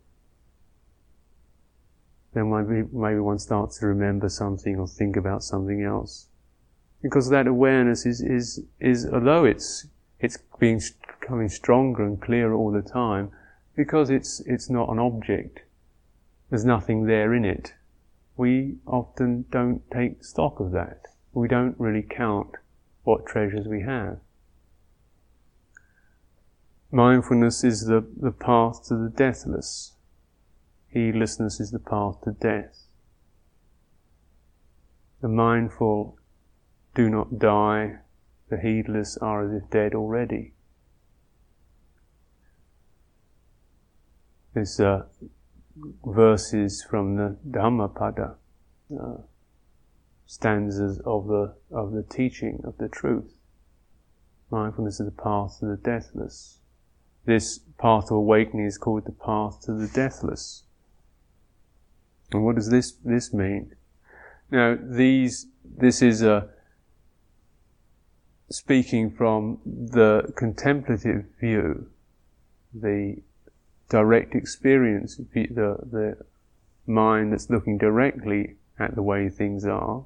Then 2.35 2.51
maybe, 2.51 2.89
maybe 2.93 3.21
one 3.21 3.39
starts 3.39 3.79
to 3.79 3.87
remember 3.87 4.29
something 4.29 4.79
or 4.79 4.87
think 4.87 5.17
about 5.17 5.43
something 5.43 5.83
else 5.83 6.29
because 7.03 7.31
that 7.31 7.47
awareness 7.47 8.05
is, 8.05 8.21
is, 8.21 8.65
is 8.81 9.07
although 9.07 9.45
it's, 9.45 9.87
it's 10.21 10.39
being, 10.59 10.81
becoming 11.21 11.49
stronger 11.49 12.05
and 12.05 12.21
clearer 12.21 12.55
all 12.55 12.73
the 12.73 12.83
time, 12.83 13.31
because 13.77 14.11
it's, 14.11 14.41
it's 14.41 14.69
not 14.69 14.89
an 14.89 14.99
object. 14.99 15.61
There's 16.51 16.65
nothing 16.65 17.07
there 17.07 17.35
in 17.35 17.45
it. 17.45 17.75
We 18.37 18.77
often 18.87 19.45
don't 19.51 19.83
take 19.91 20.25
stock 20.25 20.61
of 20.61 20.71
that. 20.73 21.03
We 21.33 21.49
don't 21.49 21.79
really 21.79 22.03
count 22.09 22.53
what 23.05 23.27
treasures 23.27 23.67
we 23.67 23.83
have. 23.83 24.19
Mindfulness 26.91 27.65
is 27.65 27.85
the, 27.85 28.07
the 28.17 28.31
path 28.31 28.87
to 28.89 28.97
the 28.97 29.11
deathless. 29.11 29.93
Heedlessness 30.89 31.61
is 31.61 31.71
the 31.71 31.79
path 31.79 32.23
to 32.25 32.33
death. 32.33 32.87
The 35.21 35.29
mindful 35.29 36.19
do 36.95 37.11
not 37.11 37.39
die, 37.39 37.99
the 38.49 38.59
heedless 38.59 39.19
are 39.19 39.45
as 39.45 39.63
if 39.63 39.71
dead 39.71 39.95
already. 39.95 40.55
There's 44.55 44.81
uh, 44.81 45.05
verses 46.05 46.83
from 46.83 47.17
the 47.17 47.37
Dhammapada, 47.51 48.37
uh, 48.99 49.17
stanzas 50.27 51.01
of 51.01 51.27
the 51.27 51.55
of 51.71 51.93
the 51.93 52.03
teaching 52.03 52.61
of 52.65 52.77
the 52.79 52.89
truth. 52.89 53.39
Mindfulness 54.51 55.01
is 55.01 55.07
the 55.07 55.13
path 55.13 55.59
to 55.61 55.67
the 55.67 55.77
deathless. 55.77 56.59
This 57.25 57.59
path 57.79 58.05
of 58.07 58.13
awakening 58.13 58.67
is 58.67 58.79
called 58.79 59.05
the 59.05 59.13
path 59.13 59.61
to 59.63 59.73
the 59.73 59.89
deathless. 59.89 60.65
And 62.33 62.45
what 62.45 62.57
does 62.57 62.71
this 62.71 62.93
this 63.05 63.33
mean? 63.33 63.75
Now, 64.51 64.77
these 64.81 65.47
this 65.65 66.03
is 66.03 66.23
a 66.23 66.49
speaking 68.51 69.11
from 69.11 69.59
the 69.65 70.33
contemplative 70.37 71.27
view, 71.39 71.91
the 72.73 73.23
direct 73.89 74.35
experience, 74.35 75.17
the, 75.17 75.47
the 75.51 76.17
mind 76.87 77.33
that's 77.33 77.51
looking 77.51 77.79
directly 77.79 78.57
at 78.79 78.95
the 78.95 79.03
way 79.03 79.29
things 79.29 79.65
are, 79.65 80.05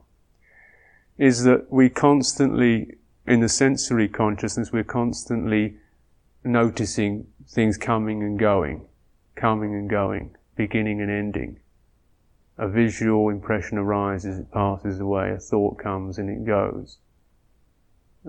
is 1.19 1.45
that 1.45 1.71
we 1.71 1.89
constantly, 1.89 2.97
in 3.27 3.41
the 3.41 3.49
sensory 3.49 4.09
consciousness, 4.09 4.73
we're 4.73 4.85
constantly 4.85 5.77
noticing 6.45 7.27
things 7.49 7.77
coming 7.77 8.23
and 8.23 8.39
going, 8.39 8.87
coming 9.35 9.75
and 9.75 9.89
going, 9.89 10.35
beginning 10.57 11.01
and 11.01 11.11
ending. 11.11 11.59
A 12.59 12.69
visual 12.69 13.29
impression 13.29 13.79
arises, 13.79 14.39
it 14.39 14.51
passes 14.53 15.01
away, 15.01 15.31
a 15.31 15.39
thought 15.39 15.79
comes 15.79 16.19
and 16.19 16.29
it 16.29 16.47
goes. 16.47 16.99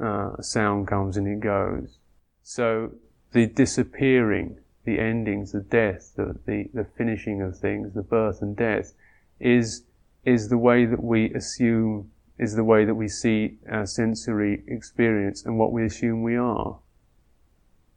Uh, 0.02 0.32
a 0.38 0.44
sound 0.44 0.88
comes 0.88 1.18
and 1.18 1.28
it 1.28 1.40
goes. 1.40 1.98
So 2.42 2.92
the 3.32 3.46
disappearing, 3.48 4.58
the 4.86 5.00
endings, 5.00 5.52
the 5.52 5.62
death, 5.62 6.14
the, 6.16 6.36
the, 6.46 6.70
the 6.74 6.86
finishing 6.98 7.42
of 7.42 7.58
things, 7.58 7.94
the 7.94 8.02
birth 8.02 8.42
and 8.42 8.56
death, 8.56 8.94
is, 9.40 9.84
is 10.26 10.50
the 10.50 10.58
way 10.58 10.86
that 10.86 11.04
we 11.04 11.34
assume, 11.34 12.12
is 12.38 12.56
the 12.56 12.64
way 12.64 12.86
that 12.86 12.96
we 12.96 13.08
see 13.08 13.58
our 13.70 13.86
sensory 13.86 14.64
experience 14.68 15.46
and 15.46 15.58
what 15.58 15.72
we 15.72 15.86
assume 15.86 16.24
we 16.24 16.36
are. 16.36 16.80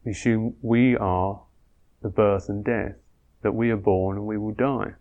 We 0.04 0.12
assume 0.12 0.56
we 0.62 0.96
are 0.96 1.42
the 2.02 2.08
birth 2.08 2.48
and 2.48 2.64
death, 2.64 2.96
that 3.42 3.52
we 3.52 3.70
are 3.70 3.76
born 3.76 4.16
and 4.16 4.26
we 4.26 4.38
will 4.38 4.52
die. 4.52 4.92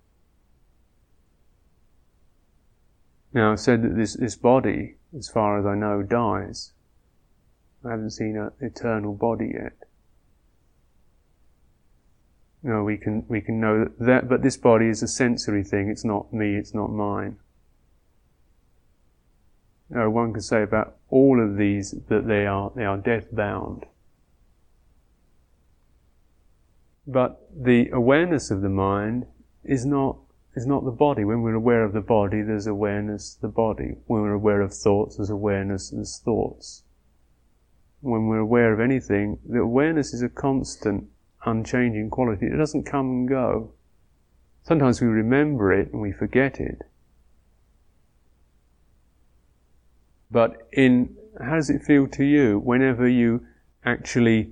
Now, 3.33 3.51
I've 3.51 3.59
said 3.59 3.83
that 3.83 3.95
this, 3.95 4.15
this 4.15 4.37
body, 4.37 4.95
as 5.15 5.27
far 5.27 5.59
as 5.59 5.65
I 5.65 5.75
know, 5.75 6.01
dies. 6.01 6.71
I 7.83 7.91
haven't 7.91 8.11
seen 8.11 8.37
an 8.37 8.51
eternal 8.61 9.13
body 9.13 9.51
yet. 9.53 9.73
No, 12.65 12.83
we 12.83 12.97
can 12.97 13.23
we 13.27 13.41
can 13.41 13.59
know 13.59 13.83
that, 13.83 13.99
that, 13.99 14.27
but 14.27 14.41
this 14.41 14.57
body 14.57 14.87
is 14.87 15.03
a 15.03 15.07
sensory 15.07 15.63
thing. 15.63 15.87
It's 15.87 16.03
not 16.03 16.33
me. 16.33 16.55
It's 16.55 16.73
not 16.73 16.91
mine. 16.91 17.37
No, 19.87 20.09
one 20.09 20.33
can 20.33 20.41
say 20.41 20.63
about 20.63 20.95
all 21.09 21.39
of 21.39 21.57
these 21.57 21.91
that 22.09 22.27
they 22.27 22.47
are 22.47 22.71
they 22.75 22.83
are 22.83 22.97
death 22.97 23.27
bound. 23.31 23.85
But 27.05 27.39
the 27.55 27.91
awareness 27.91 28.49
of 28.49 28.63
the 28.63 28.69
mind 28.69 29.27
is 29.63 29.85
not 29.85 30.17
is 30.55 30.65
not 30.65 30.85
the 30.85 30.91
body. 30.91 31.23
When 31.23 31.43
we're 31.43 31.53
aware 31.53 31.83
of 31.83 31.93
the 31.93 32.01
body, 32.01 32.41
there's 32.41 32.65
awareness 32.65 33.35
of 33.35 33.41
the 33.41 33.47
body. 33.49 33.97
When 34.07 34.23
we're 34.23 34.33
aware 34.33 34.61
of 34.61 34.73
thoughts, 34.73 35.17
there's 35.17 35.29
awareness, 35.29 35.91
there's 35.91 36.17
thoughts. 36.17 36.81
When 38.01 38.25
we're 38.25 38.39
aware 38.39 38.73
of 38.73 38.79
anything, 38.79 39.37
the 39.47 39.59
awareness 39.59 40.15
is 40.15 40.23
a 40.23 40.29
constant, 40.29 41.09
unchanging 41.45 42.09
quality. 42.09 42.47
It 42.47 42.57
doesn't 42.57 42.83
come 42.83 43.09
and 43.09 43.29
go. 43.29 43.71
Sometimes 44.63 44.99
we 44.99 45.07
remember 45.07 45.71
it 45.71 45.91
and 45.91 46.01
we 46.01 46.11
forget 46.11 46.59
it. 46.59 46.81
But 50.31 50.67
in, 50.73 51.15
how 51.39 51.55
does 51.55 51.69
it 51.69 51.83
feel 51.83 52.07
to 52.09 52.23
you 52.23 52.59
whenever 52.59 53.07
you 53.07 53.45
actually 53.85 54.51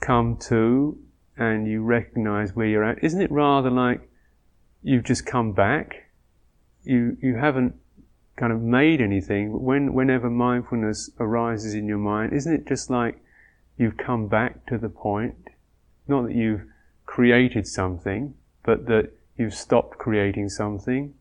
come 0.00 0.36
to 0.48 0.98
and 1.36 1.66
you 1.66 1.82
recognize 1.82 2.54
where 2.54 2.66
you're 2.66 2.84
at? 2.84 3.02
Isn't 3.02 3.22
it 3.22 3.30
rather 3.30 3.70
like 3.70 4.08
you've 4.82 5.04
just 5.04 5.24
come 5.24 5.52
back. 5.52 6.10
You, 6.84 7.16
you 7.22 7.36
haven't 7.36 7.74
kind 8.36 8.52
of 8.52 8.60
made 8.60 9.00
anything, 9.00 9.52
but 9.52 9.60
when, 9.60 9.94
whenever 9.94 10.28
mindfulness 10.28 11.10
arises 11.20 11.74
in 11.74 11.86
your 11.86 11.98
mind, 11.98 12.32
isn't 12.32 12.52
it 12.52 12.66
just 12.66 12.90
like 12.90 13.22
you've 13.78 13.96
come 13.96 14.26
back 14.26 14.66
to 14.66 14.78
the 14.78 14.88
point? 14.88 15.36
Not 16.08 16.24
that 16.24 16.34
you've 16.34 16.64
created 17.06 17.66
something, 17.66 18.34
but 18.64 18.86
that 18.86 19.12
you've 19.36 19.54
stopped 19.54 19.98
creating 19.98 20.48
something. 20.48 21.14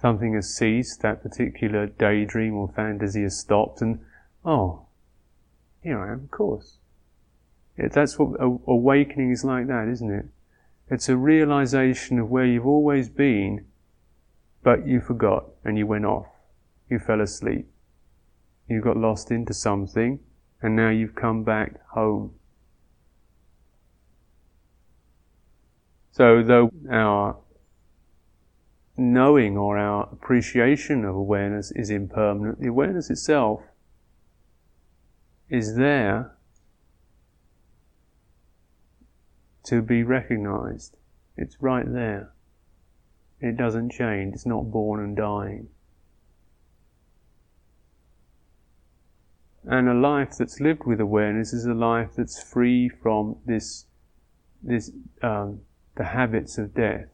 Something 0.00 0.34
has 0.34 0.54
ceased, 0.54 1.02
that 1.02 1.22
particular 1.22 1.86
daydream 1.86 2.54
or 2.54 2.68
fantasy 2.68 3.22
has 3.22 3.38
stopped, 3.38 3.82
and 3.82 4.00
oh, 4.44 4.86
here 5.82 5.98
I 5.98 6.12
am, 6.12 6.24
of 6.24 6.30
course. 6.30 6.78
That's 7.76 8.18
what 8.18 8.40
awakening 8.40 9.30
is 9.30 9.44
like 9.44 9.66
that, 9.68 9.88
isn't 9.88 10.10
it? 10.10 10.26
It's 10.90 11.08
a 11.08 11.16
realization 11.16 12.18
of 12.18 12.28
where 12.30 12.44
you've 12.44 12.66
always 12.66 13.08
been, 13.08 13.66
but 14.62 14.86
you 14.86 15.00
forgot 15.00 15.46
and 15.64 15.78
you 15.78 15.86
went 15.86 16.04
off. 16.04 16.26
You 16.88 16.98
fell 16.98 17.20
asleep. 17.20 17.66
You 18.68 18.80
got 18.80 18.96
lost 18.96 19.30
into 19.30 19.54
something 19.54 20.18
and 20.60 20.76
now 20.76 20.90
you've 20.90 21.14
come 21.14 21.44
back 21.44 21.80
home. 21.90 22.34
So 26.20 26.42
though 26.42 26.70
our 26.90 27.38
knowing 28.98 29.56
or 29.56 29.78
our 29.78 30.06
appreciation 30.12 31.06
of 31.06 31.14
awareness 31.14 31.72
is 31.74 31.88
impermanent, 31.88 32.60
the 32.60 32.66
awareness 32.66 33.08
itself 33.08 33.62
is 35.48 35.76
there 35.76 36.36
to 39.64 39.80
be 39.80 40.02
recognized. 40.02 40.98
It's 41.38 41.56
right 41.62 41.90
there. 41.90 42.34
It 43.40 43.56
doesn't 43.56 43.90
change. 43.90 44.34
It's 44.34 44.44
not 44.44 44.70
born 44.70 45.02
and 45.02 45.16
dying. 45.16 45.68
And 49.64 49.88
a 49.88 49.94
life 49.94 50.36
that's 50.36 50.60
lived 50.60 50.84
with 50.84 51.00
awareness 51.00 51.54
is 51.54 51.64
a 51.64 51.72
life 51.72 52.10
that's 52.14 52.42
free 52.42 52.90
from 52.90 53.36
this, 53.46 53.86
this, 54.62 54.90
um, 55.22 55.60
the 55.96 56.04
habits 56.04 56.58
of 56.58 56.74
death. 56.74 57.06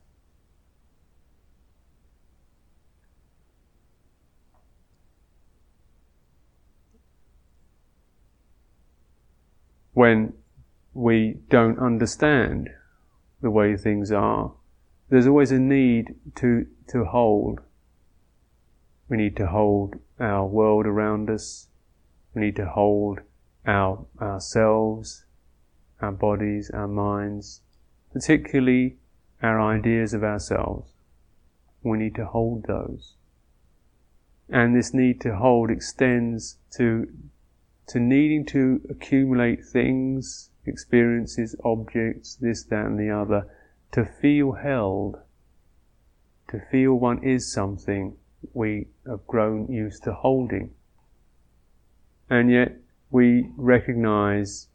When 9.92 10.34
we 10.92 11.38
don't 11.48 11.78
understand 11.78 12.68
the 13.40 13.50
way 13.50 13.76
things 13.76 14.12
are, 14.12 14.52
there's 15.08 15.26
always 15.26 15.52
a 15.52 15.58
need 15.58 16.16
to, 16.36 16.66
to 16.88 17.04
hold. 17.04 17.60
We 19.08 19.16
need 19.16 19.36
to 19.36 19.46
hold 19.46 19.96
our 20.20 20.46
world 20.46 20.86
around 20.86 21.30
us. 21.30 21.68
We 22.34 22.42
need 22.42 22.56
to 22.56 22.66
hold 22.66 23.20
our, 23.66 24.04
ourselves, 24.20 25.24
our 26.00 26.12
bodies, 26.12 26.70
our 26.70 26.88
minds, 26.88 27.62
particularly 28.16 28.96
our 29.42 29.60
ideas 29.60 30.14
of 30.14 30.24
ourselves. 30.24 30.90
We 31.82 31.98
need 31.98 32.14
to 32.14 32.24
hold 32.24 32.64
those. 32.64 33.12
And 34.48 34.74
this 34.74 34.94
need 34.94 35.20
to 35.20 35.36
hold 35.36 35.70
extends 35.70 36.56
to, 36.78 37.12
to 37.88 38.00
needing 38.00 38.46
to 38.46 38.80
accumulate 38.88 39.66
things, 39.66 40.48
experiences, 40.64 41.54
objects, 41.62 42.36
this, 42.36 42.64
that, 42.64 42.86
and 42.86 42.98
the 42.98 43.10
other, 43.10 43.48
to 43.92 44.06
feel 44.06 44.52
held, 44.52 45.18
to 46.48 46.60
feel 46.70 46.94
one 46.94 47.22
is 47.22 47.52
something 47.52 48.16
we 48.54 48.86
have 49.06 49.26
grown 49.26 49.70
used 49.70 50.04
to 50.04 50.14
holding. 50.14 50.70
And 52.30 52.50
yet 52.50 52.78
we 53.10 53.50
recognize 53.58 54.68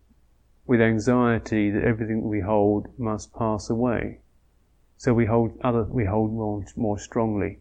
with 0.72 0.80
anxiety 0.80 1.70
that 1.70 1.84
everything 1.84 2.30
we 2.30 2.40
hold 2.40 2.88
must 2.98 3.34
pass 3.34 3.70
away. 3.70 4.22
So 4.96 5.14
we 5.14 5.26
hold 5.26 5.52
other, 5.62 5.84
we 5.84 6.06
hold 6.06 6.32
more, 6.32 6.64
more 6.78 6.98
strongly. 6.98 7.60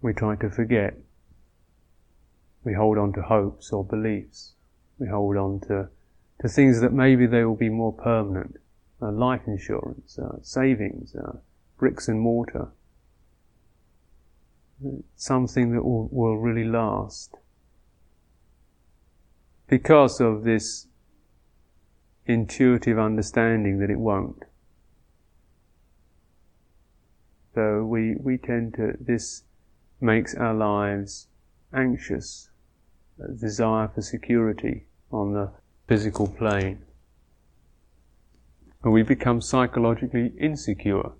We 0.00 0.12
try 0.12 0.36
to 0.36 0.48
forget. 0.48 0.94
We 2.62 2.74
hold 2.74 2.98
on 2.98 3.12
to 3.14 3.22
hopes 3.22 3.72
or 3.72 3.84
beliefs. 3.84 4.52
We 5.00 5.08
hold 5.08 5.36
on 5.36 5.58
to 5.66 5.88
to 6.40 6.48
things 6.48 6.80
that 6.82 6.92
maybe 6.92 7.26
they 7.26 7.42
will 7.44 7.56
be 7.56 7.68
more 7.68 7.92
permanent. 7.92 8.58
Uh, 9.00 9.10
life 9.10 9.42
insurance, 9.48 10.20
uh, 10.20 10.36
savings, 10.40 11.16
uh, 11.16 11.32
bricks 11.78 12.06
and 12.06 12.20
mortar. 12.20 12.68
Something 15.16 15.72
that 15.72 15.84
will, 15.84 16.08
will 16.12 16.36
really 16.36 16.68
last. 16.68 17.34
Because 19.66 20.20
of 20.20 20.44
this 20.44 20.86
intuitive 22.26 22.98
understanding 22.98 23.78
that 23.78 23.90
it 23.90 23.98
won't. 23.98 24.44
So 27.54 27.84
we, 27.84 28.14
we 28.14 28.38
tend 28.38 28.74
to, 28.74 28.94
this 28.98 29.42
makes 30.00 30.34
our 30.34 30.54
lives 30.54 31.26
anxious, 31.74 32.50
desire 33.40 33.88
for 33.88 34.00
security 34.00 34.86
on 35.10 35.34
the 35.34 35.50
physical 35.86 36.28
plane. 36.28 36.82
And 38.82 38.92
we 38.92 39.02
become 39.02 39.40
psychologically 39.40 40.32
insecure, 40.38 41.12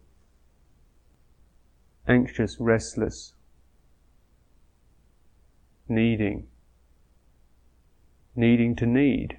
anxious, 2.08 2.56
restless, 2.58 3.34
needing, 5.88 6.48
needing 8.34 8.74
to 8.76 8.86
need. 8.86 9.38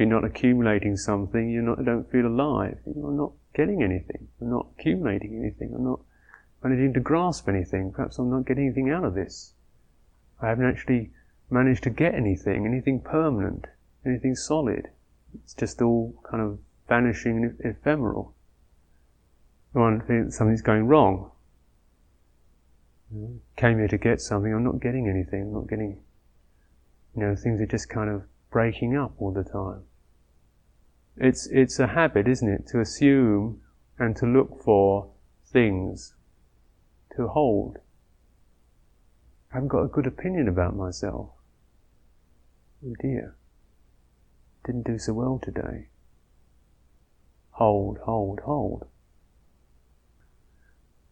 You're 0.00 0.08
not 0.08 0.24
accumulating 0.24 0.96
something, 0.96 1.50
you 1.50 1.60
don't 1.84 2.10
feel 2.10 2.26
alive. 2.26 2.78
You're 2.86 3.12
not 3.12 3.32
getting 3.54 3.82
anything. 3.82 4.28
I'm 4.40 4.48
not 4.48 4.68
accumulating 4.78 5.36
anything. 5.38 5.74
I'm 5.74 5.84
not 5.84 6.00
managing 6.64 6.94
to 6.94 7.00
grasp 7.00 7.50
anything. 7.50 7.92
Perhaps 7.92 8.18
I'm 8.18 8.30
not 8.30 8.46
getting 8.46 8.64
anything 8.64 8.88
out 8.88 9.04
of 9.04 9.14
this. 9.14 9.52
I 10.40 10.48
haven't 10.48 10.64
actually 10.64 11.10
managed 11.50 11.82
to 11.82 11.90
get 11.90 12.14
anything, 12.14 12.64
anything 12.64 13.02
permanent, 13.02 13.66
anything 14.06 14.34
solid. 14.34 14.88
It's 15.34 15.52
just 15.52 15.82
all 15.82 16.14
kind 16.24 16.42
of 16.42 16.60
vanishing 16.88 17.44
and 17.44 17.60
ephemeral. 17.60 18.34
One 19.72 20.00
thinks 20.00 20.38
something's 20.38 20.62
going 20.62 20.86
wrong. 20.86 21.30
Mm. 23.14 23.40
Came 23.56 23.76
here 23.76 23.88
to 23.88 23.98
get 23.98 24.22
something, 24.22 24.50
I'm 24.50 24.64
not 24.64 24.80
getting 24.80 25.10
anything, 25.10 25.42
I'm 25.42 25.52
not 25.52 25.68
getting, 25.68 26.00
you 27.14 27.20
know, 27.22 27.36
things 27.36 27.60
are 27.60 27.66
just 27.66 27.90
kind 27.90 28.08
of 28.08 28.22
breaking 28.50 28.96
up 28.96 29.12
all 29.18 29.32
the 29.32 29.44
time. 29.44 29.82
It's, 31.20 31.46
it's 31.48 31.78
a 31.78 31.86
habit, 31.86 32.26
isn't 32.26 32.48
it, 32.48 32.66
to 32.68 32.80
assume 32.80 33.60
and 33.98 34.16
to 34.16 34.26
look 34.26 34.62
for 34.64 35.10
things 35.52 36.14
to 37.14 37.28
hold. 37.28 37.76
I 39.52 39.56
haven't 39.56 39.68
got 39.68 39.82
a 39.82 39.88
good 39.88 40.06
opinion 40.06 40.48
about 40.48 40.74
myself. 40.74 41.32
Oh 42.84 42.94
dear. 43.02 43.36
Didn't 44.64 44.86
do 44.86 44.98
so 44.98 45.12
well 45.12 45.38
today. 45.42 45.88
Hold, 47.50 47.98
hold, 47.98 48.40
hold. 48.40 48.86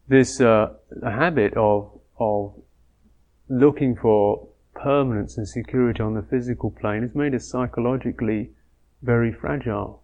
This 0.09 0.41
uh, 0.41 0.73
habit 1.03 1.53
of, 1.55 2.01
of 2.19 2.55
looking 3.51 3.95
for 3.95 4.49
permanence 4.75 5.37
and 5.37 5.47
security 5.47 6.01
on 6.03 6.15
the 6.15 6.23
physical 6.23 6.71
plane 6.71 7.03
has 7.03 7.15
made 7.15 7.35
us 7.35 7.47
psychologically 7.47 8.53
very 9.03 9.33
fragile. 9.33 10.03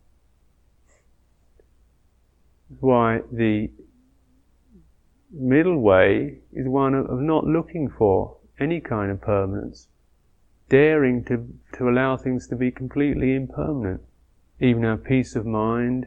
Why 2.81 3.21
the 3.31 3.71
middle 5.31 5.81
way 5.81 6.39
is 6.53 6.69
one 6.69 6.95
of, 6.95 7.07
of 7.07 7.21
not 7.21 7.45
looking 7.45 7.89
for 7.89 8.37
any 8.59 8.81
kind 8.81 9.11
of 9.11 9.21
permanence, 9.21 9.89
daring 10.69 11.25
to, 11.25 11.49
to 11.77 11.89
allow 11.89 12.17
things 12.17 12.47
to 12.49 12.57
be 12.57 12.71
completely 12.71 13.35
impermanent. 13.35 14.01
Even 14.61 14.85
our 14.85 14.97
peace 14.97 15.35
of 15.35 15.45
mind, 15.45 16.07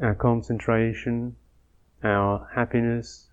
our 0.00 0.14
concentration, 0.14 1.36
our 2.02 2.48
happiness, 2.54 3.28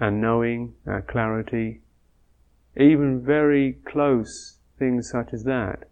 our 0.00 0.10
knowing, 0.10 0.74
our 0.86 1.02
clarity, 1.02 1.80
even 2.76 3.20
very 3.24 3.72
close 3.84 4.58
things 4.78 5.10
such 5.10 5.32
as 5.32 5.44
that. 5.44 5.88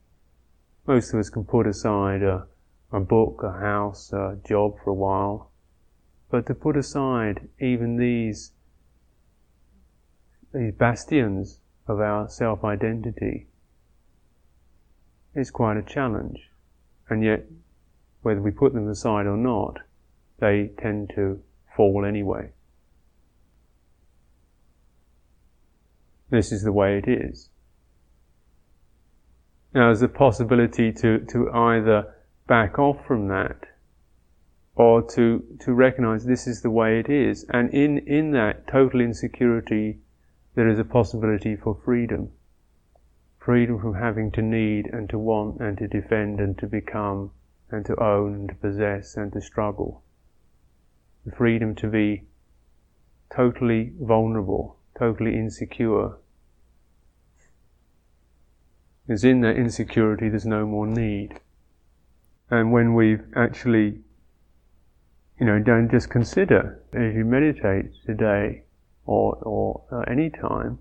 Most 0.87 1.13
of 1.13 1.21
us 1.21 1.31
can 1.31 1.45
put 1.45 1.67
aside 1.67 2.23
a, 2.23 2.47
a 2.93 3.01
book, 3.01 3.43
a 3.45 3.53
house, 3.53 4.13
a 4.13 4.39
job 4.47 4.77
for 4.83 4.91
a 4.91 4.95
while, 4.95 5.51
but 6.31 6.47
to 6.47 6.55
put 6.55 6.77
aside 6.77 7.49
even 7.61 7.97
these, 7.97 8.53
these 10.53 10.73
bastions 10.73 11.61
of 11.87 12.01
our 12.01 12.29
self-identity 12.29 13.47
is 15.35 15.51
quite 15.51 15.77
a 15.77 15.83
challenge. 15.83 16.51
And 17.09 17.23
yet, 17.23 17.47
whether 18.23 18.41
we 18.41 18.51
put 18.51 18.73
them 18.73 18.89
aside 18.89 19.27
or 19.27 19.37
not, 19.37 19.79
they 20.39 20.71
tend 20.79 21.13
to 21.15 21.43
fall 21.77 22.05
anyway. 22.05 22.51
This 26.31 26.53
is 26.53 26.63
the 26.63 26.73
way 26.73 26.99
it 26.99 27.09
is. 27.09 27.51
Now, 29.73 29.87
there's 29.87 30.03
a 30.03 30.09
possibility 30.09 30.93
to, 30.93 31.21
to 31.27 31.51
either 31.53 32.15
back 32.47 32.79
off 32.79 33.07
from 33.07 33.29
that 33.29 33.67
or 34.75 35.03
to, 35.03 35.45
to 35.61 35.73
recognize 35.73 36.25
this 36.25 36.47
is 36.47 36.63
the 36.63 36.71
way 36.71 36.99
it 36.99 37.09
is. 37.09 37.45
And 37.51 37.73
in, 37.73 37.99
in 37.99 38.33
that 38.33 38.67
total 38.67 39.01
insecurity, 39.01 40.01
there 40.55 40.69
is 40.69 40.79
a 40.79 40.85
possibility 40.85 41.55
for 41.55 41.79
freedom. 41.85 42.31
Freedom 43.39 43.81
from 43.81 43.95
having 43.95 44.31
to 44.33 44.43
need 44.43 44.87
and 44.93 45.09
to 45.11 45.19
want 45.19 45.61
and 45.61 45.79
to 45.79 45.87
defend 45.87 46.41
and 46.41 46.59
to 46.59 46.67
become 46.67 47.31
and 47.71 47.87
to 47.87 48.03
own 48.03 48.35
and 48.35 48.49
to 48.49 48.55
possess 48.57 49.17
and 49.17 49.33
to 49.33 49.41
struggle. 49.41 50.03
The 51.25 51.33
freedom 51.33 51.75
to 51.77 51.89
be 51.89 52.25
totally 53.35 53.93
vulnerable, 54.01 54.79
totally 54.99 55.35
insecure. 55.37 56.17
Because 59.11 59.25
in 59.25 59.41
that 59.41 59.57
insecurity 59.57 60.29
there's 60.29 60.47
no 60.47 60.65
more 60.65 60.87
need. 60.87 61.41
And 62.49 62.71
when 62.71 62.95
we've 62.95 63.25
actually 63.35 64.03
you 65.41 65.47
know, 65.47 65.59
don't 65.59 65.91
just 65.91 66.09
consider 66.11 66.81
as 66.93 67.13
you 67.17 67.25
meditate 67.25 67.87
today 68.07 68.63
or, 69.07 69.35
or 69.43 69.83
uh, 69.91 70.09
any 70.09 70.31
time. 70.31 70.79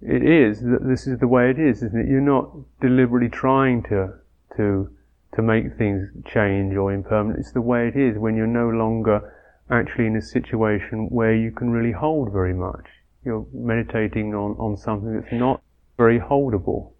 It 0.00 0.22
is 0.22 0.60
that 0.60 0.86
this 0.86 1.08
is 1.08 1.18
the 1.18 1.26
way 1.26 1.50
it 1.50 1.58
is, 1.58 1.82
isn't 1.82 1.98
it? 1.98 2.08
You're 2.08 2.20
not 2.20 2.52
deliberately 2.80 3.28
trying 3.28 3.82
to 3.90 4.12
to 4.56 4.90
to 5.34 5.42
make 5.42 5.76
things 5.76 6.08
change 6.24 6.76
or 6.76 6.92
impermanent. 6.92 7.40
It's 7.40 7.50
the 7.50 7.60
way 7.60 7.88
it 7.88 7.96
is 7.96 8.16
when 8.16 8.36
you're 8.36 8.46
no 8.46 8.68
longer 8.68 9.34
actually 9.68 10.06
in 10.06 10.14
a 10.14 10.22
situation 10.22 11.08
where 11.08 11.34
you 11.34 11.50
can 11.50 11.70
really 11.70 11.90
hold 11.90 12.30
very 12.32 12.54
much. 12.54 12.86
You're 13.26 13.44
meditating 13.52 14.36
on, 14.36 14.52
on 14.52 14.76
something 14.76 15.12
that's 15.12 15.32
not 15.32 15.60
very 15.96 16.20
holdable. 16.20 16.92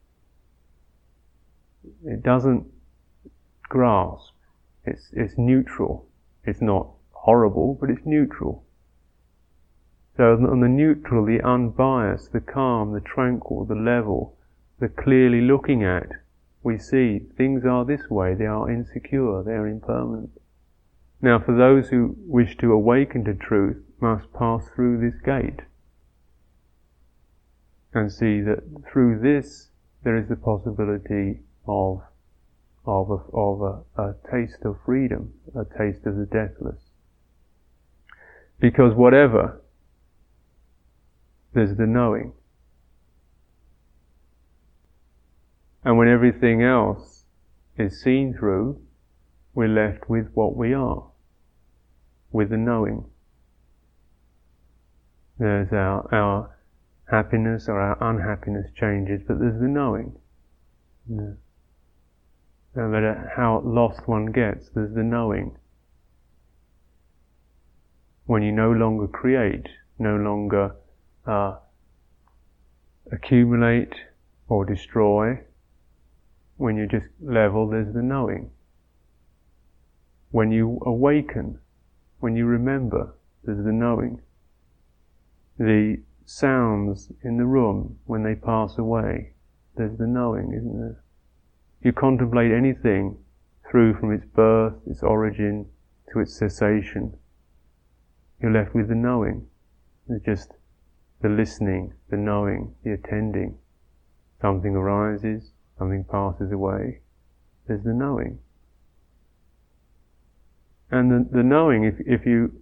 It 2.04 2.24
doesn't 2.24 2.66
grasp. 3.68 4.32
It's, 4.84 5.10
it's 5.12 5.38
neutral. 5.38 6.08
It's 6.42 6.60
not 6.60 6.88
horrible, 7.12 7.78
but 7.80 7.90
it's 7.90 8.04
neutral. 8.04 8.64
So 10.16 10.32
on 10.32 10.58
the 10.58 10.68
neutral, 10.68 11.24
the 11.24 11.40
unbiased, 11.42 12.32
the 12.32 12.40
calm, 12.40 12.92
the 12.92 13.00
tranquil, 13.00 13.64
the 13.64 13.76
level, 13.76 14.36
the 14.80 14.88
clearly 14.88 15.40
looking 15.40 15.84
at, 15.84 16.08
we 16.64 16.76
see 16.76 17.20
things 17.36 17.64
are 17.64 17.84
this 17.84 18.10
way, 18.10 18.34
they 18.34 18.46
are 18.46 18.68
insecure, 18.68 19.44
they 19.44 19.52
are 19.52 19.68
impermanent. 19.68 20.30
Now 21.22 21.38
for 21.38 21.56
those 21.56 21.90
who 21.90 22.16
wish 22.18 22.56
to 22.56 22.72
awaken 22.72 23.22
to 23.26 23.34
truth 23.34 23.76
must 24.00 24.32
pass 24.32 24.68
through 24.74 24.98
this 24.98 25.20
gate 25.20 25.60
and 27.96 28.12
see 28.12 28.40
that 28.42 28.62
through 28.90 29.18
this 29.20 29.68
there 30.04 30.16
is 30.16 30.28
the 30.28 30.36
possibility 30.36 31.40
of 31.66 32.02
of 32.84 33.10
a, 33.10 33.36
of 33.36 33.60
a, 33.62 34.00
a 34.00 34.14
taste 34.30 34.64
of 34.64 34.76
freedom, 34.84 35.32
a 35.56 35.64
taste 35.64 36.06
of 36.06 36.14
the 36.14 36.26
deathless. 36.26 36.78
Because 38.60 38.94
whatever, 38.94 39.60
there's 41.52 41.76
the 41.76 41.86
knowing. 41.86 42.32
And 45.84 45.98
when 45.98 46.06
everything 46.06 46.62
else 46.62 47.24
is 47.76 48.00
seen 48.00 48.36
through, 48.38 48.80
we're 49.52 49.66
left 49.66 50.08
with 50.08 50.26
what 50.34 50.56
we 50.56 50.72
are, 50.72 51.06
with 52.30 52.50
the 52.50 52.56
knowing. 52.56 53.06
There's 55.38 55.72
our, 55.72 56.08
our 56.14 56.55
happiness 57.10 57.68
or 57.68 57.80
our 57.80 58.10
unhappiness 58.10 58.70
changes, 58.74 59.22
but 59.26 59.38
there's 59.38 59.60
the 59.60 59.68
knowing. 59.68 60.16
Yeah 61.08 61.34
no 62.76 62.88
matter 62.88 63.32
how 63.34 63.62
lost 63.64 64.06
one 64.06 64.26
gets, 64.26 64.68
there's 64.74 64.94
the 64.94 65.02
knowing. 65.02 65.56
When 68.26 68.42
you 68.42 68.52
no 68.52 68.70
longer 68.70 69.08
create, 69.08 69.66
no 69.98 70.16
longer 70.16 70.76
uh, 71.26 71.56
accumulate 73.10 73.94
or 74.48 74.66
destroy, 74.66 75.40
when 76.58 76.76
you 76.76 76.86
just 76.86 77.06
level, 77.20 77.68
there's 77.68 77.94
the 77.94 78.02
knowing. 78.02 78.50
When 80.30 80.50
you 80.52 80.78
awaken, 80.84 81.58
when 82.20 82.36
you 82.36 82.44
remember, 82.44 83.14
there's 83.44 83.64
the 83.64 83.72
knowing. 83.72 84.20
The 85.58 86.02
sounds 86.26 87.10
in 87.22 87.36
the 87.36 87.46
room, 87.46 87.98
when 88.04 88.22
they 88.22 88.34
pass 88.34 88.78
away, 88.78 89.32
there's 89.76 89.96
the 89.96 90.06
knowing, 90.06 90.52
isn't 90.52 90.78
there? 90.78 91.02
you 91.86 91.92
contemplate 91.92 92.50
anything 92.50 93.16
through 93.70 93.94
from 93.94 94.12
its 94.12 94.24
birth, 94.24 94.74
its 94.86 95.04
origin, 95.04 95.66
to 96.12 96.18
its 96.18 96.36
cessation, 96.36 97.16
you're 98.40 98.52
left 98.52 98.74
with 98.74 98.88
the 98.88 98.94
knowing. 98.94 99.46
It's 100.08 100.24
just 100.24 100.52
the 101.22 101.28
listening, 101.28 101.94
the 102.10 102.16
knowing, 102.16 102.74
the 102.82 102.92
attending. 102.92 103.58
Something 104.40 104.74
arises, 104.74 105.52
something 105.78 106.04
passes 106.04 106.50
away. 106.50 107.00
There's 107.66 107.84
the 107.84 107.94
knowing. 107.94 108.40
And 110.90 111.10
the, 111.10 111.36
the 111.36 111.42
knowing, 111.42 111.84
if, 111.84 111.94
if 112.00 112.26
you 112.26 112.52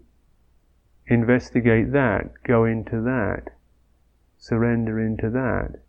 investigate 1.06 1.92
that, 1.92 2.42
go 2.46 2.64
into 2.64 3.00
that, 3.02 3.52
surrender 4.38 5.00
into 5.00 5.30
that, 5.30 5.80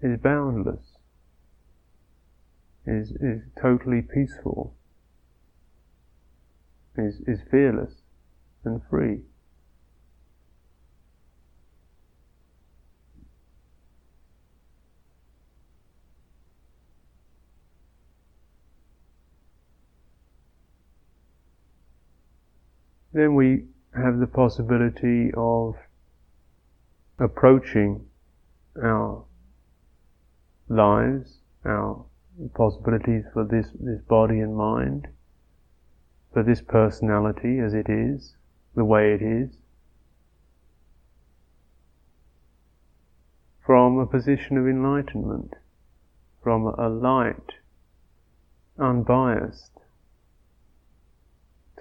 is 0.00 0.18
boundless 0.20 0.98
is, 2.86 3.10
is 3.20 3.42
totally 3.60 4.02
peaceful. 4.02 4.74
is, 6.96 7.20
is 7.26 7.40
fearless 7.50 7.92
and 8.64 8.80
free. 8.88 9.20
Then 23.12 23.34
we 23.34 23.64
have 23.94 24.18
the 24.18 24.26
possibility 24.26 25.30
of 25.36 25.76
approaching 27.18 28.06
our 28.82 29.24
lives, 30.68 31.38
our 31.64 32.04
possibilities 32.54 33.24
for 33.32 33.44
this, 33.44 33.68
this 33.80 34.00
body 34.02 34.40
and 34.40 34.56
mind, 34.56 35.08
for 36.32 36.42
this 36.42 36.60
personality 36.60 37.58
as 37.58 37.74
it 37.74 37.88
is, 37.88 38.36
the 38.74 38.84
way 38.84 39.12
it 39.12 39.22
is, 39.22 39.50
from 43.64 43.98
a 43.98 44.06
position 44.06 44.56
of 44.56 44.66
enlightenment, 44.66 45.54
from 46.42 46.66
a 46.66 46.88
light, 46.88 47.54
unbiased, 48.78 49.77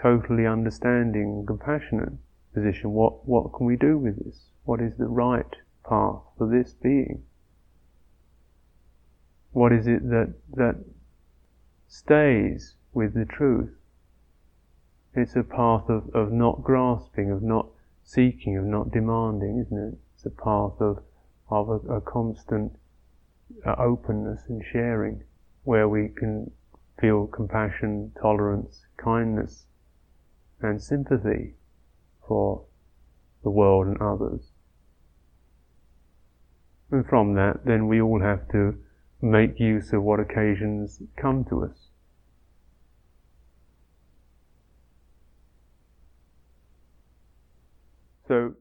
totally 0.01 0.45
understanding, 0.45 1.23
and 1.23 1.47
compassionate 1.47 2.13
position. 2.53 2.91
What, 2.91 3.27
what 3.27 3.53
can 3.53 3.65
we 3.65 3.75
do 3.75 3.97
with 3.97 4.23
this? 4.23 4.47
What 4.63 4.81
is 4.81 4.97
the 4.97 5.07
right 5.07 5.55
path 5.87 6.21
for 6.37 6.47
this 6.47 6.73
being? 6.73 7.23
What 9.51 9.71
is 9.71 9.87
it 9.87 10.07
that, 10.09 10.33
that 10.53 10.75
stays 11.87 12.75
with 12.93 13.13
the 13.13 13.25
truth? 13.25 13.71
It's 15.13 15.35
a 15.35 15.43
path 15.43 15.89
of, 15.89 16.09
of 16.13 16.31
not 16.31 16.63
grasping, 16.63 17.31
of 17.31 17.41
not 17.41 17.67
seeking, 18.03 18.57
of 18.57 18.65
not 18.65 18.91
demanding, 18.91 19.59
isn't 19.59 19.77
it? 19.77 19.97
It's 20.15 20.25
a 20.25 20.29
path 20.29 20.79
of, 20.79 21.03
of 21.49 21.69
a, 21.69 21.95
a 21.95 22.01
constant 22.01 22.73
uh, 23.65 23.75
openness 23.77 24.41
and 24.47 24.63
sharing 24.71 25.23
where 25.63 25.87
we 25.87 26.09
can 26.09 26.51
feel 26.99 27.27
compassion, 27.27 28.11
tolerance, 28.21 28.85
kindness, 28.97 29.66
and 30.61 30.81
sympathy 30.81 31.53
for 32.27 32.63
the 33.43 33.49
world 33.49 33.87
and 33.87 34.01
others. 34.01 34.51
And 36.91 37.05
from 37.05 37.33
that, 37.35 37.65
then 37.65 37.87
we 37.87 38.01
all 38.01 38.21
have 38.21 38.47
to 38.49 38.75
make 39.21 39.59
use 39.59 39.93
of 39.93 40.03
what 40.03 40.19
occasions 40.19 41.01
come 41.15 41.45
to 41.45 41.65
us. 41.65 41.87
So, 48.27 48.53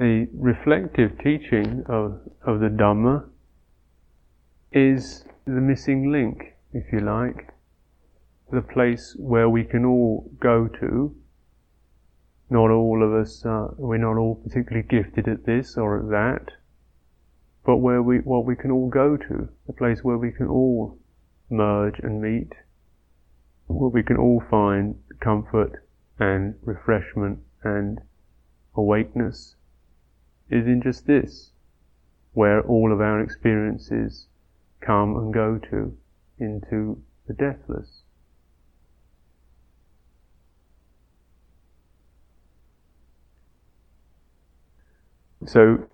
a 0.00 0.26
reflective 0.32 1.18
teaching 1.18 1.84
of, 1.86 2.20
of 2.46 2.60
the 2.60 2.68
Dhamma 2.68 3.28
is 4.72 5.24
the 5.44 5.60
missing 5.60 6.10
link, 6.10 6.54
if 6.72 6.92
you 6.92 7.00
like, 7.00 7.52
the 8.50 8.62
place 8.62 9.14
where 9.16 9.48
we 9.48 9.64
can 9.64 9.84
all 9.84 10.30
go 10.40 10.66
to. 10.66 11.14
Not 12.48 12.70
all 12.70 13.02
of 13.02 13.12
us, 13.12 13.44
uh, 13.46 13.68
we're 13.76 13.98
not 13.98 14.16
all 14.16 14.34
particularly 14.34 14.86
gifted 14.86 15.28
at 15.28 15.46
this 15.46 15.76
or 15.76 16.00
at 16.00 16.08
that, 16.10 16.52
but 17.64 17.76
where 17.76 18.02
we, 18.02 18.18
what 18.18 18.44
we 18.44 18.56
can 18.56 18.72
all 18.72 18.88
go 18.88 19.16
to, 19.16 19.48
a 19.68 19.72
place 19.72 20.02
where 20.02 20.18
we 20.18 20.32
can 20.32 20.48
all 20.48 20.98
merge 21.48 22.00
and 22.00 22.20
meet, 22.20 22.52
where 23.68 23.90
we 23.90 24.02
can 24.02 24.16
all 24.16 24.42
find 24.50 24.98
comfort 25.20 25.84
and 26.18 26.56
refreshment 26.62 27.38
and 27.62 28.00
awakeness, 28.74 29.54
is 30.48 30.66
in 30.66 30.82
just 30.82 31.06
this, 31.06 31.52
where 32.32 32.62
all 32.62 32.92
of 32.92 33.00
our 33.00 33.20
experiences 33.20 34.26
come 34.80 35.16
and 35.16 35.32
go 35.32 35.58
to, 35.70 35.96
into 36.38 37.00
the 37.28 37.34
deathless. 37.34 37.99
So, 45.46 45.86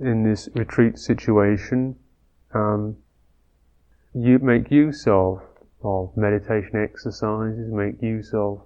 in 0.00 0.22
this 0.22 0.48
retreat 0.54 0.98
situation, 0.98 1.96
um, 2.52 2.96
you 4.14 4.38
make 4.38 4.70
use 4.70 5.06
of 5.06 5.42
of 5.82 6.16
meditation 6.16 6.76
exercises, 6.76 7.70
make 7.70 8.00
use 8.00 8.32
of 8.32 8.62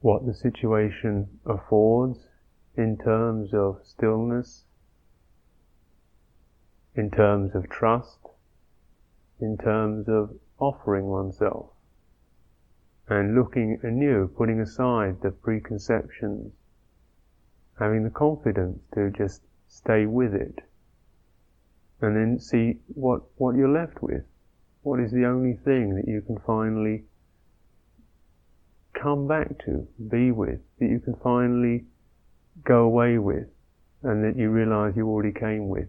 what 0.00 0.26
the 0.26 0.34
situation 0.34 1.28
affords 1.46 2.28
in 2.76 2.98
terms 2.98 3.54
of 3.54 3.78
stillness, 3.84 4.64
in 6.96 7.10
terms 7.10 7.54
of 7.54 7.70
trust, 7.70 8.18
in 9.40 9.56
terms 9.56 10.08
of 10.08 10.34
offering 10.58 11.06
oneself 11.06 11.70
and 13.08 13.34
looking 13.36 13.78
anew, 13.82 14.26
putting 14.26 14.60
aside 14.60 15.20
the 15.22 15.30
preconceptions 15.30 16.52
having 17.78 18.04
the 18.04 18.10
confidence 18.10 18.78
to 18.94 19.10
just 19.10 19.42
stay 19.68 20.06
with 20.06 20.34
it 20.34 20.60
and 22.00 22.16
then 22.16 22.38
see 22.38 22.78
what, 22.88 23.22
what 23.36 23.56
you're 23.56 23.68
left 23.68 24.02
with. 24.02 24.22
What 24.82 25.00
is 25.00 25.10
the 25.10 25.24
only 25.24 25.58
thing 25.64 25.96
that 25.96 26.06
you 26.06 26.20
can 26.20 26.38
finally 26.46 27.04
come 28.92 29.26
back 29.26 29.58
to, 29.64 29.86
be 30.10 30.30
with, 30.30 30.60
that 30.78 30.86
you 30.86 31.00
can 31.00 31.14
finally 31.22 31.84
go 32.62 32.84
away 32.84 33.18
with, 33.18 33.48
and 34.02 34.22
that 34.24 34.38
you 34.38 34.50
realize 34.50 34.94
you 34.96 35.08
already 35.08 35.32
came 35.32 35.68
with. 35.68 35.88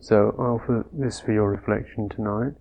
So 0.00 0.34
I 0.38 0.42
offer 0.42 0.86
this 0.92 1.20
for 1.20 1.32
your 1.32 1.50
reflection 1.50 2.08
tonight. 2.08 2.54